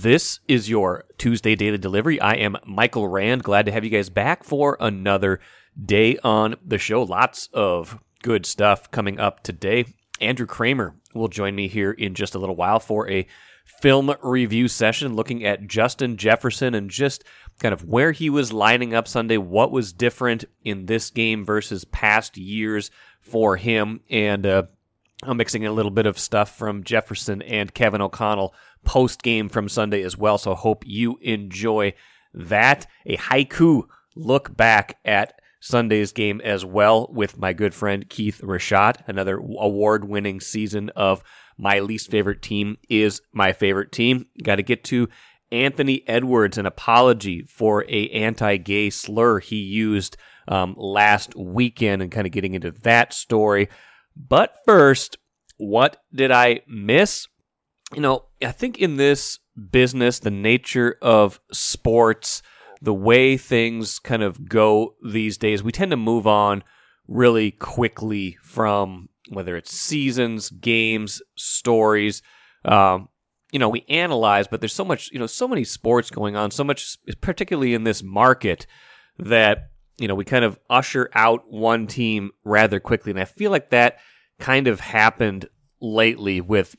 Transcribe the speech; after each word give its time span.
This 0.00 0.38
is 0.46 0.70
your 0.70 1.06
Tuesday 1.18 1.56
daily 1.56 1.76
delivery. 1.76 2.20
I 2.20 2.34
am 2.34 2.56
Michael 2.64 3.08
Rand. 3.08 3.42
Glad 3.42 3.66
to 3.66 3.72
have 3.72 3.82
you 3.82 3.90
guys 3.90 4.08
back 4.08 4.44
for 4.44 4.76
another 4.78 5.40
day 5.76 6.16
on 6.22 6.54
the 6.64 6.78
show. 6.78 7.02
Lots 7.02 7.48
of 7.52 7.98
good 8.22 8.46
stuff 8.46 8.92
coming 8.92 9.18
up 9.18 9.42
today. 9.42 9.86
Andrew 10.20 10.46
Krammer 10.46 10.94
will 11.14 11.26
join 11.26 11.56
me 11.56 11.66
here 11.66 11.90
in 11.90 12.14
just 12.14 12.36
a 12.36 12.38
little 12.38 12.54
while 12.54 12.78
for 12.78 13.10
a 13.10 13.26
film 13.64 14.14
review 14.22 14.68
session 14.68 15.16
looking 15.16 15.44
at 15.44 15.66
Justin 15.66 16.16
Jefferson 16.16 16.76
and 16.76 16.90
just 16.90 17.24
kind 17.58 17.72
of 17.72 17.84
where 17.84 18.12
he 18.12 18.30
was 18.30 18.52
lining 18.52 18.94
up 18.94 19.08
Sunday, 19.08 19.36
what 19.36 19.72
was 19.72 19.92
different 19.92 20.44
in 20.62 20.86
this 20.86 21.10
game 21.10 21.44
versus 21.44 21.84
past 21.84 22.36
years 22.36 22.92
for 23.20 23.56
him, 23.56 23.98
and 24.08 24.46
uh, 24.46 24.62
I'm 25.24 25.36
mixing 25.36 25.62
in 25.62 25.70
a 25.70 25.74
little 25.74 25.90
bit 25.90 26.06
of 26.06 26.18
stuff 26.18 26.56
from 26.56 26.84
Jefferson 26.84 27.42
and 27.42 27.74
Kevin 27.74 28.00
O'Connell 28.00 28.54
post 28.84 29.22
game 29.22 29.48
from 29.48 29.68
Sunday 29.68 30.02
as 30.02 30.16
well. 30.16 30.38
So 30.38 30.54
hope 30.54 30.84
you 30.86 31.18
enjoy 31.20 31.94
that. 32.34 32.86
A 33.04 33.16
haiku 33.16 33.82
look 34.14 34.56
back 34.56 34.98
at 35.04 35.40
Sunday's 35.60 36.12
game 36.12 36.40
as 36.42 36.64
well 36.64 37.10
with 37.12 37.36
my 37.36 37.52
good 37.52 37.74
friend 37.74 38.08
Keith 38.08 38.40
Rashad. 38.44 38.96
Another 39.08 39.38
award 39.38 40.08
winning 40.08 40.40
season 40.40 40.90
of 40.90 41.24
my 41.56 41.80
least 41.80 42.10
favorite 42.10 42.40
team 42.40 42.78
is 42.88 43.20
my 43.32 43.52
favorite 43.52 43.90
team. 43.90 44.26
Got 44.42 44.56
to 44.56 44.62
get 44.62 44.84
to 44.84 45.08
Anthony 45.50 46.04
Edwards, 46.06 46.58
an 46.58 46.66
apology 46.66 47.42
for 47.42 47.84
a 47.88 48.08
anti-gay 48.10 48.90
slur 48.90 49.40
he 49.40 49.56
used 49.56 50.16
um, 50.46 50.74
last 50.78 51.34
weekend, 51.34 52.02
and 52.02 52.12
kind 52.12 52.26
of 52.26 52.32
getting 52.32 52.54
into 52.54 52.70
that 52.70 53.12
story. 53.12 53.68
But 54.18 54.56
first, 54.66 55.16
what 55.56 56.02
did 56.12 56.30
I 56.30 56.62
miss? 56.66 57.28
you 57.94 58.00
know, 58.00 58.24
I 58.42 58.52
think 58.52 58.78
in 58.78 58.96
this 58.96 59.38
business, 59.70 60.18
the 60.18 60.30
nature 60.30 60.96
of 61.00 61.40
sports, 61.52 62.42
the 62.80 62.94
way 62.94 63.36
things 63.36 63.98
kind 63.98 64.22
of 64.22 64.48
go 64.48 64.94
these 65.04 65.38
days, 65.38 65.62
we 65.62 65.72
tend 65.72 65.90
to 65.90 65.96
move 65.96 66.26
on 66.26 66.62
really 67.06 67.50
quickly 67.50 68.36
from 68.42 69.08
whether 69.30 69.56
it's 69.56 69.72
seasons, 69.72 70.50
games, 70.50 71.22
stories. 71.36 72.22
Um, 72.64 73.08
you 73.50 73.58
know, 73.58 73.68
we 73.68 73.84
analyze, 73.88 74.46
but 74.46 74.60
there's 74.60 74.74
so 74.74 74.84
much, 74.84 75.10
you 75.10 75.18
know, 75.18 75.26
so 75.26 75.48
many 75.48 75.64
sports 75.64 76.10
going 76.10 76.36
on, 76.36 76.50
so 76.50 76.64
much, 76.64 76.98
particularly 77.20 77.72
in 77.72 77.84
this 77.84 78.02
market, 78.02 78.66
that, 79.18 79.70
you 79.98 80.08
know, 80.08 80.14
we 80.14 80.24
kind 80.24 80.44
of 80.44 80.58
usher 80.70 81.10
out 81.14 81.50
one 81.50 81.86
team 81.86 82.30
rather 82.44 82.80
quickly. 82.80 83.10
And 83.10 83.20
I 83.20 83.24
feel 83.24 83.50
like 83.50 83.70
that 83.70 83.98
kind 84.38 84.68
of 84.68 84.80
happened 84.80 85.48
lately 85.80 86.40
with 86.40 86.76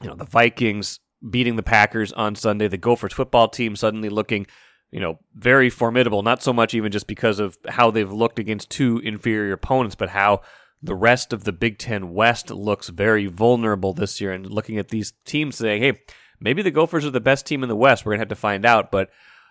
you 0.00 0.08
know, 0.08 0.14
the 0.14 0.24
Vikings 0.24 1.00
beating 1.28 1.56
the 1.56 1.62
Packers 1.62 2.12
on 2.12 2.34
Sunday, 2.34 2.68
the 2.68 2.78
Gophers 2.78 3.12
football 3.12 3.48
team 3.48 3.74
suddenly 3.74 4.08
looking, 4.08 4.46
you 4.90 5.00
know, 5.00 5.18
very 5.34 5.68
formidable, 5.70 6.22
not 6.22 6.42
so 6.42 6.52
much 6.52 6.74
even 6.74 6.92
just 6.92 7.06
because 7.06 7.38
of 7.40 7.58
how 7.68 7.90
they've 7.90 8.12
looked 8.12 8.38
against 8.38 8.70
two 8.70 8.98
inferior 8.98 9.52
opponents, 9.52 9.96
but 9.96 10.10
how 10.10 10.42
the 10.80 10.94
rest 10.94 11.32
of 11.32 11.44
the 11.44 11.52
Big 11.52 11.78
Ten 11.78 12.12
West 12.12 12.50
looks 12.50 12.88
very 12.88 13.26
vulnerable 13.26 13.92
this 13.92 14.20
year. 14.20 14.32
And 14.32 14.46
looking 14.48 14.78
at 14.78 14.88
these 14.88 15.12
teams 15.24 15.56
saying, 15.56 15.82
hey, 15.82 16.00
maybe 16.38 16.62
the 16.62 16.70
Gophers 16.70 17.04
are 17.04 17.10
the 17.10 17.20
best 17.20 17.46
team 17.46 17.64
in 17.64 17.68
the 17.68 17.76
West. 17.76 18.04
We're 18.06 18.12
going 18.12 18.18
to 18.18 18.22
have 18.22 18.28
to 18.28 18.36
find 18.36 18.64
out. 18.64 18.92
But 18.92 19.10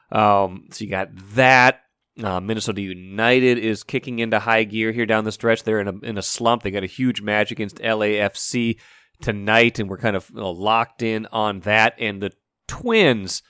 um, 0.09 0.67
so 0.72 0.86
you 0.86 0.89
got 0.89 1.09
that. 1.34 1.82
Uh, 2.22 2.40
Minnesota 2.40 2.82
United 2.82 3.60
is 3.60 3.84
kicking 3.84 4.20
into 4.20 4.40
high 4.40 4.64
gear 4.64 4.92
here 4.92 5.06
down 5.06 5.23
the 5.23 5.32
stretch. 5.32 5.64
They're 5.64 5.80
in 5.80 5.88
a 5.88 5.98
in 6.00 6.18
a 6.18 6.23
slump. 6.23 6.64
They 6.64 6.72
got 6.72 6.84
a 6.84 6.88
huge 6.88 7.22
match 7.22 7.52
against 7.52 7.78
LAFC 7.78 8.80
tonight, 9.22 9.80
and 9.80 9.89
we're 9.89 9.98
kind 9.98 10.16
of 10.16 10.30
you 10.30 10.38
know, 10.38 10.52
locked 10.52 11.02
in 11.04 11.28
on 11.32 11.60
that. 11.61 11.94
And 12.00 12.22
the 12.22 12.32
Twins 12.67 13.44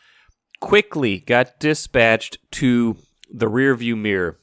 quickly 0.60 1.20
got 1.20 1.60
dispatched 1.60 2.38
to 2.52 2.98
the 3.32 3.50
rearview 3.50 3.98
mirror. 3.98 4.40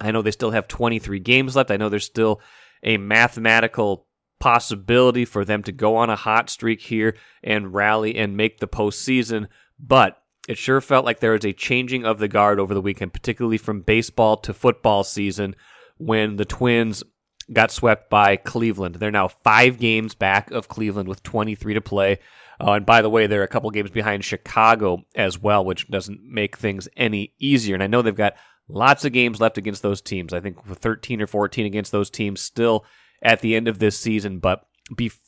I 0.00 0.12
know 0.12 0.22
they 0.22 0.30
still 0.30 0.52
have 0.52 0.68
23 0.68 1.18
games 1.20 1.56
left. 1.56 1.70
I 1.70 1.76
know 1.76 1.88
there's 1.88 2.04
still 2.04 2.40
a 2.82 2.96
mathematical 2.96 4.06
possibility 4.38 5.24
for 5.24 5.44
them 5.44 5.62
to 5.64 5.72
go 5.72 5.96
on 5.96 6.10
a 6.10 6.16
hot 6.16 6.48
streak 6.48 6.80
here 6.80 7.16
and 7.42 7.74
rally 7.74 8.16
and 8.16 8.36
make 8.36 8.58
the 8.58 8.68
postseason, 8.68 9.48
but 9.78 10.22
it 10.48 10.56
sure 10.56 10.80
felt 10.80 11.04
like 11.04 11.20
there 11.20 11.32
was 11.32 11.44
a 11.44 11.52
changing 11.52 12.06
of 12.06 12.18
the 12.18 12.26
guard 12.26 12.58
over 12.58 12.72
the 12.72 12.80
weekend, 12.80 13.12
particularly 13.12 13.58
from 13.58 13.82
baseball 13.82 14.38
to 14.38 14.54
football 14.54 15.04
season, 15.04 15.54
when 15.98 16.36
the 16.36 16.46
Twins 16.46 17.04
got 17.52 17.70
swept 17.70 18.08
by 18.08 18.36
Cleveland. 18.36 18.94
They're 18.96 19.10
now 19.10 19.28
five 19.28 19.78
games 19.78 20.14
back 20.14 20.50
of 20.50 20.68
Cleveland 20.68 21.06
with 21.06 21.22
23 21.22 21.74
to 21.74 21.80
play. 21.82 22.18
Uh, 22.60 22.72
and 22.72 22.86
by 22.86 23.02
the 23.02 23.10
way, 23.10 23.26
they're 23.26 23.42
a 23.42 23.48
couple 23.48 23.70
games 23.70 23.90
behind 23.90 24.24
Chicago 24.24 25.04
as 25.14 25.38
well, 25.38 25.64
which 25.64 25.88
doesn't 25.90 26.22
make 26.22 26.56
things 26.56 26.88
any 26.96 27.34
easier. 27.38 27.74
And 27.74 27.82
I 27.82 27.86
know 27.86 28.00
they've 28.00 28.14
got 28.14 28.34
lots 28.68 29.04
of 29.04 29.12
games 29.12 29.40
left 29.40 29.58
against 29.58 29.82
those 29.82 30.00
teams. 30.00 30.32
I 30.32 30.40
think 30.40 30.64
13 30.64 31.20
or 31.20 31.26
14 31.26 31.66
against 31.66 31.92
those 31.92 32.08
teams 32.08 32.40
still 32.40 32.86
at 33.22 33.40
the 33.40 33.54
end 33.54 33.68
of 33.68 33.80
this 33.80 33.98
season. 33.98 34.38
But 34.38 34.66
before 34.96 35.27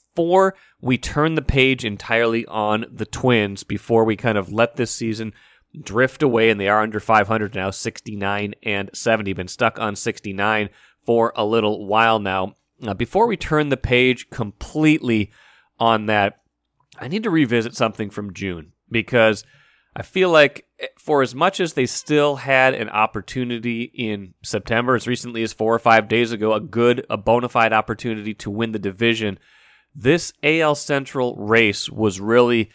we 0.80 0.98
turn 0.98 1.34
the 1.34 1.42
page 1.42 1.84
entirely 1.84 2.46
on 2.46 2.86
the 2.92 3.06
Twins, 3.06 3.64
before 3.64 4.04
we 4.04 4.16
kind 4.16 4.38
of 4.38 4.52
let 4.52 4.76
this 4.76 4.90
season 4.90 5.32
drift 5.80 6.22
away, 6.22 6.50
and 6.50 6.60
they 6.60 6.68
are 6.68 6.82
under 6.82 7.00
500 7.00 7.54
now, 7.54 7.70
69 7.70 8.54
and 8.62 8.90
70, 8.92 9.32
been 9.32 9.48
stuck 9.48 9.78
on 9.78 9.96
69 9.96 10.68
for 11.04 11.32
a 11.36 11.44
little 11.44 11.86
while 11.86 12.18
now. 12.18 12.54
Uh, 12.86 12.94
before 12.94 13.26
we 13.26 13.36
turn 13.36 13.68
the 13.68 13.76
page 13.76 14.30
completely 14.30 15.30
on 15.78 16.06
that, 16.06 16.40
I 16.98 17.08
need 17.08 17.22
to 17.22 17.30
revisit 17.30 17.74
something 17.74 18.10
from 18.10 18.34
June 18.34 18.72
because 18.90 19.44
I 19.94 20.02
feel 20.02 20.30
like 20.30 20.66
eh, 20.78 20.86
for 20.98 21.22
as 21.22 21.34
much 21.34 21.60
as 21.60 21.74
they 21.74 21.86
still 21.86 22.36
had 22.36 22.74
an 22.74 22.88
opportunity 22.88 23.82
in 23.82 24.34
September, 24.42 24.94
as 24.94 25.06
recently 25.06 25.42
as 25.42 25.52
four 25.52 25.74
or 25.74 25.78
five 25.78 26.08
days 26.08 26.32
ago, 26.32 26.52
a 26.52 26.60
good, 26.60 27.06
a 27.10 27.16
bona 27.16 27.48
fide 27.48 27.72
opportunity 27.72 28.34
to 28.34 28.50
win 28.50 28.72
the 28.72 28.78
division, 28.78 29.38
this 29.94 30.32
AL 30.42 30.74
Central 30.76 31.36
race 31.36 31.90
was 31.90 32.20
really 32.20 32.70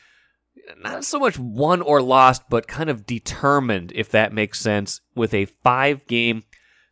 not 0.81 1.05
so 1.05 1.19
much 1.19 1.37
won 1.37 1.81
or 1.81 2.01
lost, 2.01 2.43
but 2.49 2.67
kind 2.67 2.89
of 2.89 3.05
determined, 3.05 3.91
if 3.95 4.09
that 4.09 4.33
makes 4.33 4.59
sense, 4.59 5.01
with 5.15 5.33
a 5.33 5.45
five 5.45 6.05
game 6.07 6.43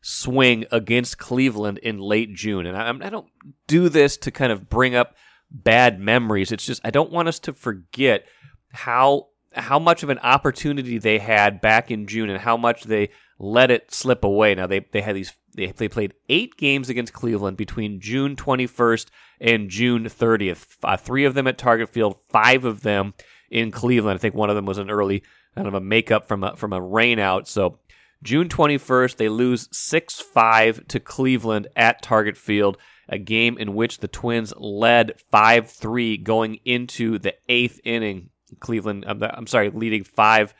swing 0.01 0.65
against 0.71 1.17
Cleveland 1.17 1.77
in 1.79 1.97
late 1.97 2.33
June. 2.33 2.65
And 2.65 2.77
I, 2.77 3.07
I 3.07 3.09
don't 3.09 3.27
do 3.67 3.89
this 3.89 4.17
to 4.17 4.31
kind 4.31 4.51
of 4.51 4.69
bring 4.69 4.95
up 4.95 5.15
bad 5.49 5.99
memories. 5.99 6.51
It's 6.51 6.65
just 6.65 6.81
I 6.83 6.91
don't 6.91 7.11
want 7.11 7.27
us 7.27 7.39
to 7.39 7.53
forget 7.53 8.25
how 8.71 9.27
how 9.53 9.77
much 9.79 10.03
of 10.03 10.09
an 10.09 10.19
opportunity 10.19 10.97
they 10.97 11.19
had 11.19 11.61
back 11.61 11.91
in 11.91 12.07
June 12.07 12.29
and 12.29 12.41
how 12.41 12.57
much 12.57 12.83
they 12.83 13.09
let 13.39 13.71
it 13.71 13.93
slip 13.93 14.23
away. 14.23 14.55
Now 14.55 14.67
they 14.67 14.79
they 14.91 15.01
had 15.01 15.15
these 15.15 15.33
they, 15.55 15.67
they 15.67 15.87
played 15.87 16.13
eight 16.29 16.57
games 16.57 16.89
against 16.89 17.13
Cleveland 17.13 17.57
between 17.57 17.99
June 17.99 18.35
21st 18.35 19.07
and 19.39 19.69
June 19.69 20.05
30th. 20.05 20.77
Uh, 20.83 20.97
three 20.97 21.25
of 21.25 21.33
them 21.33 21.47
at 21.47 21.57
Target 21.57 21.89
Field, 21.89 22.17
five 22.29 22.65
of 22.65 22.81
them 22.81 23.13
in 23.49 23.71
Cleveland. 23.71 24.17
I 24.17 24.21
think 24.21 24.35
one 24.35 24.49
of 24.49 24.55
them 24.55 24.65
was 24.65 24.77
an 24.77 24.89
early 24.89 25.23
kind 25.55 25.67
of 25.67 25.73
a 25.73 25.81
makeup 25.81 26.27
from 26.27 26.43
a 26.43 26.55
from 26.55 26.73
a 26.73 26.81
rainout. 26.81 27.47
So 27.47 27.79
June 28.23 28.49
21st, 28.49 29.17
they 29.17 29.29
lose 29.29 29.69
6 29.71 30.21
5 30.21 30.87
to 30.87 30.99
Cleveland 30.99 31.67
at 31.75 32.01
Target 32.01 32.37
Field, 32.37 32.77
a 33.09 33.17
game 33.17 33.57
in 33.57 33.75
which 33.75 33.99
the 33.99 34.07
Twins 34.07 34.53
led 34.57 35.19
5 35.31 35.69
3 35.69 36.17
going 36.17 36.59
into 36.65 37.19
the 37.19 37.35
eighth 37.49 37.79
inning. 37.83 38.29
Cleveland, 38.59 39.05
I'm 39.07 39.47
sorry, 39.47 39.69
leading 39.69 40.03
5. 40.03 40.53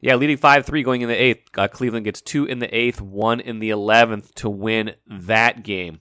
Yeah, 0.00 0.16
leading 0.16 0.36
5 0.36 0.66
3 0.66 0.82
going 0.82 1.02
in 1.02 1.08
the 1.08 1.14
eighth. 1.14 1.48
Uh, 1.56 1.68
Cleveland 1.68 2.04
gets 2.04 2.20
two 2.20 2.44
in 2.44 2.58
the 2.58 2.74
eighth, 2.76 3.00
one 3.00 3.40
in 3.40 3.58
the 3.60 3.70
11th 3.70 4.34
to 4.34 4.50
win 4.50 4.94
that 5.06 5.62
game. 5.62 6.00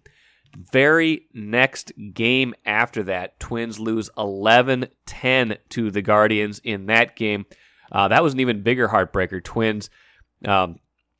Very 0.71 1.27
next 1.33 1.91
game 2.13 2.53
after 2.65 3.03
that, 3.03 3.39
Twins 3.39 3.79
lose 3.79 4.09
11 4.17 4.87
10 5.05 5.57
to 5.69 5.91
the 5.91 6.01
Guardians 6.01 6.59
in 6.63 6.85
that 6.85 7.15
game. 7.15 7.45
Uh, 7.91 8.07
that 8.07 8.23
was 8.23 8.33
an 8.33 8.39
even 8.39 8.63
bigger 8.63 8.87
heartbreaker. 8.87 9.43
Twins 9.43 9.89
um, 10.45 10.79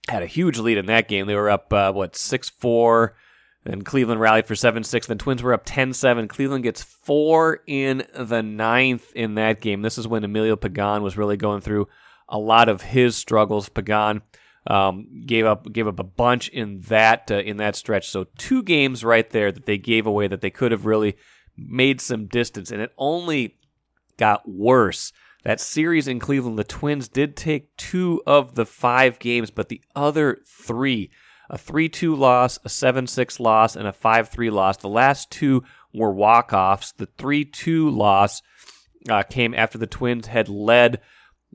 had 0.09 0.23
a 0.23 0.27
huge 0.27 0.57
lead 0.57 0.77
in 0.77 0.85
that 0.87 1.07
game. 1.07 1.27
They 1.27 1.35
were 1.35 1.49
up, 1.49 1.71
uh, 1.71 1.91
what, 1.91 2.15
6 2.15 2.49
4. 2.49 3.15
And 3.67 3.83
Cleveland 3.83 4.21
rallied 4.21 4.45
for 4.45 4.55
7 4.55 4.83
6. 4.83 5.07
Then 5.07 5.17
Twins 5.17 5.41
were 5.41 5.53
up 5.53 5.63
10 5.65 5.93
7. 5.93 6.27
Cleveland 6.27 6.63
gets 6.63 6.83
four 6.83 7.61
in 7.65 8.05
the 8.13 8.43
ninth 8.43 9.11
in 9.15 9.35
that 9.35 9.59
game. 9.59 9.81
This 9.81 9.97
is 9.97 10.07
when 10.07 10.23
Emilio 10.23 10.55
Pagan 10.55 11.01
was 11.01 11.17
really 11.17 11.35
going 11.35 11.61
through 11.61 11.87
a 12.27 12.39
lot 12.39 12.69
of 12.69 12.81
his 12.81 13.15
struggles. 13.15 13.69
Pagan 13.69 14.21
um, 14.67 15.23
gave 15.25 15.45
up 15.45 15.71
gave 15.71 15.87
up 15.87 15.99
a 15.99 16.03
bunch 16.03 16.49
in 16.49 16.81
that 16.81 17.29
uh, 17.31 17.35
in 17.35 17.57
that 17.57 17.75
stretch. 17.75 18.09
So 18.09 18.25
two 18.37 18.63
games 18.63 19.03
right 19.03 19.29
there 19.29 19.51
that 19.51 19.65
they 19.65 19.77
gave 19.77 20.05
away 20.05 20.27
that 20.27 20.41
they 20.41 20.49
could 20.49 20.71
have 20.71 20.85
really 20.85 21.17
made 21.57 22.01
some 22.01 22.25
distance, 22.25 22.71
and 22.71 22.81
it 22.81 22.91
only 22.97 23.57
got 24.17 24.47
worse 24.47 25.11
that 25.45 25.59
series 25.59 26.07
in 26.07 26.19
Cleveland, 26.19 26.57
the 26.57 26.63
Twins 26.63 27.07
did 27.07 27.37
take 27.37 27.77
two 27.77 28.21
of 28.25 28.55
the 28.55 28.65
five 28.65 29.19
games, 29.19 29.51
but 29.51 29.69
the 29.69 29.79
other 29.95 30.39
three, 30.43 31.11
a 31.51 31.57
3 31.57 31.87
2 31.87 32.15
loss, 32.15 32.57
a 32.65 32.69
7 32.69 33.05
6 33.05 33.39
loss, 33.39 33.75
and 33.75 33.87
a 33.87 33.93
5 33.93 34.29
3 34.29 34.49
loss, 34.49 34.77
the 34.77 34.89
last 34.89 35.29
two 35.29 35.63
were 35.93 36.11
walk 36.11 36.51
offs. 36.51 36.91
The 36.93 37.05
3 37.05 37.45
2 37.45 37.91
loss 37.91 38.41
uh, 39.07 39.21
came 39.21 39.53
after 39.53 39.77
the 39.77 39.85
Twins 39.85 40.25
had 40.25 40.49
led 40.49 40.99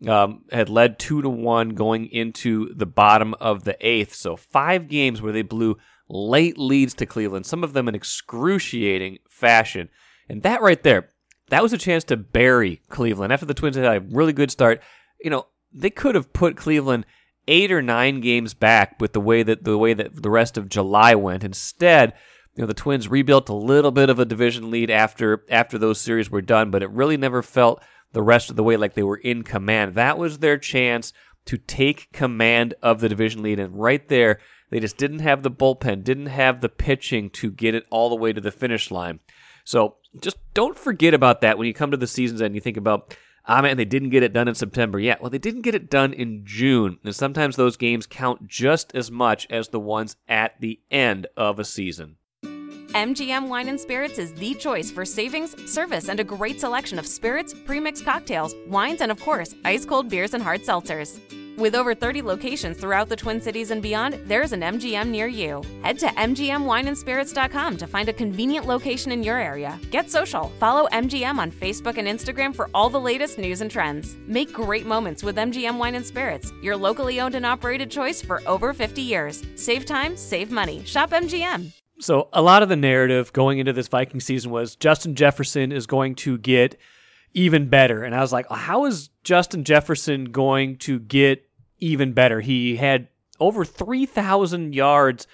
um, 0.08 0.44
had 0.50 0.68
led 0.68 0.98
two 0.98 1.22
to 1.22 1.28
one 1.28 1.70
going 1.70 2.06
into 2.06 2.72
the 2.74 2.86
bottom 2.86 3.34
of 3.34 3.64
the 3.64 3.76
eighth. 3.86 4.14
So 4.14 4.36
five 4.36 4.88
games 4.88 5.20
where 5.20 5.32
they 5.32 5.42
blew 5.42 5.76
late 6.08 6.58
leads 6.58 6.94
to 6.94 7.06
Cleveland, 7.06 7.46
some 7.46 7.62
of 7.62 7.72
them 7.72 7.88
in 7.88 7.94
excruciating 7.94 9.18
fashion. 9.28 9.88
And 10.28 10.42
that 10.42 10.62
right 10.62 10.82
there, 10.82 11.10
that 11.50 11.62
was 11.62 11.72
a 11.72 11.78
chance 11.78 12.04
to 12.04 12.16
bury 12.16 12.80
Cleveland 12.88 13.32
after 13.32 13.46
the 13.46 13.54
Twins 13.54 13.76
had 13.76 13.84
a 13.84 14.00
really 14.00 14.32
good 14.32 14.50
start. 14.50 14.82
You 15.20 15.30
know, 15.30 15.46
they 15.72 15.90
could 15.90 16.14
have 16.14 16.32
put 16.32 16.56
Cleveland 16.56 17.06
eight 17.48 17.72
or 17.72 17.82
nine 17.82 18.20
games 18.20 18.54
back 18.54 19.00
with 19.00 19.12
the 19.12 19.20
way 19.20 19.42
that 19.42 19.64
the 19.64 19.78
way 19.78 19.92
that 19.94 20.22
the 20.22 20.30
rest 20.30 20.56
of 20.56 20.68
July 20.68 21.14
went. 21.14 21.44
Instead, 21.44 22.14
you 22.54 22.62
know, 22.62 22.66
the 22.66 22.74
Twins 22.74 23.08
rebuilt 23.08 23.48
a 23.48 23.54
little 23.54 23.90
bit 23.90 24.10
of 24.10 24.18
a 24.18 24.24
division 24.24 24.70
lead 24.70 24.90
after 24.90 25.44
after 25.50 25.78
those 25.78 26.00
series 26.00 26.30
were 26.30 26.42
done, 26.42 26.70
but 26.70 26.82
it 26.82 26.90
really 26.90 27.16
never 27.16 27.42
felt 27.42 27.82
the 28.12 28.22
rest 28.22 28.50
of 28.50 28.56
the 28.56 28.62
way 28.62 28.76
like 28.76 28.94
they 28.94 29.02
were 29.02 29.16
in 29.16 29.42
command. 29.42 29.94
That 29.94 30.18
was 30.18 30.38
their 30.38 30.58
chance 30.58 31.12
to 31.46 31.56
take 31.56 32.12
command 32.12 32.74
of 32.82 33.00
the 33.00 33.08
division 33.08 33.42
lead, 33.42 33.58
and 33.58 33.80
right 33.80 34.06
there, 34.08 34.38
they 34.70 34.78
just 34.80 34.96
didn't 34.96 35.20
have 35.20 35.42
the 35.42 35.50
bullpen, 35.50 36.04
didn't 36.04 36.26
have 36.26 36.60
the 36.60 36.68
pitching 36.68 37.30
to 37.30 37.50
get 37.50 37.74
it 37.74 37.86
all 37.90 38.08
the 38.08 38.16
way 38.16 38.32
to 38.32 38.40
the 38.40 38.52
finish 38.52 38.90
line. 38.90 39.20
So 39.64 39.96
just 40.20 40.36
don't 40.54 40.78
forget 40.78 41.14
about 41.14 41.40
that 41.40 41.58
when 41.58 41.66
you 41.66 41.74
come 41.74 41.90
to 41.90 41.96
the 41.96 42.06
seasons 42.06 42.40
and 42.40 42.54
you 42.54 42.60
think 42.60 42.76
about, 42.76 43.16
ah 43.46 43.62
man, 43.62 43.76
they 43.76 43.84
didn't 43.84 44.10
get 44.10 44.22
it 44.22 44.32
done 44.32 44.48
in 44.48 44.54
September. 44.54 44.98
Yeah, 44.98 45.16
well, 45.20 45.30
they 45.30 45.38
didn't 45.38 45.62
get 45.62 45.74
it 45.74 45.90
done 45.90 46.12
in 46.12 46.42
June. 46.44 46.98
And 47.04 47.14
sometimes 47.14 47.56
those 47.56 47.76
games 47.76 48.06
count 48.06 48.46
just 48.46 48.94
as 48.94 49.10
much 49.10 49.46
as 49.50 49.68
the 49.68 49.80
ones 49.80 50.16
at 50.28 50.60
the 50.60 50.80
end 50.90 51.26
of 51.36 51.58
a 51.58 51.64
season. 51.64 52.16
MGM 52.94 53.48
Wine 53.48 53.68
and 53.68 53.78
Spirits 53.78 54.18
is 54.18 54.32
the 54.34 54.52
choice 54.54 54.90
for 54.90 55.04
savings, 55.04 55.54
service, 55.70 56.08
and 56.08 56.18
a 56.18 56.24
great 56.24 56.58
selection 56.58 56.98
of 56.98 57.06
spirits, 57.06 57.54
premixed 57.54 58.04
cocktails, 58.04 58.52
wines, 58.66 59.00
and 59.00 59.12
of 59.12 59.20
course, 59.20 59.54
ice 59.64 59.84
cold 59.84 60.08
beers 60.08 60.34
and 60.34 60.42
hard 60.42 60.62
seltzers. 60.62 61.20
With 61.56 61.76
over 61.76 61.94
30 61.94 62.22
locations 62.22 62.78
throughout 62.78 63.08
the 63.08 63.14
Twin 63.14 63.40
Cities 63.40 63.70
and 63.70 63.80
beyond, 63.80 64.18
there's 64.26 64.52
an 64.52 64.62
MGM 64.62 65.08
near 65.08 65.28
you. 65.28 65.62
Head 65.82 66.00
to 66.00 66.06
MGMWineandSpirits.com 66.06 67.76
to 67.76 67.86
find 67.86 68.08
a 68.08 68.12
convenient 68.12 68.66
location 68.66 69.12
in 69.12 69.22
your 69.22 69.36
area. 69.36 69.78
Get 69.90 70.10
social. 70.10 70.48
Follow 70.58 70.88
MGM 70.88 71.38
on 71.38 71.52
Facebook 71.52 71.96
and 71.96 72.08
Instagram 72.08 72.52
for 72.52 72.70
all 72.74 72.88
the 72.88 73.00
latest 73.00 73.38
news 73.38 73.60
and 73.60 73.70
trends. 73.70 74.16
Make 74.26 74.52
great 74.52 74.86
moments 74.86 75.22
with 75.22 75.36
MGM 75.36 75.78
Wine 75.78 75.94
and 75.94 76.06
Spirits, 76.06 76.52
your 76.60 76.76
locally 76.76 77.20
owned 77.20 77.36
and 77.36 77.46
operated 77.46 77.90
choice 77.90 78.20
for 78.20 78.42
over 78.48 78.72
50 78.72 79.00
years. 79.00 79.44
Save 79.54 79.84
time, 79.84 80.16
save 80.16 80.50
money. 80.50 80.82
Shop 80.84 81.10
MGM. 81.10 81.79
So, 82.00 82.28
a 82.32 82.40
lot 82.40 82.62
of 82.62 82.68
the 82.68 82.76
narrative 82.76 83.32
going 83.32 83.58
into 83.58 83.72
this 83.72 83.88
Viking 83.88 84.20
season 84.20 84.50
was 84.50 84.74
Justin 84.74 85.14
Jefferson 85.14 85.70
is 85.70 85.86
going 85.86 86.14
to 86.16 86.38
get 86.38 86.78
even 87.34 87.68
better. 87.68 88.02
And 88.02 88.14
I 88.14 88.20
was 88.20 88.32
like, 88.32 88.46
how 88.50 88.86
is 88.86 89.10
Justin 89.22 89.64
Jefferson 89.64 90.26
going 90.26 90.78
to 90.78 90.98
get 90.98 91.48
even 91.78 92.12
better? 92.12 92.40
He 92.40 92.76
had 92.76 93.08
over 93.38 93.64
3,000 93.64 94.74
yards 94.74 95.26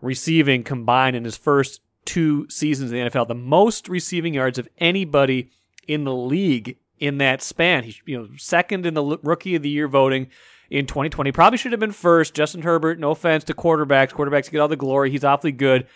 receiving 0.00 0.64
combined 0.64 1.16
in 1.16 1.24
his 1.24 1.36
first 1.36 1.80
two 2.04 2.48
seasons 2.48 2.92
in 2.92 3.04
the 3.04 3.10
NFL, 3.10 3.28
the 3.28 3.34
most 3.34 3.88
receiving 3.88 4.34
yards 4.34 4.58
of 4.58 4.68
anybody 4.78 5.50
in 5.86 6.04
the 6.04 6.14
league 6.14 6.78
in 6.98 7.18
that 7.18 7.42
span. 7.42 7.84
He, 7.84 7.96
you 8.06 8.18
know, 8.18 8.28
second 8.36 8.86
in 8.86 8.94
the 8.94 9.18
rookie 9.22 9.54
of 9.54 9.62
the 9.62 9.68
year 9.68 9.88
voting 9.88 10.28
in 10.70 10.86
2020. 10.86 11.32
Probably 11.32 11.58
should 11.58 11.72
have 11.72 11.80
been 11.80 11.92
first. 11.92 12.34
Justin 12.34 12.62
Herbert, 12.62 12.98
no 12.98 13.10
offense 13.10 13.44
to 13.44 13.54
quarterbacks. 13.54 14.10
Quarterbacks 14.10 14.50
get 14.50 14.58
all 14.58 14.68
the 14.68 14.76
glory. 14.76 15.10
He's 15.10 15.24
awfully 15.24 15.52
good. 15.52 15.86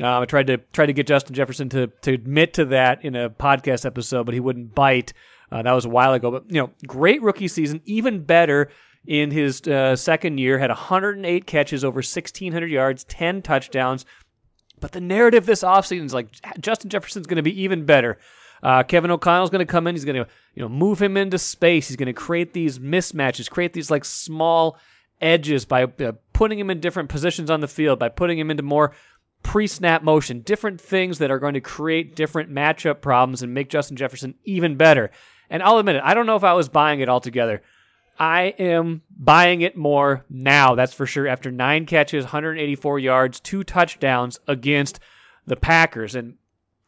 Um, 0.00 0.22
I 0.22 0.24
tried 0.24 0.48
to 0.48 0.58
try 0.72 0.86
to 0.86 0.92
get 0.92 1.06
Justin 1.06 1.34
Jefferson 1.34 1.68
to 1.70 1.86
to 2.02 2.12
admit 2.12 2.54
to 2.54 2.64
that 2.66 3.04
in 3.04 3.14
a 3.14 3.30
podcast 3.30 3.86
episode, 3.86 4.24
but 4.24 4.34
he 4.34 4.40
wouldn't 4.40 4.74
bite. 4.74 5.12
Uh, 5.52 5.62
that 5.62 5.72
was 5.72 5.84
a 5.84 5.90
while 5.90 6.12
ago. 6.12 6.30
But 6.32 6.50
you 6.50 6.60
know, 6.60 6.70
great 6.86 7.22
rookie 7.22 7.48
season, 7.48 7.80
even 7.84 8.24
better 8.24 8.70
in 9.06 9.30
his 9.30 9.62
uh, 9.62 9.94
second 9.94 10.38
year. 10.38 10.58
Had 10.58 10.70
108 10.70 11.46
catches, 11.46 11.84
over 11.84 11.98
1,600 11.98 12.70
yards, 12.70 13.04
10 13.04 13.42
touchdowns. 13.42 14.04
But 14.80 14.92
the 14.92 15.00
narrative 15.00 15.46
this 15.46 15.62
offseason 15.62 16.06
is 16.06 16.14
like 16.14 16.28
Justin 16.60 16.90
Jefferson's 16.90 17.26
going 17.26 17.36
to 17.36 17.42
be 17.42 17.62
even 17.62 17.84
better. 17.84 18.18
Uh, 18.62 18.82
Kevin 18.82 19.10
O'Connell's 19.10 19.50
going 19.50 19.64
to 19.64 19.70
come 19.70 19.86
in. 19.86 19.94
He's 19.94 20.04
going 20.04 20.24
to 20.24 20.28
you 20.54 20.62
know 20.62 20.68
move 20.68 21.00
him 21.00 21.16
into 21.16 21.38
space. 21.38 21.88
He's 21.88 21.96
going 21.96 22.06
to 22.06 22.12
create 22.12 22.52
these 22.52 22.78
mismatches, 22.78 23.48
create 23.48 23.74
these 23.74 23.90
like 23.90 24.04
small 24.04 24.76
edges 25.20 25.64
by 25.64 25.84
uh, 25.84 26.12
putting 26.32 26.58
him 26.58 26.70
in 26.70 26.80
different 26.80 27.08
positions 27.08 27.50
on 27.50 27.60
the 27.60 27.68
field, 27.68 27.98
by 27.98 28.08
putting 28.08 28.38
him 28.38 28.50
into 28.50 28.62
more 28.62 28.92
pre 29.44 29.68
snap 29.68 30.02
motion, 30.02 30.40
different 30.40 30.80
things 30.80 31.18
that 31.18 31.30
are 31.30 31.38
going 31.38 31.54
to 31.54 31.60
create 31.60 32.16
different 32.16 32.50
matchup 32.50 33.00
problems 33.00 33.42
and 33.42 33.54
make 33.54 33.68
Justin 33.68 33.96
Jefferson 33.96 34.34
even 34.42 34.76
better. 34.76 35.12
And 35.48 35.62
I'll 35.62 35.78
admit 35.78 35.96
it, 35.96 36.02
I 36.04 36.14
don't 36.14 36.26
know 36.26 36.34
if 36.34 36.42
I 36.42 36.54
was 36.54 36.68
buying 36.68 36.98
it 36.98 37.08
altogether. 37.08 37.62
I 38.18 38.54
am 38.58 39.02
buying 39.16 39.60
it 39.60 39.76
more 39.76 40.24
now, 40.28 40.74
that's 40.74 40.94
for 40.94 41.06
sure. 41.06 41.28
After 41.28 41.50
nine 41.50 41.86
catches, 41.86 42.24
184 42.24 42.98
yards, 42.98 43.38
two 43.38 43.62
touchdowns 43.62 44.40
against 44.48 44.98
the 45.46 45.56
Packers. 45.56 46.14
And, 46.14 46.34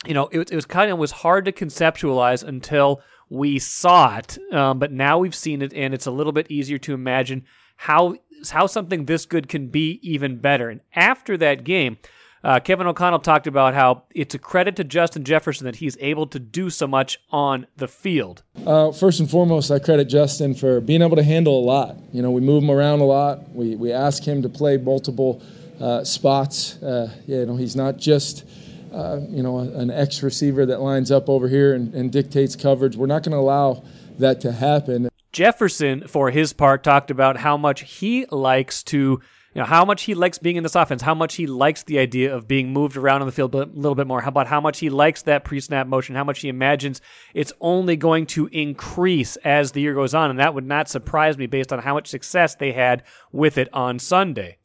you 0.06 0.14
know, 0.14 0.28
it, 0.32 0.50
it 0.50 0.54
was 0.54 0.66
kind 0.66 0.90
of 0.90 0.98
was 0.98 1.10
hard 1.10 1.44
to 1.44 1.52
conceptualize 1.52 2.42
until 2.42 3.02
we 3.28 3.58
saw 3.58 4.18
it. 4.18 4.38
Um, 4.52 4.78
but 4.78 4.92
now 4.92 5.18
we've 5.18 5.34
seen 5.34 5.62
it, 5.62 5.74
and 5.74 5.92
it's 5.92 6.06
a 6.06 6.12
little 6.12 6.32
bit 6.32 6.50
easier 6.50 6.78
to 6.78 6.94
imagine 6.94 7.44
how 7.76 8.14
how 8.50 8.66
something 8.66 9.06
this 9.06 9.26
good 9.26 9.48
can 9.48 9.68
be 9.68 9.98
even 10.02 10.38
better. 10.38 10.68
And 10.68 10.80
after 10.94 11.36
that 11.38 11.64
game, 11.64 11.96
uh, 12.44 12.60
Kevin 12.60 12.86
O'Connell 12.86 13.18
talked 13.18 13.46
about 13.46 13.74
how 13.74 14.04
it's 14.14 14.34
a 14.34 14.38
credit 14.38 14.76
to 14.76 14.84
Justin 14.84 15.24
Jefferson 15.24 15.64
that 15.64 15.76
he's 15.76 15.96
able 16.00 16.26
to 16.28 16.38
do 16.38 16.70
so 16.70 16.86
much 16.86 17.18
on 17.30 17.66
the 17.76 17.88
field. 17.88 18.42
Uh, 18.64 18.92
first 18.92 19.20
and 19.20 19.30
foremost, 19.30 19.70
I 19.70 19.78
credit 19.78 20.06
Justin 20.06 20.54
for 20.54 20.80
being 20.80 21.02
able 21.02 21.16
to 21.16 21.22
handle 21.22 21.58
a 21.58 21.64
lot. 21.64 21.96
You 22.12 22.22
know, 22.22 22.30
we 22.30 22.40
move 22.40 22.62
him 22.62 22.70
around 22.70 23.00
a 23.00 23.04
lot. 23.04 23.50
We 23.50 23.76
we 23.76 23.92
ask 23.92 24.22
him 24.22 24.42
to 24.42 24.48
play 24.48 24.76
multiple 24.76 25.42
uh, 25.80 26.04
spots. 26.04 26.82
Uh, 26.82 27.12
you 27.26 27.46
know, 27.46 27.56
he's 27.56 27.76
not 27.76 27.96
just 27.96 28.44
uh, 28.92 29.20
you 29.28 29.42
know 29.42 29.58
an 29.58 29.90
X 29.90 30.22
receiver 30.22 30.66
that 30.66 30.80
lines 30.80 31.10
up 31.10 31.28
over 31.28 31.48
here 31.48 31.74
and, 31.74 31.94
and 31.94 32.12
dictates 32.12 32.56
coverage. 32.56 32.96
We're 32.96 33.06
not 33.06 33.22
going 33.22 33.32
to 33.32 33.38
allow 33.38 33.84
that 34.18 34.40
to 34.42 34.52
happen. 34.52 35.08
Jefferson, 35.32 36.08
for 36.08 36.30
his 36.30 36.54
part, 36.54 36.82
talked 36.82 37.10
about 37.10 37.36
how 37.36 37.58
much 37.58 37.82
he 37.82 38.24
likes 38.30 38.82
to 38.84 39.20
you 39.56 39.62
know, 39.62 39.66
how 39.66 39.86
much 39.86 40.02
he 40.02 40.12
likes 40.12 40.36
being 40.36 40.56
in 40.56 40.62
this 40.62 40.74
offense, 40.74 41.00
how 41.00 41.14
much 41.14 41.36
he 41.36 41.46
likes 41.46 41.82
the 41.84 41.98
idea 41.98 42.34
of 42.36 42.46
being 42.46 42.74
moved 42.74 42.94
around 42.94 43.22
on 43.22 43.26
the 43.26 43.32
field 43.32 43.54
a 43.54 43.64
little 43.64 43.94
bit 43.94 44.06
more. 44.06 44.20
How 44.20 44.28
about 44.28 44.46
how 44.46 44.60
much 44.60 44.80
he 44.80 44.90
likes 44.90 45.22
that 45.22 45.44
pre-snap 45.44 45.86
motion, 45.86 46.14
how 46.14 46.24
much 46.24 46.40
he 46.40 46.50
imagines 46.50 47.00
it's 47.32 47.54
only 47.58 47.96
going 47.96 48.26
to 48.26 48.48
increase 48.48 49.36
as 49.36 49.72
the 49.72 49.80
year 49.80 49.94
goes 49.94 50.12
on, 50.12 50.28
and 50.28 50.38
that 50.40 50.52
would 50.52 50.66
not 50.66 50.90
surprise 50.90 51.38
me 51.38 51.46
based 51.46 51.72
on 51.72 51.78
how 51.78 51.94
much 51.94 52.06
success 52.06 52.54
they 52.56 52.72
had 52.72 53.02
with 53.32 53.56
it 53.56 53.72
on 53.72 53.98
Sunday. 53.98 54.58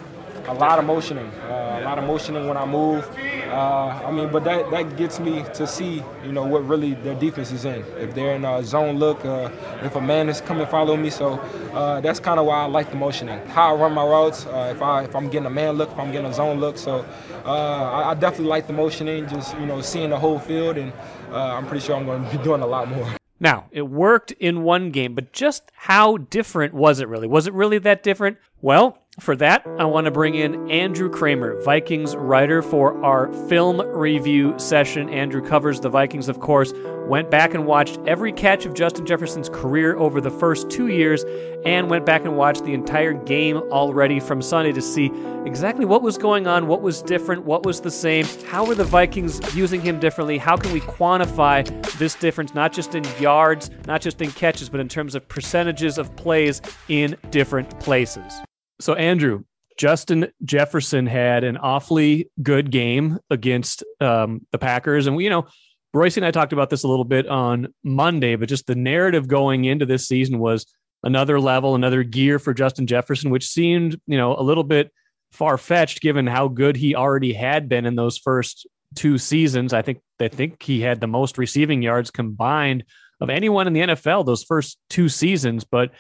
A 0.48 0.54
lot 0.56 0.78
of 0.78 0.84
motioning, 0.84 1.28
uh, 1.28 1.80
a 1.82 1.86
lot 1.86 1.98
of 1.98 2.04
motioning 2.04 2.50
when 2.50 2.58
I 2.58 2.66
move. 2.66 3.10
Uh, 3.52 4.02
I 4.06 4.12
mean, 4.12 4.32
but 4.32 4.46
that, 4.46 4.72
that 4.72 4.96
gets 4.96 5.20
me 5.20 5.44
to 5.56 5.68
see, 5.68 6.02
you 6.24 6.32
know, 6.32 6.46
what 6.46 6.66
really 6.66 6.94
their 6.94 7.16
defense 7.16 7.52
is 7.52 7.66
in. 7.66 7.84
If 7.98 8.16
they're 8.16 8.36
in 8.36 8.46
a 8.46 8.64
zone 8.64 8.98
look, 8.98 9.26
uh, 9.26 9.50
if 9.84 9.96
a 9.96 10.02
man 10.02 10.30
is 10.30 10.40
coming 10.40 10.66
follow 10.68 10.96
me, 10.96 11.10
so 11.10 11.34
uh, 11.74 12.00
that's 12.00 12.22
kind 12.22 12.40
of 12.40 12.46
why 12.46 12.62
I 12.62 12.66
like 12.68 12.90
the 12.92 12.96
motioning. 12.96 13.46
How 13.48 13.76
I 13.76 13.78
run 13.78 13.92
my 13.92 14.06
routes, 14.06 14.46
uh, 14.46 14.72
if 14.74 14.82
I 14.82 15.04
if 15.04 15.14
I'm 15.16 15.30
getting 15.30 15.48
a 15.48 15.52
man 15.52 15.74
look, 15.76 15.92
if 15.92 16.00
I'm 16.00 16.14
getting 16.14 16.32
a 16.32 16.34
zone 16.34 16.62
look, 16.62 16.78
so 16.78 17.06
uh, 17.44 17.50
I, 17.50 18.12
I, 18.12 18.14
definitely 18.14 18.48
like 18.48 18.68
the 18.68 18.74
motioning. 18.74 19.28
Just 19.28 19.58
you 19.60 19.66
know, 19.66 19.82
seeing 19.82 20.12
the 20.12 20.20
whole 20.20 20.40
field, 20.40 20.78
and 20.78 20.94
uh, 21.30 21.56
I'm 21.56 21.68
pretty 21.68 21.86
sure 21.86 21.98
I'm 21.98 22.06
going 22.06 22.24
to 22.24 22.38
be 22.38 22.42
doing 22.44 22.62
a 22.62 22.68
lot 22.68 22.88
more. 22.88 23.18
Now, 23.42 23.66
it 23.72 23.82
worked 23.82 24.32
in 24.34 24.64
one 24.64 24.92
game, 24.92 25.14
but 25.14 25.34
just 25.34 25.64
how 25.74 26.18
different 26.18 26.74
was 26.74 27.00
it 27.00 27.10
really? 27.10 27.28
Was 27.28 27.48
it 27.48 27.54
really 27.54 27.80
that 27.80 28.04
different? 28.04 28.38
Well, 28.62 29.01
for 29.20 29.36
that, 29.36 29.68
I 29.78 29.86
want 29.86 30.06
to 30.06 30.12
bring 30.12 30.36
in 30.36 30.72
Andrew 30.72 31.10
Krammer, 31.10 31.62
Vikings 31.66 32.16
writer, 32.16 32.62
for 32.62 33.04
our 33.04 33.32
film 33.50 33.82
review 33.82 34.58
session. 34.58 35.10
Andrew 35.10 35.46
covers 35.46 35.82
the 35.82 35.90
Vikings, 35.90 36.30
of 36.30 36.40
course, 36.40 36.74
went 37.08 37.30
back 37.30 37.54
and 37.54 37.66
watched 37.66 38.00
every 38.08 38.32
catch 38.32 38.66
of 38.66 38.74
Justin 38.74 39.06
Jefferson's 39.06 39.50
career 39.50 39.98
over 39.98 40.22
the 40.22 40.32
first 40.32 40.70
two 40.70 40.88
years, 40.88 41.26
and 41.66 41.90
went 41.90 42.06
back 42.06 42.24
and 42.24 42.38
watched 42.38 42.64
the 42.64 42.74
entire 42.74 43.12
game 43.12 43.58
already 43.58 44.20
from 44.20 44.42
Sunday 44.42 44.72
to 44.72 44.82
see 44.82 45.12
exactly 45.46 45.84
what 45.84 46.02
was 46.02 46.18
going 46.18 46.48
on, 46.48 46.68
what 46.68 46.82
was 46.82 47.02
different, 47.02 47.44
what 47.44 47.66
was 47.66 47.82
the 47.82 47.92
same, 47.92 48.26
how 48.48 48.66
were 48.66 48.76
the 48.76 48.84
Vikings 48.86 49.42
using 49.54 49.82
him 49.82 50.00
differently, 50.00 50.38
how 50.38 50.56
can 50.56 50.72
we 50.72 50.80
quantify 50.80 51.66
this 51.98 52.16
difference, 52.16 52.56
not 52.56 52.72
just 52.72 52.96
in 52.96 53.04
yards, 53.20 53.70
not 53.86 54.00
just 54.00 54.22
in 54.22 54.32
catches, 54.32 54.70
but 54.70 54.80
in 54.80 54.88
terms 54.88 55.16
of 55.16 55.28
percentages 55.28 55.98
of 55.98 56.16
plays 56.16 56.62
in 56.88 57.18
different 57.30 57.78
places. 57.82 58.42
So, 58.82 58.96
Andrew, 58.96 59.44
Justin 59.78 60.32
Jefferson 60.44 61.06
had 61.06 61.44
an 61.44 61.58
awfully 61.58 62.30
good 62.42 62.72
game 62.72 63.20
against 63.30 63.84
um, 64.00 64.46
the 64.52 64.58
Packers. 64.58 65.08
And, 65.08 65.16
we, 65.16 65.24
you 65.24 65.30
know, 65.30 65.48
Royce 65.94 66.18
and 66.18 66.26
I 66.26 66.32
talked 66.32 66.54
about 66.54 66.70
this 66.70 66.84
a 66.84 66.88
little 66.88 67.06
bit 67.06 67.28
on 67.28 67.74
Monday, 67.84 68.36
but 68.36 68.50
just 68.50 68.68
the 68.68 68.76
narrative 68.76 69.28
going 69.28 69.66
into 69.66 69.86
this 69.86 70.08
season 70.08 70.40
was 70.40 70.66
another 71.04 71.40
level, 71.40 71.76
another 71.76 72.04
gear 72.04 72.40
for 72.40 72.54
Justin 72.54 72.88
Jefferson, 72.88 73.30
which 73.30 73.48
seemed, 73.48 74.00
you 74.08 74.18
know, 74.18 74.36
a 74.36 74.42
little 74.42 74.64
bit 74.64 74.92
far 75.32 75.58
fetched 75.58 76.02
given 76.02 76.28
how 76.28 76.48
good 76.48 76.76
he 76.76 76.96
already 76.96 77.34
had 77.34 77.70
been 77.70 77.86
in 77.86 77.96
those 77.96 78.18
first 78.18 78.68
two 78.96 79.18
seasons. 79.18 79.74
I 79.74 79.82
think 79.82 80.02
I 80.20 80.28
think 80.28 80.62
he 80.62 80.82
had 80.82 81.00
the 81.00 81.08
most 81.08 81.38
receiving 81.38 81.82
yards 81.82 82.12
combined 82.12 82.84
of 83.20 83.30
anyone 83.30 83.68
in 83.68 83.74
the 83.74 83.82
NFL 83.82 84.26
those 84.26 84.44
first 84.44 84.78
two 84.90 85.08
seasons. 85.10 85.64
But 85.64 85.92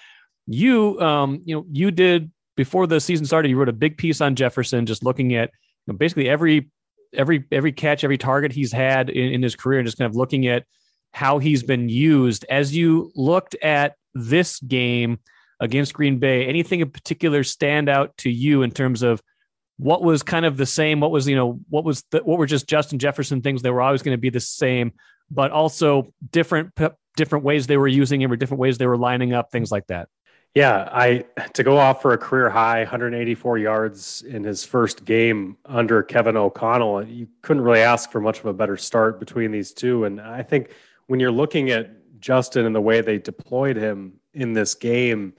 you, 0.47 0.99
um, 0.99 1.41
you 1.45 1.55
know, 1.55 1.65
you 1.71 1.91
did 1.91 2.31
before 2.61 2.85
the 2.85 2.99
season 2.99 3.25
started. 3.25 3.49
You 3.49 3.57
wrote 3.57 3.69
a 3.69 3.73
big 3.73 3.97
piece 3.97 4.21
on 4.21 4.35
Jefferson, 4.35 4.85
just 4.85 5.03
looking 5.03 5.33
at 5.33 5.49
you 5.87 5.93
know, 5.93 5.97
basically 5.97 6.29
every 6.29 6.69
every 7.11 7.43
every 7.51 7.71
catch, 7.71 8.03
every 8.03 8.19
target 8.19 8.51
he's 8.51 8.71
had 8.71 9.09
in, 9.09 9.33
in 9.33 9.41
his 9.41 9.55
career, 9.55 9.79
and 9.79 9.87
just 9.87 9.97
kind 9.97 10.07
of 10.07 10.15
looking 10.15 10.45
at 10.45 10.63
how 11.11 11.39
he's 11.39 11.63
been 11.63 11.89
used. 11.89 12.45
As 12.51 12.75
you 12.75 13.11
looked 13.15 13.55
at 13.63 13.95
this 14.13 14.59
game 14.59 15.17
against 15.59 15.95
Green 15.95 16.19
Bay, 16.19 16.45
anything 16.45 16.81
in 16.81 16.91
particular 16.91 17.43
stand 17.43 17.89
out 17.89 18.15
to 18.17 18.29
you 18.29 18.61
in 18.61 18.69
terms 18.69 19.01
of 19.01 19.23
what 19.77 20.03
was 20.03 20.21
kind 20.21 20.45
of 20.45 20.55
the 20.55 20.67
same? 20.67 20.99
What 20.99 21.09
was 21.09 21.27
you 21.27 21.35
know 21.35 21.59
what 21.67 21.83
was 21.83 22.03
the, 22.11 22.19
what 22.19 22.37
were 22.37 22.45
just 22.45 22.67
Justin 22.67 22.99
Jefferson 22.99 23.41
things 23.41 23.63
that 23.63 23.73
were 23.73 23.81
always 23.81 24.03
going 24.03 24.15
to 24.15 24.21
be 24.21 24.29
the 24.29 24.39
same, 24.39 24.93
but 25.31 25.49
also 25.49 26.13
different 26.29 26.77
different 27.17 27.43
ways 27.43 27.65
they 27.65 27.77
were 27.77 27.87
using 27.87 28.21
him 28.21 28.31
or 28.31 28.35
different 28.35 28.61
ways 28.61 28.77
they 28.77 28.85
were 28.85 28.97
lining 28.97 29.33
up, 29.33 29.51
things 29.51 29.71
like 29.71 29.87
that. 29.87 30.09
Yeah, 30.53 30.89
I 30.91 31.25
to 31.53 31.63
go 31.63 31.77
off 31.77 32.01
for 32.01 32.11
a 32.11 32.17
career 32.17 32.49
high 32.49 32.79
184 32.79 33.57
yards 33.57 34.21
in 34.23 34.43
his 34.43 34.65
first 34.65 35.05
game 35.05 35.55
under 35.65 36.03
Kevin 36.03 36.35
O'Connell. 36.35 37.07
You 37.07 37.27
couldn't 37.41 37.63
really 37.63 37.79
ask 37.79 38.11
for 38.11 38.19
much 38.19 38.39
of 38.39 38.45
a 38.45 38.53
better 38.53 38.75
start 38.75 39.17
between 39.17 39.51
these 39.51 39.71
two. 39.71 40.03
And 40.03 40.19
I 40.19 40.43
think 40.43 40.71
when 41.07 41.21
you're 41.21 41.31
looking 41.31 41.69
at 41.69 42.19
Justin 42.19 42.65
and 42.65 42.75
the 42.75 42.81
way 42.81 42.99
they 42.99 43.17
deployed 43.17 43.77
him 43.77 44.19
in 44.33 44.51
this 44.51 44.75
game, 44.75 45.33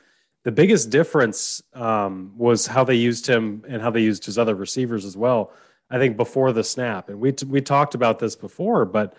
the 0.45 0.53
biggest 0.53 0.89
difference 0.89 1.63
um, 1.75 2.33
was 2.37 2.67
how 2.67 2.83
they 2.83 2.95
used 2.95 3.27
him 3.27 3.65
and 3.69 3.83
how 3.83 3.91
they 3.91 4.01
used 4.01 4.25
his 4.25 4.39
other 4.39 4.55
receivers 4.55 5.05
as 5.05 5.17
well. 5.17 5.53
I 5.91 5.99
think 5.99 6.17
before 6.17 6.53
the 6.53 6.65
snap, 6.65 7.11
and 7.11 7.21
we 7.21 7.33
t- 7.33 7.45
we 7.45 7.61
talked 7.61 7.95
about 7.95 8.19
this 8.19 8.35
before, 8.35 8.87
but 8.87 9.15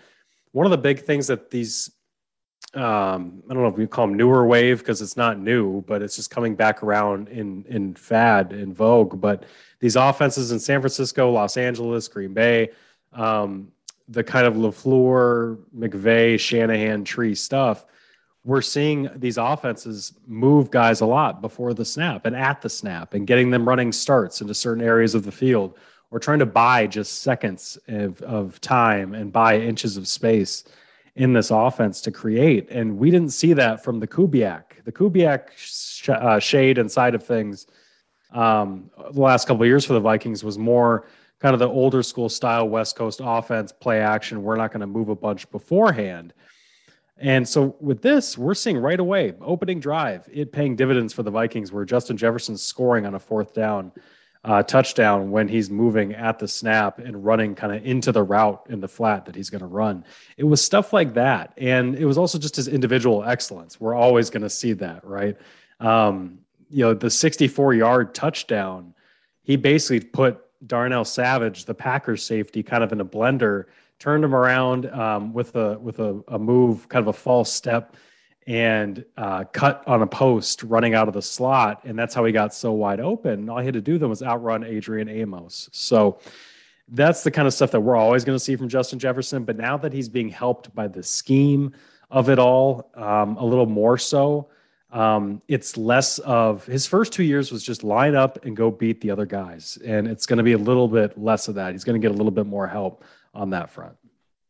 one 0.50 0.66
of 0.66 0.70
the 0.72 0.78
big 0.78 1.00
things 1.00 1.28
that 1.28 1.50
these 1.50 1.90
um, 2.76 3.42
I 3.48 3.54
don't 3.54 3.62
know 3.62 3.68
if 3.68 3.76
we 3.76 3.86
call 3.86 4.06
them 4.06 4.16
newer 4.16 4.46
wave 4.46 4.78
because 4.78 5.00
it's 5.00 5.16
not 5.16 5.38
new, 5.38 5.82
but 5.82 6.02
it's 6.02 6.16
just 6.16 6.30
coming 6.30 6.54
back 6.54 6.82
around 6.82 7.28
in 7.28 7.64
in 7.68 7.94
fad 7.94 8.52
in 8.52 8.74
vogue. 8.74 9.20
But 9.20 9.44
these 9.80 9.96
offenses 9.96 10.52
in 10.52 10.58
San 10.58 10.80
Francisco, 10.80 11.30
Los 11.30 11.56
Angeles, 11.56 12.08
Green 12.08 12.34
Bay, 12.34 12.70
um, 13.12 13.68
the 14.08 14.24
kind 14.24 14.46
of 14.46 14.54
Lafleur, 14.54 15.58
McVay, 15.76 16.38
Shanahan 16.38 17.04
tree 17.04 17.34
stuff, 17.34 17.84
we're 18.44 18.62
seeing 18.62 19.08
these 19.16 19.38
offenses 19.38 20.12
move 20.26 20.70
guys 20.70 21.00
a 21.00 21.06
lot 21.06 21.40
before 21.40 21.74
the 21.74 21.84
snap 21.84 22.26
and 22.26 22.36
at 22.36 22.60
the 22.60 22.68
snap, 22.68 23.14
and 23.14 23.26
getting 23.26 23.50
them 23.50 23.68
running 23.68 23.92
starts 23.92 24.40
into 24.40 24.54
certain 24.54 24.84
areas 24.84 25.14
of 25.14 25.24
the 25.24 25.32
field, 25.32 25.78
or 26.10 26.18
trying 26.18 26.38
to 26.40 26.46
buy 26.46 26.86
just 26.86 27.22
seconds 27.22 27.78
of, 27.88 28.20
of 28.22 28.60
time 28.60 29.14
and 29.14 29.32
buy 29.32 29.58
inches 29.58 29.96
of 29.96 30.06
space 30.06 30.64
in 31.16 31.32
this 31.32 31.50
offense 31.50 32.00
to 32.02 32.10
create. 32.10 32.68
And 32.70 32.98
we 32.98 33.10
didn't 33.10 33.30
see 33.30 33.52
that 33.52 33.84
from 33.84 34.00
the 34.00 34.06
Kubiak. 34.06 34.84
The 34.84 34.92
Kubiak 34.92 35.48
sh- 35.56 36.08
uh, 36.08 36.38
shade 36.38 36.78
and 36.78 36.90
side 36.90 37.14
of 37.14 37.24
things 37.24 37.66
um, 38.34 38.90
the 39.12 39.20
last 39.20 39.46
couple 39.46 39.62
of 39.62 39.68
years 39.68 39.84
for 39.84 39.92
the 39.92 40.00
Vikings 40.00 40.42
was 40.42 40.58
more 40.58 41.06
kind 41.38 41.54
of 41.54 41.60
the 41.60 41.68
older 41.68 42.02
school 42.02 42.28
style 42.28 42.68
West 42.68 42.96
Coast 42.96 43.20
offense, 43.22 43.72
play 43.72 44.00
action. 44.00 44.42
We're 44.42 44.56
not 44.56 44.72
going 44.72 44.80
to 44.80 44.86
move 44.86 45.08
a 45.08 45.14
bunch 45.14 45.48
beforehand. 45.50 46.34
And 47.16 47.48
so 47.48 47.76
with 47.80 48.02
this, 48.02 48.36
we're 48.36 48.54
seeing 48.54 48.76
right 48.76 48.98
away, 48.98 49.34
opening 49.40 49.78
drive, 49.78 50.28
it 50.32 50.50
paying 50.50 50.74
dividends 50.74 51.12
for 51.12 51.22
the 51.22 51.30
Vikings, 51.30 51.70
where 51.70 51.84
Justin 51.84 52.16
Jefferson's 52.16 52.62
scoring 52.62 53.06
on 53.06 53.14
a 53.14 53.20
fourth 53.20 53.54
down 53.54 53.92
uh, 54.44 54.62
touchdown 54.62 55.30
when 55.30 55.48
he's 55.48 55.70
moving 55.70 56.12
at 56.14 56.38
the 56.38 56.46
snap 56.46 56.98
and 56.98 57.24
running 57.24 57.54
kind 57.54 57.74
of 57.74 57.84
into 57.84 58.12
the 58.12 58.22
route 58.22 58.66
in 58.68 58.80
the 58.80 58.88
flat 58.88 59.24
that 59.24 59.34
he's 59.34 59.48
going 59.48 59.60
to 59.60 59.66
run. 59.66 60.04
It 60.36 60.44
was 60.44 60.62
stuff 60.62 60.92
like 60.92 61.14
that. 61.14 61.54
And 61.56 61.94
it 61.94 62.04
was 62.04 62.18
also 62.18 62.38
just 62.38 62.56
his 62.56 62.68
individual 62.68 63.24
excellence. 63.24 63.80
We're 63.80 63.94
always 63.94 64.28
going 64.28 64.42
to 64.42 64.50
see 64.50 64.74
that, 64.74 65.04
right? 65.04 65.36
Um, 65.80 66.40
you 66.68 66.84
know, 66.84 66.92
the 66.92 67.10
64 67.10 67.74
yard 67.74 68.14
touchdown, 68.14 68.94
he 69.42 69.56
basically 69.56 70.00
put 70.00 70.40
Darnell 70.66 71.04
Savage, 71.04 71.64
the 71.64 71.74
Packers 71.74 72.22
safety, 72.22 72.62
kind 72.62 72.84
of 72.84 72.92
in 72.92 73.00
a 73.00 73.04
blender, 73.04 73.66
turned 73.98 74.24
him 74.24 74.34
around 74.34 74.86
um, 74.90 75.32
with 75.32 75.56
a 75.56 75.78
with 75.78 76.00
a, 76.00 76.22
a 76.28 76.38
move, 76.38 76.88
kind 76.88 77.02
of 77.02 77.08
a 77.08 77.18
false 77.18 77.52
step 77.52 77.96
and 78.46 79.04
uh, 79.16 79.44
cut 79.44 79.82
on 79.86 80.02
a 80.02 80.06
post 80.06 80.62
running 80.64 80.94
out 80.94 81.08
of 81.08 81.14
the 81.14 81.22
slot. 81.22 81.82
And 81.84 81.98
that's 81.98 82.14
how 82.14 82.24
he 82.24 82.32
got 82.32 82.54
so 82.54 82.72
wide 82.72 83.00
open. 83.00 83.48
All 83.48 83.58
he 83.58 83.64
had 83.64 83.74
to 83.74 83.80
do 83.80 83.98
then 83.98 84.08
was 84.08 84.22
outrun 84.22 84.64
Adrian 84.64 85.08
Amos. 85.08 85.68
So 85.72 86.18
that's 86.88 87.22
the 87.22 87.30
kind 87.30 87.48
of 87.48 87.54
stuff 87.54 87.70
that 87.70 87.80
we're 87.80 87.96
always 87.96 88.24
going 88.24 88.36
to 88.36 88.44
see 88.44 88.56
from 88.56 88.68
Justin 88.68 88.98
Jefferson. 88.98 89.44
But 89.44 89.56
now 89.56 89.76
that 89.78 89.92
he's 89.92 90.08
being 90.08 90.28
helped 90.28 90.74
by 90.74 90.88
the 90.88 91.02
scheme 91.02 91.72
of 92.10 92.28
it 92.28 92.38
all, 92.38 92.90
um, 92.94 93.36
a 93.38 93.44
little 93.44 93.66
more 93.66 93.96
so, 93.96 94.48
um, 94.90 95.42
it's 95.48 95.76
less 95.76 96.18
of 96.20 96.64
his 96.66 96.86
first 96.86 97.12
two 97.12 97.24
years 97.24 97.50
was 97.50 97.64
just 97.64 97.82
line 97.82 98.14
up 98.14 98.44
and 98.44 98.56
go 98.56 98.70
beat 98.70 99.00
the 99.00 99.10
other 99.10 99.26
guys. 99.26 99.78
And 99.84 100.06
it's 100.06 100.26
going 100.26 100.36
to 100.36 100.42
be 100.42 100.52
a 100.52 100.58
little 100.58 100.86
bit 100.86 101.18
less 101.18 101.48
of 101.48 101.56
that. 101.56 101.72
He's 101.72 101.82
going 101.82 102.00
to 102.00 102.06
get 102.06 102.14
a 102.14 102.16
little 102.16 102.30
bit 102.30 102.46
more 102.46 102.66
help 102.66 103.04
on 103.34 103.50
that 103.50 103.70
front. 103.70 103.96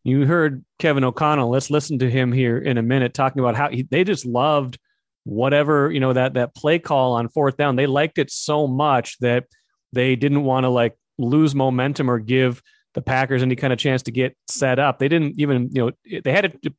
You 0.05 0.27
heard 0.27 0.65
Kevin 0.79 1.03
O'Connell. 1.03 1.51
Let's 1.51 1.71
listen 1.71 1.99
to 2.01 2.11
him 2.11 2.31
here 2.31 2.59
in 2.59 2.77
a 2.77 2.83
minute 2.83 3.15
talking 3.15 3.41
about 3.41 3.57
how 3.57 3.71
he, 3.71 3.83
they 3.83 4.05
just 4.05 4.27
loved 4.27 4.79
whatever, 5.25 5.91
you 5.91 6.01
know, 6.01 6.13
that 6.13 6.35
that 6.35 6.55
play 6.55 6.79
call 6.79 7.15
on 7.15 7.29
fourth 7.29 7.57
down. 7.57 7.77
They 7.77 7.87
liked 7.87 8.19
it 8.19 8.31
so 8.31 8.67
much 8.67 9.19
that 9.21 9.47
they 9.93 10.15
didn't 10.15 10.45
want 10.45 10.65
to 10.65 10.69
like 10.69 10.95
lose 11.19 11.55
momentum 11.55 12.11
or 12.11 12.19
give 12.19 12.63
the 12.93 13.01
Packers 13.01 13.43
any 13.43 13.57
kind 13.57 13.73
of 13.73 13.79
chance 13.79 14.03
to 14.03 14.13
get 14.13 14.37
set 14.49 14.79
up. 14.79 14.99
They 14.99 15.09
didn't 15.09 15.41
even, 15.41 15.71
you 15.73 15.87
know, 15.87 16.21
they 16.23 16.33
had 16.33 16.59
to 16.63 16.75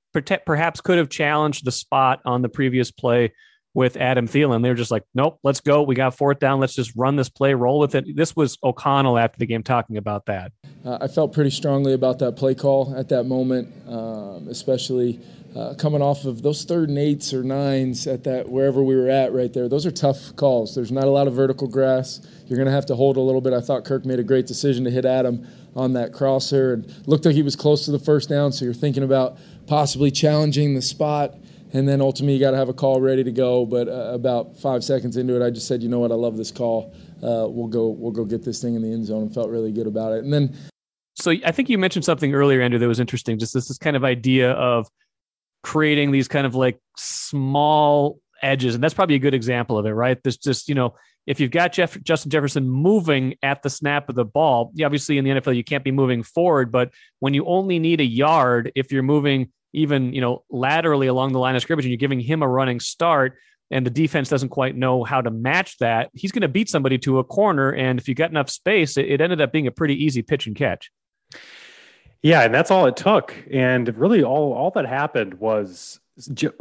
perhaps 0.45 0.81
could 0.81 0.97
have 0.97 1.09
challenged 1.09 1.65
the 1.65 1.71
spot 1.71 2.21
on 2.25 2.41
the 2.41 2.49
previous 2.49 2.91
play 2.91 3.33
with 3.75 3.97
Adam 3.97 4.27
Thielen. 4.27 4.63
They 4.63 4.69
were 4.69 4.75
just 4.75 4.89
like, 4.89 5.03
nope, 5.13 5.37
let's 5.43 5.59
go. 5.59 5.83
We 5.83 5.95
got 5.95 6.15
fourth 6.15 6.39
down. 6.39 6.61
Let's 6.61 6.73
just 6.73 6.93
run 6.95 7.17
this 7.17 7.29
play, 7.29 7.53
roll 7.53 7.77
with 7.77 7.93
it. 7.93 8.15
This 8.15 8.35
was 8.35 8.57
O'Connell 8.63 9.19
after 9.19 9.37
the 9.37 9.45
game 9.45 9.61
talking 9.61 9.97
about 9.97 10.25
that. 10.27 10.53
Uh, 10.83 10.97
I 11.01 11.07
felt 11.07 11.33
pretty 11.33 11.49
strongly 11.49 11.93
about 11.93 12.17
that 12.19 12.37
play 12.37 12.55
call 12.55 12.95
at 12.97 13.09
that 13.09 13.25
moment, 13.25 13.73
um, 13.87 14.47
especially 14.47 15.19
uh, 15.55 15.73
coming 15.75 16.01
off 16.01 16.23
of 16.23 16.41
those 16.41 16.63
third 16.63 16.87
and 16.87 16.97
eights 16.97 17.33
or 17.33 17.43
nines 17.43 18.07
at 18.07 18.23
that 18.23 18.47
wherever 18.47 18.81
we 18.81 18.95
were 18.95 19.09
at 19.09 19.33
right 19.33 19.51
there. 19.53 19.67
Those 19.67 19.85
are 19.85 19.91
tough 19.91 20.35
calls. 20.37 20.73
There's 20.73 20.91
not 20.91 21.03
a 21.03 21.09
lot 21.09 21.27
of 21.27 21.33
vertical 21.33 21.67
grass. 21.67 22.25
You're 22.47 22.57
going 22.57 22.67
to 22.67 22.73
have 22.73 22.85
to 22.87 22.95
hold 22.95 23.17
a 23.17 23.21
little 23.21 23.41
bit. 23.41 23.51
I 23.51 23.59
thought 23.59 23.83
Kirk 23.83 24.05
made 24.05 24.19
a 24.19 24.23
great 24.23 24.47
decision 24.47 24.85
to 24.85 24.91
hit 24.91 25.05
Adam 25.05 25.45
on 25.75 25.91
that 25.93 26.13
crosser 26.13 26.73
and 26.73 27.07
looked 27.07 27.25
like 27.25 27.35
he 27.35 27.43
was 27.43 27.57
close 27.57 27.83
to 27.85 27.91
the 27.91 27.99
first 27.99 28.29
down. 28.29 28.53
So 28.53 28.63
you're 28.63 28.73
thinking 28.73 29.03
about 29.03 29.37
possibly 29.67 30.11
challenging 30.11 30.75
the 30.75 30.81
spot 30.81 31.35
and 31.75 31.85
then 31.85 31.99
ultimately 31.99 32.35
you 32.35 32.39
got 32.39 32.51
to 32.51 32.57
have 32.57 32.69
a 32.69 32.73
call 32.73 33.01
ready 33.01 33.21
to 33.21 33.33
go. 33.33 33.65
But 33.65 33.89
uh, 33.89 34.13
about 34.13 34.57
five 34.57 34.81
seconds 34.81 35.17
into 35.17 35.35
it, 35.35 35.45
I 35.45 35.49
just 35.49 35.67
said, 35.67 35.83
you 35.83 35.89
know 35.89 35.99
what, 35.99 36.09
I 36.09 36.15
love 36.15 36.37
this 36.37 36.49
call. 36.49 36.95
Uh, 37.21 37.47
we'll 37.49 37.67
go, 37.67 37.89
we'll 37.89 38.13
go 38.13 38.23
get 38.23 38.43
this 38.43 38.61
thing 38.61 38.75
in 38.75 38.81
the 38.81 38.91
end 38.91 39.05
zone, 39.05 39.23
and 39.23 39.33
felt 39.33 39.49
really 39.49 39.73
good 39.73 39.85
about 39.85 40.13
it. 40.13 40.23
And 40.23 40.31
then, 40.31 40.55
so 41.15 41.31
I 41.31 41.51
think 41.51 41.69
you 41.69 41.77
mentioned 41.77 42.05
something 42.05 42.33
earlier, 42.33 42.61
Andrew, 42.61 42.79
that 42.79 42.87
was 42.87 43.01
interesting. 43.01 43.37
Just 43.37 43.53
this, 43.53 43.67
this 43.67 43.77
kind 43.77 43.97
of 43.97 44.05
idea 44.05 44.51
of 44.51 44.87
creating 45.63 46.11
these 46.11 46.29
kind 46.29 46.47
of 46.47 46.55
like 46.55 46.79
small 46.95 48.19
edges, 48.41 48.75
and 48.75 48.83
that's 48.83 48.93
probably 48.93 49.15
a 49.15 49.19
good 49.19 49.33
example 49.33 49.77
of 49.77 49.85
it, 49.85 49.91
right? 49.91 50.17
There's 50.23 50.37
just 50.37 50.69
you 50.69 50.75
know. 50.75 50.95
If 51.27 51.39
you've 51.39 51.49
got 51.49 51.73
Jeff, 51.73 51.99
Justin 52.03 52.29
Jefferson 52.29 52.69
moving 52.69 53.33
at 53.41 53.63
the 53.63 53.69
snap 53.71 54.09
of 54.09 54.15
the 54.15 54.23
ball, 54.23 54.71
obviously 54.83 55.17
in 55.17 55.25
the 55.25 55.31
NFL 55.31 55.55
you 55.55 55.63
can't 55.63 55.83
be 55.83 55.89
moving 55.89 56.21
forward, 56.21 56.71
but 56.71 56.91
when 57.19 57.33
you 57.33 57.43
only 57.45 57.79
need 57.79 57.99
a 57.99 58.05
yard, 58.05 58.71
if 58.75 58.91
you're 58.91 59.01
moving 59.01 59.51
even 59.75 60.13
you 60.13 60.21
know 60.21 60.43
laterally 60.49 61.07
along 61.07 61.33
the 61.33 61.39
line 61.39 61.55
of 61.55 61.61
scrimmage 61.61 61.85
and 61.85 61.91
you're 61.91 61.97
giving 61.97 62.19
him 62.19 62.41
a 62.41 62.47
running 62.47 62.79
start 62.79 63.37
and 63.71 63.85
the 63.85 63.91
defense 63.91 64.29
doesn't 64.29 64.49
quite 64.49 64.75
know 64.75 65.03
how 65.03 65.21
to 65.21 65.31
match 65.31 65.77
that 65.79 66.09
he's 66.13 66.31
going 66.31 66.43
to 66.43 66.47
beat 66.47 66.69
somebody 66.69 66.99
to 66.99 67.17
a 67.17 67.23
corner. 67.23 67.71
And 67.71 67.99
if 67.99 68.07
you 68.07 68.13
got 68.13 68.29
enough 68.29 68.49
space 68.49 68.97
it, 68.97 69.05
it 69.05 69.21
ended 69.21 69.41
up 69.41 69.51
being 69.51 69.67
a 69.67 69.71
pretty 69.71 70.03
easy 70.03 70.21
pitch 70.21 70.47
and 70.47 70.55
catch. 70.55 70.91
Yeah 72.21 72.41
and 72.41 72.53
that's 72.53 72.71
all 72.71 72.85
it 72.85 72.97
took. 72.97 73.35
And 73.51 73.95
really 73.97 74.23
all 74.23 74.53
all 74.53 74.71
that 74.71 74.85
happened 74.85 75.35
was 75.35 75.99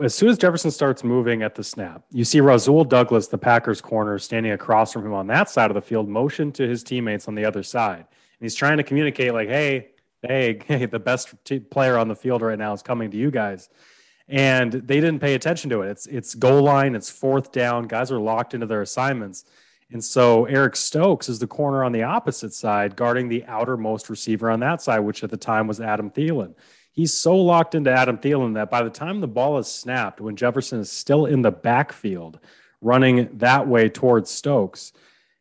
as 0.03 0.15
soon 0.15 0.29
as 0.29 0.39
Jefferson 0.39 0.71
starts 0.71 1.05
moving 1.05 1.43
at 1.43 1.55
the 1.55 1.63
snap, 1.63 2.03
you 2.11 2.25
see 2.25 2.41
Rasul 2.41 2.85
Douglas, 2.85 3.29
the 3.29 3.39
Packers 3.39 3.81
corner, 3.81 4.19
standing 4.19 4.53
across 4.53 4.93
from 4.93 5.07
him 5.07 5.15
on 5.15 5.29
that 5.29 5.49
side 5.49 5.71
of 5.71 5.75
the 5.75 5.81
field, 5.81 6.09
motion 6.09 6.51
to 6.53 6.69
his 6.69 6.83
teammates 6.83 7.29
on 7.29 7.37
the 7.37 7.45
other 7.45 7.63
side. 7.63 7.99
And 7.99 8.41
he's 8.41 8.57
trying 8.57 8.79
to 8.79 8.83
communicate, 8.83 9.33
like, 9.33 9.49
hey, 9.49 9.91
hey, 10.27 10.61
hey, 10.67 10.87
the 10.87 10.99
best 10.99 11.35
t- 11.45 11.61
player 11.61 11.97
on 11.99 12.09
the 12.09 12.17
field 12.17 12.43
right 12.43 12.59
now 12.59 12.73
is 12.73 12.83
coming 12.83 13.11
to 13.11 13.17
you 13.17 13.31
guys. 13.31 13.69
And 14.29 14.73
they 14.73 15.01
didn't 15.01 15.21
pay 15.21 15.35
attention 15.35 15.69
to 15.71 15.83
it. 15.83 15.91
It's 15.91 16.07
it's 16.07 16.35
goal 16.35 16.63
line, 16.63 16.95
it's 16.95 17.11
fourth 17.11 17.53
down. 17.53 17.87
Guys 17.87 18.11
are 18.11 18.19
locked 18.19 18.55
into 18.55 18.67
their 18.67 18.81
assignments. 18.83 19.45
And 19.91 20.03
so 20.03 20.47
Eric 20.47 20.77
Stokes 20.77 21.29
is 21.29 21.39
the 21.39 21.47
corner 21.47 21.85
on 21.85 21.93
the 21.93 22.05
opposite 22.05 22.55
side, 22.55 22.97
guarding 22.97 23.29
the 23.29 23.45
outermost 23.45 24.09
receiver 24.09 24.51
on 24.51 24.61
that 24.61 24.81
side, 24.81 25.01
which 25.01 25.23
at 25.23 25.31
the 25.31 25.37
time 25.37 25.67
was 25.67 25.81
Adam 25.81 26.11
Thielen. 26.11 26.55
He's 26.91 27.13
so 27.13 27.37
locked 27.37 27.75
into 27.75 27.93
Adam 27.93 28.19
Thielen 28.19 28.55
that 28.55 28.71
by 28.71 28.83
the 28.83 28.91
time 28.91 29.21
the 29.21 29.29
ball 29.29 29.59
is 29.59 29.67
snapped, 29.67 30.21
when 30.21 30.37
Jefferson 30.37 30.81
is 30.81 30.91
still 30.91 31.27
in 31.27 31.43
the 31.43 31.51
backfield, 31.51 32.39
running 32.81 33.39
that 33.39 33.69
way 33.69 33.89
towards 33.89 34.31
Stokes, 34.31 34.93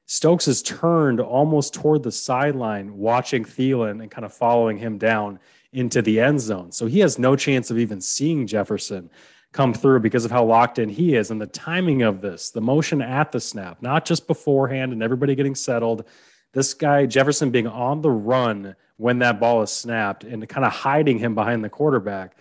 Stokes 0.06 0.48
is 0.48 0.62
turned 0.62 1.20
almost 1.20 1.74
toward 1.74 2.04
the 2.04 2.12
sideline, 2.12 2.98
watching 2.98 3.46
Thielen 3.46 4.02
and 4.02 4.12
kind 4.12 4.26
of 4.26 4.34
following 4.34 4.78
him 4.78 4.98
down 4.98 5.40
into 5.72 6.02
the 6.02 6.20
end 6.20 6.40
zone. 6.40 6.72
So 6.72 6.86
he 6.86 7.00
has 7.00 7.18
no 7.18 7.36
chance 7.36 7.72
of 7.72 7.80
even 7.80 8.02
seeing 8.02 8.46
Jefferson 8.46 9.10
come 9.54 9.74
through 9.74 10.00
because 10.02 10.26
of 10.26 10.32
how 10.32 10.44
locked 10.44 10.80
in 10.80 10.90
he 10.90 11.16
is 11.16 11.32
and 11.32 11.40
the 11.40 11.48
timing 11.48 12.02
of 12.02 12.22
this, 12.22 12.50
the 12.50 12.62
motion 12.62 13.02
at 13.02 13.32
the 13.32 13.40
snap, 13.40 13.82
not 13.82 14.04
just 14.04 14.28
beforehand 14.28 14.92
and 14.92 15.02
everybody 15.02 15.36
getting 15.36 15.56
settled. 15.56 16.06
This 16.54 16.74
guy, 16.74 17.06
Jefferson, 17.06 17.52
being 17.52 17.68
on 17.68 18.02
the 18.02 18.12
run 18.12 18.76
when 18.98 19.20
that 19.20 19.40
ball 19.40 19.62
is 19.62 19.72
snapped 19.72 20.24
and 20.24 20.48
kind 20.50 20.66
of 20.66 20.72
hiding 20.72 21.20
him 21.20 21.34
behind 21.34 21.64
the 21.64 21.70
quarterback 21.70 22.36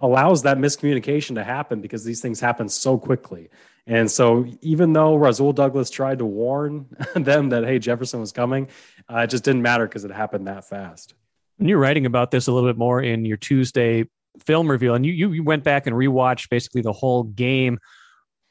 allows 0.00 0.42
that 0.42 0.58
miscommunication 0.58 1.34
to 1.34 1.44
happen 1.44 1.80
because 1.80 2.04
these 2.04 2.20
things 2.20 2.38
happen 2.38 2.68
so 2.68 2.96
quickly. 2.96 3.50
And 3.88 4.10
so, 4.10 4.46
even 4.60 4.92
though 4.92 5.16
Rasul 5.16 5.54
Douglas 5.54 5.88
tried 5.88 6.18
to 6.18 6.26
warn 6.26 6.86
them 7.14 7.48
that, 7.48 7.64
hey, 7.64 7.78
Jefferson 7.78 8.20
was 8.20 8.32
coming, 8.32 8.68
uh, 9.10 9.20
it 9.20 9.30
just 9.30 9.44
didn't 9.44 9.62
matter 9.62 9.86
because 9.86 10.04
it 10.04 10.10
happened 10.10 10.46
that 10.46 10.68
fast. 10.68 11.14
And 11.58 11.68
you're 11.68 11.78
writing 11.78 12.04
about 12.04 12.30
this 12.30 12.46
a 12.46 12.52
little 12.52 12.68
bit 12.68 12.76
more 12.76 13.02
in 13.02 13.24
your 13.24 13.38
Tuesday 13.38 14.04
film 14.44 14.70
reveal, 14.70 14.94
and 14.94 15.06
you 15.06 15.32
you 15.32 15.42
went 15.42 15.64
back 15.64 15.86
and 15.86 15.96
rewatched 15.96 16.50
basically 16.50 16.82
the 16.82 16.92
whole 16.92 17.24
game 17.24 17.78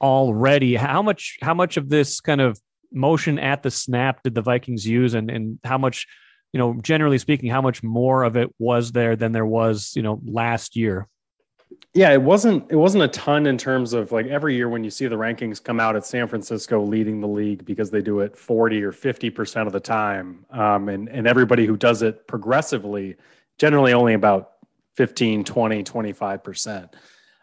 already. 0.01 0.75
How 0.75 1.03
much 1.03 1.37
how 1.41 1.53
much 1.53 1.77
of 1.77 1.87
this 1.87 2.19
kind 2.19 2.41
of 2.41 2.59
motion 2.91 3.37
at 3.37 3.61
the 3.61 3.71
snap 3.71 4.23
did 4.23 4.33
the 4.33 4.41
Vikings 4.41 4.87
use, 4.87 5.13
and 5.13 5.29
and 5.29 5.59
how 5.63 5.77
much, 5.77 6.07
you 6.51 6.57
know, 6.57 6.79
generally 6.81 7.19
speaking, 7.19 7.49
how 7.49 7.61
much 7.61 7.83
more 7.83 8.23
of 8.23 8.35
it 8.37 8.49
was 8.57 8.91
there 8.91 9.15
than 9.15 9.33
there 9.33 9.45
was, 9.45 9.93
you 9.95 10.01
know, 10.01 10.19
last 10.25 10.75
year? 10.75 11.07
Yeah, 11.93 12.11
it 12.11 12.21
wasn't 12.21 12.71
it 12.71 12.75
wasn't 12.75 13.03
a 13.03 13.07
ton 13.07 13.47
in 13.47 13.57
terms 13.57 13.93
of 13.93 14.11
like 14.11 14.27
every 14.27 14.55
year 14.55 14.69
when 14.69 14.83
you 14.83 14.91
see 14.91 15.07
the 15.07 15.15
rankings 15.15 15.63
come 15.63 15.79
out 15.79 15.95
at 15.95 16.05
San 16.05 16.27
Francisco 16.27 16.81
leading 16.81 17.21
the 17.21 17.27
league 17.27 17.65
because 17.65 17.89
they 17.89 18.01
do 18.01 18.19
it 18.19 18.37
40 18.37 18.83
or 18.83 18.91
50% 18.91 19.67
of 19.67 19.73
the 19.73 19.79
time. 19.79 20.45
Um, 20.51 20.89
and, 20.89 21.09
and 21.09 21.27
everybody 21.27 21.65
who 21.65 21.75
does 21.75 22.03
it 22.03 22.27
progressively, 22.27 23.15
generally 23.57 23.93
only 23.93 24.13
about 24.13 24.53
15, 24.95 25.43
20, 25.43 25.83
25%. 25.83 26.93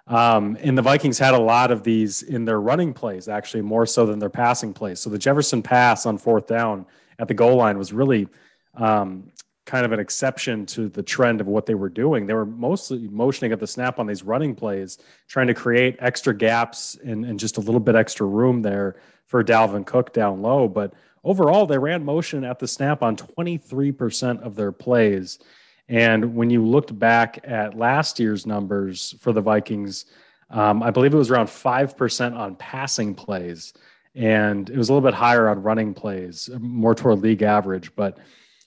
Um, 0.06 0.58
and 0.60 0.76
the 0.76 0.82
Vikings 0.82 1.18
had 1.18 1.34
a 1.34 1.38
lot 1.38 1.70
of 1.70 1.82
these 1.82 2.22
in 2.22 2.44
their 2.44 2.60
running 2.60 2.92
plays, 2.92 3.28
actually, 3.28 3.62
more 3.62 3.86
so 3.86 4.06
than 4.06 4.18
their 4.18 4.30
passing 4.30 4.74
plays. 4.74 5.00
So 5.00 5.08
the 5.08 5.18
Jefferson 5.18 5.62
pass 5.62 6.04
on 6.04 6.18
fourth 6.18 6.46
down 6.46 6.86
at 7.18 7.28
the 7.28 7.34
goal 7.34 7.56
line 7.56 7.78
was 7.78 7.92
really 7.92 8.28
um, 8.74 9.30
kind 9.66 9.86
of 9.86 9.92
an 9.92 10.00
exception 10.00 10.66
to 10.66 10.88
the 10.88 11.02
trend 11.02 11.40
of 11.40 11.46
what 11.46 11.66
they 11.66 11.74
were 11.74 11.88
doing. 11.88 12.26
They 12.26 12.34
were 12.34 12.44
mostly 12.44 13.08
motioning 13.08 13.52
at 13.52 13.60
the 13.60 13.66
snap 13.66 13.98
on 13.98 14.06
these 14.06 14.22
running 14.22 14.54
plays, 14.54 14.98
trying 15.26 15.46
to 15.46 15.54
create 15.54 15.96
extra 16.00 16.36
gaps 16.36 16.98
and, 17.02 17.24
and 17.24 17.38
just 17.38 17.56
a 17.56 17.60
little 17.60 17.80
bit 17.80 17.94
extra 17.94 18.26
room 18.26 18.62
there 18.62 18.96
for 19.26 19.42
Dalvin 19.42 19.86
Cook 19.86 20.12
down 20.12 20.42
low. 20.42 20.68
But 20.68 20.92
overall, 21.22 21.64
they 21.66 21.78
ran 21.78 22.04
motion 22.04 22.44
at 22.44 22.58
the 22.58 22.68
snap 22.68 23.02
on 23.02 23.16
23% 23.16 24.42
of 24.42 24.54
their 24.54 24.72
plays. 24.72 25.38
And 25.88 26.34
when 26.34 26.50
you 26.50 26.64
looked 26.64 26.98
back 26.98 27.40
at 27.44 27.76
last 27.76 28.20
year's 28.20 28.46
numbers 28.46 29.14
for 29.20 29.32
the 29.32 29.40
Vikings, 29.40 30.04
um, 30.50 30.82
I 30.82 30.90
believe 30.90 31.14
it 31.14 31.18
was 31.18 31.30
around 31.30 31.46
5% 31.46 32.36
on 32.36 32.56
passing 32.56 33.14
plays. 33.14 33.72
And 34.14 34.68
it 34.70 34.76
was 34.76 34.88
a 34.88 34.92
little 34.92 35.06
bit 35.06 35.16
higher 35.16 35.48
on 35.48 35.62
running 35.62 35.94
plays, 35.94 36.48
more 36.60 36.94
toward 36.94 37.20
league 37.20 37.42
average. 37.42 37.94
But 37.96 38.18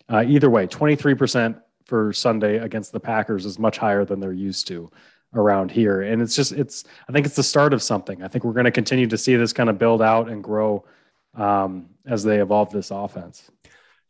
uh, 0.09 0.23
either 0.27 0.49
way, 0.49 0.67
23% 0.67 1.59
for 1.85 2.13
Sunday 2.13 2.57
against 2.57 2.91
the 2.91 2.99
Packers 2.99 3.45
is 3.45 3.59
much 3.59 3.77
higher 3.77 4.05
than 4.05 4.19
they're 4.19 4.33
used 4.33 4.67
to 4.67 4.89
around 5.33 5.71
here. 5.71 6.01
And 6.01 6.21
it's 6.21 6.35
just, 6.35 6.51
it's, 6.51 6.83
I 7.07 7.11
think 7.11 7.25
it's 7.25 7.35
the 7.35 7.43
start 7.43 7.73
of 7.73 7.81
something. 7.81 8.23
I 8.23 8.27
think 8.27 8.43
we're 8.43 8.53
going 8.53 8.65
to 8.65 8.71
continue 8.71 9.07
to 9.07 9.17
see 9.17 9.35
this 9.35 9.53
kind 9.53 9.69
of 9.69 9.77
build 9.77 10.01
out 10.01 10.29
and 10.29 10.43
grow 10.43 10.85
um, 11.35 11.89
as 12.05 12.23
they 12.23 12.39
evolve 12.39 12.71
this 12.71 12.91
offense. 12.91 13.49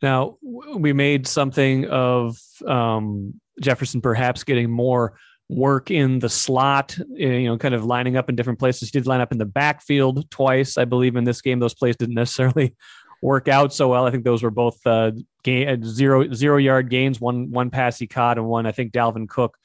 Now, 0.00 0.38
we 0.42 0.92
made 0.92 1.26
something 1.26 1.86
of 1.86 2.38
um, 2.66 3.40
Jefferson 3.60 4.00
perhaps 4.00 4.44
getting 4.44 4.70
more 4.70 5.18
work 5.48 5.90
in 5.90 6.18
the 6.18 6.28
slot, 6.28 6.96
you 7.10 7.44
know, 7.44 7.58
kind 7.58 7.74
of 7.74 7.84
lining 7.84 8.16
up 8.16 8.28
in 8.28 8.36
different 8.36 8.58
places. 8.58 8.90
He 8.90 8.98
did 8.98 9.06
line 9.06 9.20
up 9.20 9.32
in 9.32 9.38
the 9.38 9.46
backfield 9.46 10.30
twice, 10.30 10.78
I 10.78 10.84
believe, 10.84 11.16
in 11.16 11.24
this 11.24 11.40
game. 11.40 11.58
Those 11.58 11.74
plays 11.74 11.96
didn't 11.96 12.14
necessarily 12.14 12.76
work 13.22 13.48
out 13.48 13.74
so 13.74 13.88
well. 13.88 14.06
I 14.06 14.10
think 14.10 14.24
those 14.24 14.42
were 14.42 14.50
both 14.50 14.78
uh, 14.86 15.12
uh, 15.46 15.76
zero 15.82 16.32
zero 16.32 16.56
yard 16.56 16.90
gains. 16.90 17.20
One 17.20 17.50
one 17.50 17.70
pass 17.70 17.98
he 17.98 18.06
caught, 18.06 18.38
and 18.38 18.46
one 18.46 18.66
I 18.66 18.72
think 18.72 18.92
Dalvin 18.92 19.28
Cook 19.28 19.56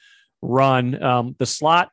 run. 0.42 1.02
Um, 1.02 1.36
the 1.38 1.46
slot 1.46 1.90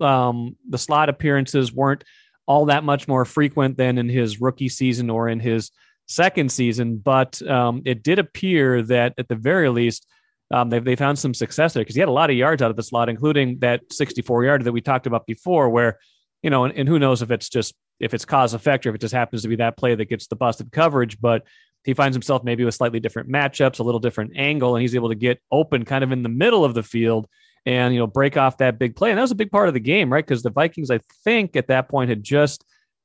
um, 0.00 0.56
the 0.68 0.78
slot 0.78 1.08
appearances 1.08 1.72
weren't 1.72 2.04
all 2.46 2.66
that 2.66 2.84
much 2.84 3.06
more 3.06 3.24
frequent 3.24 3.76
than 3.76 3.98
in 3.98 4.08
his 4.08 4.40
rookie 4.40 4.68
season 4.68 5.10
or 5.10 5.28
in 5.28 5.40
his 5.40 5.70
second 6.06 6.50
season, 6.50 6.96
but 6.96 7.40
um, 7.48 7.82
it 7.84 8.02
did 8.02 8.18
appear 8.18 8.82
that 8.82 9.14
at 9.18 9.28
the 9.28 9.36
very 9.36 9.68
least. 9.68 10.06
Um, 10.50 10.68
they, 10.68 10.80
they 10.80 10.96
found 10.96 11.18
some 11.18 11.32
success 11.32 11.72
there 11.72 11.80
because 11.80 11.94
he 11.94 12.00
had 12.00 12.10
a 12.10 12.12
lot 12.12 12.28
of 12.28 12.36
yards 12.36 12.60
out 12.60 12.70
of 12.70 12.76
the 12.76 12.82
slot, 12.82 13.08
including 13.08 13.60
that 13.60 13.80
64 13.90 14.44
yard 14.44 14.64
that 14.64 14.72
we 14.72 14.82
talked 14.82 15.06
about 15.06 15.24
before, 15.24 15.70
where, 15.70 15.98
you 16.42 16.50
know, 16.50 16.64
and, 16.64 16.76
and 16.76 16.86
who 16.86 16.98
knows 16.98 17.22
if 17.22 17.30
it's 17.30 17.48
just 17.48 17.74
if 18.02 18.12
it's 18.12 18.24
cause 18.24 18.52
effect 18.52 18.84
or 18.84 18.90
if 18.90 18.96
it 18.96 19.00
just 19.00 19.14
happens 19.14 19.42
to 19.42 19.48
be 19.48 19.56
that 19.56 19.76
play 19.76 19.94
that 19.94 20.06
gets 20.06 20.26
the 20.26 20.36
busted 20.36 20.72
coverage. 20.72 21.18
But 21.20 21.44
he 21.84 21.94
finds 21.94 22.14
himself 22.14 22.44
maybe 22.44 22.64
with 22.64 22.74
slightly 22.74 23.00
different 23.00 23.30
matchups, 23.30 23.78
a 23.78 23.82
little 23.82 24.00
different 24.00 24.32
angle, 24.36 24.76
and 24.76 24.82
he's 24.82 24.94
able 24.94 25.08
to 25.08 25.14
get 25.14 25.40
open 25.50 25.84
kind 25.84 26.04
of 26.04 26.12
in 26.12 26.22
the 26.22 26.28
middle 26.28 26.64
of 26.64 26.74
the 26.74 26.82
field 26.82 27.28
and 27.64 27.94
you 27.94 28.00
know 28.00 28.08
break 28.08 28.36
off 28.36 28.58
that 28.58 28.78
big 28.78 28.96
play. 28.96 29.10
And 29.10 29.18
that 29.18 29.22
was 29.22 29.30
a 29.30 29.36
big 29.36 29.50
part 29.50 29.68
of 29.68 29.74
the 29.74 29.80
game, 29.80 30.12
right? 30.12 30.24
Because 30.24 30.42
the 30.42 30.50
Vikings, 30.50 30.90
I 30.90 31.00
think, 31.24 31.56
at 31.56 31.68
that 31.68 31.88
point 31.88 32.10
had 32.10 32.22
just 32.22 32.64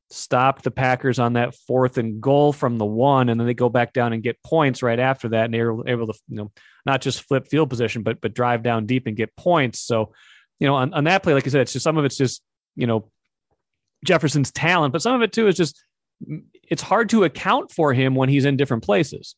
stopped 0.09 0.63
the 0.63 0.71
Packers 0.71 1.19
on 1.19 1.33
that 1.33 1.53
fourth 1.53 1.97
and 1.97 2.21
goal 2.21 2.53
from 2.53 2.77
the 2.77 2.85
one, 2.85 3.29
and 3.29 3.39
then 3.39 3.45
they 3.45 3.53
go 3.53 3.69
back 3.69 3.93
down 3.93 4.13
and 4.13 4.23
get 4.23 4.41
points 4.43 4.81
right 4.81 4.99
after 4.99 5.29
that, 5.29 5.45
and 5.45 5.53
they're 5.53 5.71
able 5.87 6.07
to 6.07 6.19
you 6.27 6.37
know 6.37 6.51
not 6.85 7.01
just 7.01 7.21
flip 7.21 7.47
field 7.47 7.69
position, 7.69 8.03
but 8.03 8.19
but 8.19 8.33
drive 8.33 8.63
down 8.63 8.87
deep 8.87 9.05
and 9.05 9.15
get 9.15 9.35
points. 9.35 9.79
So 9.79 10.13
you 10.59 10.67
know 10.67 10.75
on, 10.75 10.93
on 10.93 11.03
that 11.03 11.23
play, 11.23 11.33
like 11.33 11.45
I 11.45 11.49
said, 11.49 11.61
it's 11.61 11.73
just 11.73 11.83
some 11.83 11.97
of 11.97 12.05
it's 12.05 12.17
just 12.17 12.41
you 12.75 12.87
know 12.87 13.11
Jefferson's 14.05 14.51
talent, 14.51 14.93
but 14.93 15.01
some 15.01 15.15
of 15.15 15.21
it 15.21 15.33
too 15.33 15.47
is 15.47 15.55
just 15.55 15.81
it's 16.63 16.81
hard 16.81 17.09
to 17.09 17.23
account 17.23 17.71
for 17.71 17.93
him 17.93 18.15
when 18.15 18.29
he's 18.29 18.45
in 18.45 18.57
different 18.57 18.83
places. 18.83 19.35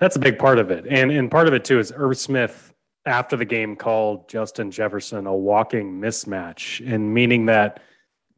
That's 0.00 0.16
a 0.16 0.18
big 0.18 0.38
part 0.38 0.58
of 0.58 0.70
it. 0.70 0.86
And 0.88 1.10
and 1.10 1.30
part 1.30 1.48
of 1.48 1.54
it 1.54 1.64
too 1.64 1.78
is 1.78 1.92
Irv 1.94 2.16
Smith 2.16 2.72
after 3.06 3.36
the 3.36 3.44
game 3.44 3.76
called 3.76 4.28
Justin 4.28 4.70
Jefferson 4.70 5.26
a 5.26 5.34
walking 5.34 6.00
mismatch, 6.00 6.86
and 6.90 7.12
meaning 7.12 7.46
that 7.46 7.80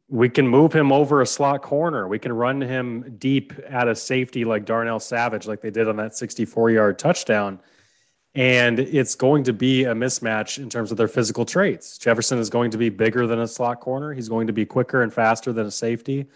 we 0.09 0.29
can 0.29 0.47
move 0.47 0.71
him 0.73 0.91
over 0.91 1.21
a 1.21 1.25
slot 1.25 1.61
corner. 1.61 2.07
We 2.07 2.19
can 2.19 2.31
run 2.31 2.61
him 2.61 3.15
deep 3.17 3.53
at 3.67 3.87
a 3.87 3.95
safety 3.95 4.45
like 4.45 4.65
Darnell 4.65 4.99
Savage, 4.99 5.47
like 5.47 5.61
they 5.61 5.71
did 5.71 5.87
on 5.87 5.97
that 5.97 6.15
64 6.15 6.71
yard 6.71 6.99
touchdown. 6.99 7.59
And 8.37 8.79
it's 8.79 9.15
going 9.15 9.43
to 9.45 9.53
be 9.53 9.85
a 9.85 9.95
mismatch 9.95 10.59
in 10.59 10.69
terms 10.69 10.91
of 10.91 10.97
their 10.97 11.07
physical 11.07 11.43
traits. 11.43 11.97
Jefferson 11.97 12.37
is 12.37 12.51
going 12.51 12.69
to 12.69 12.77
be 12.77 12.87
bigger 12.89 13.25
than 13.25 13.39
a 13.39 13.47
slot 13.47 13.79
corner. 13.79 14.13
He's 14.13 14.29
going 14.29 14.45
to 14.45 14.53
be 14.53 14.63
quicker 14.63 15.01
and 15.01 15.11
faster 15.11 15.51
than 15.51 15.65
a 15.65 15.71
safety. 15.71 16.27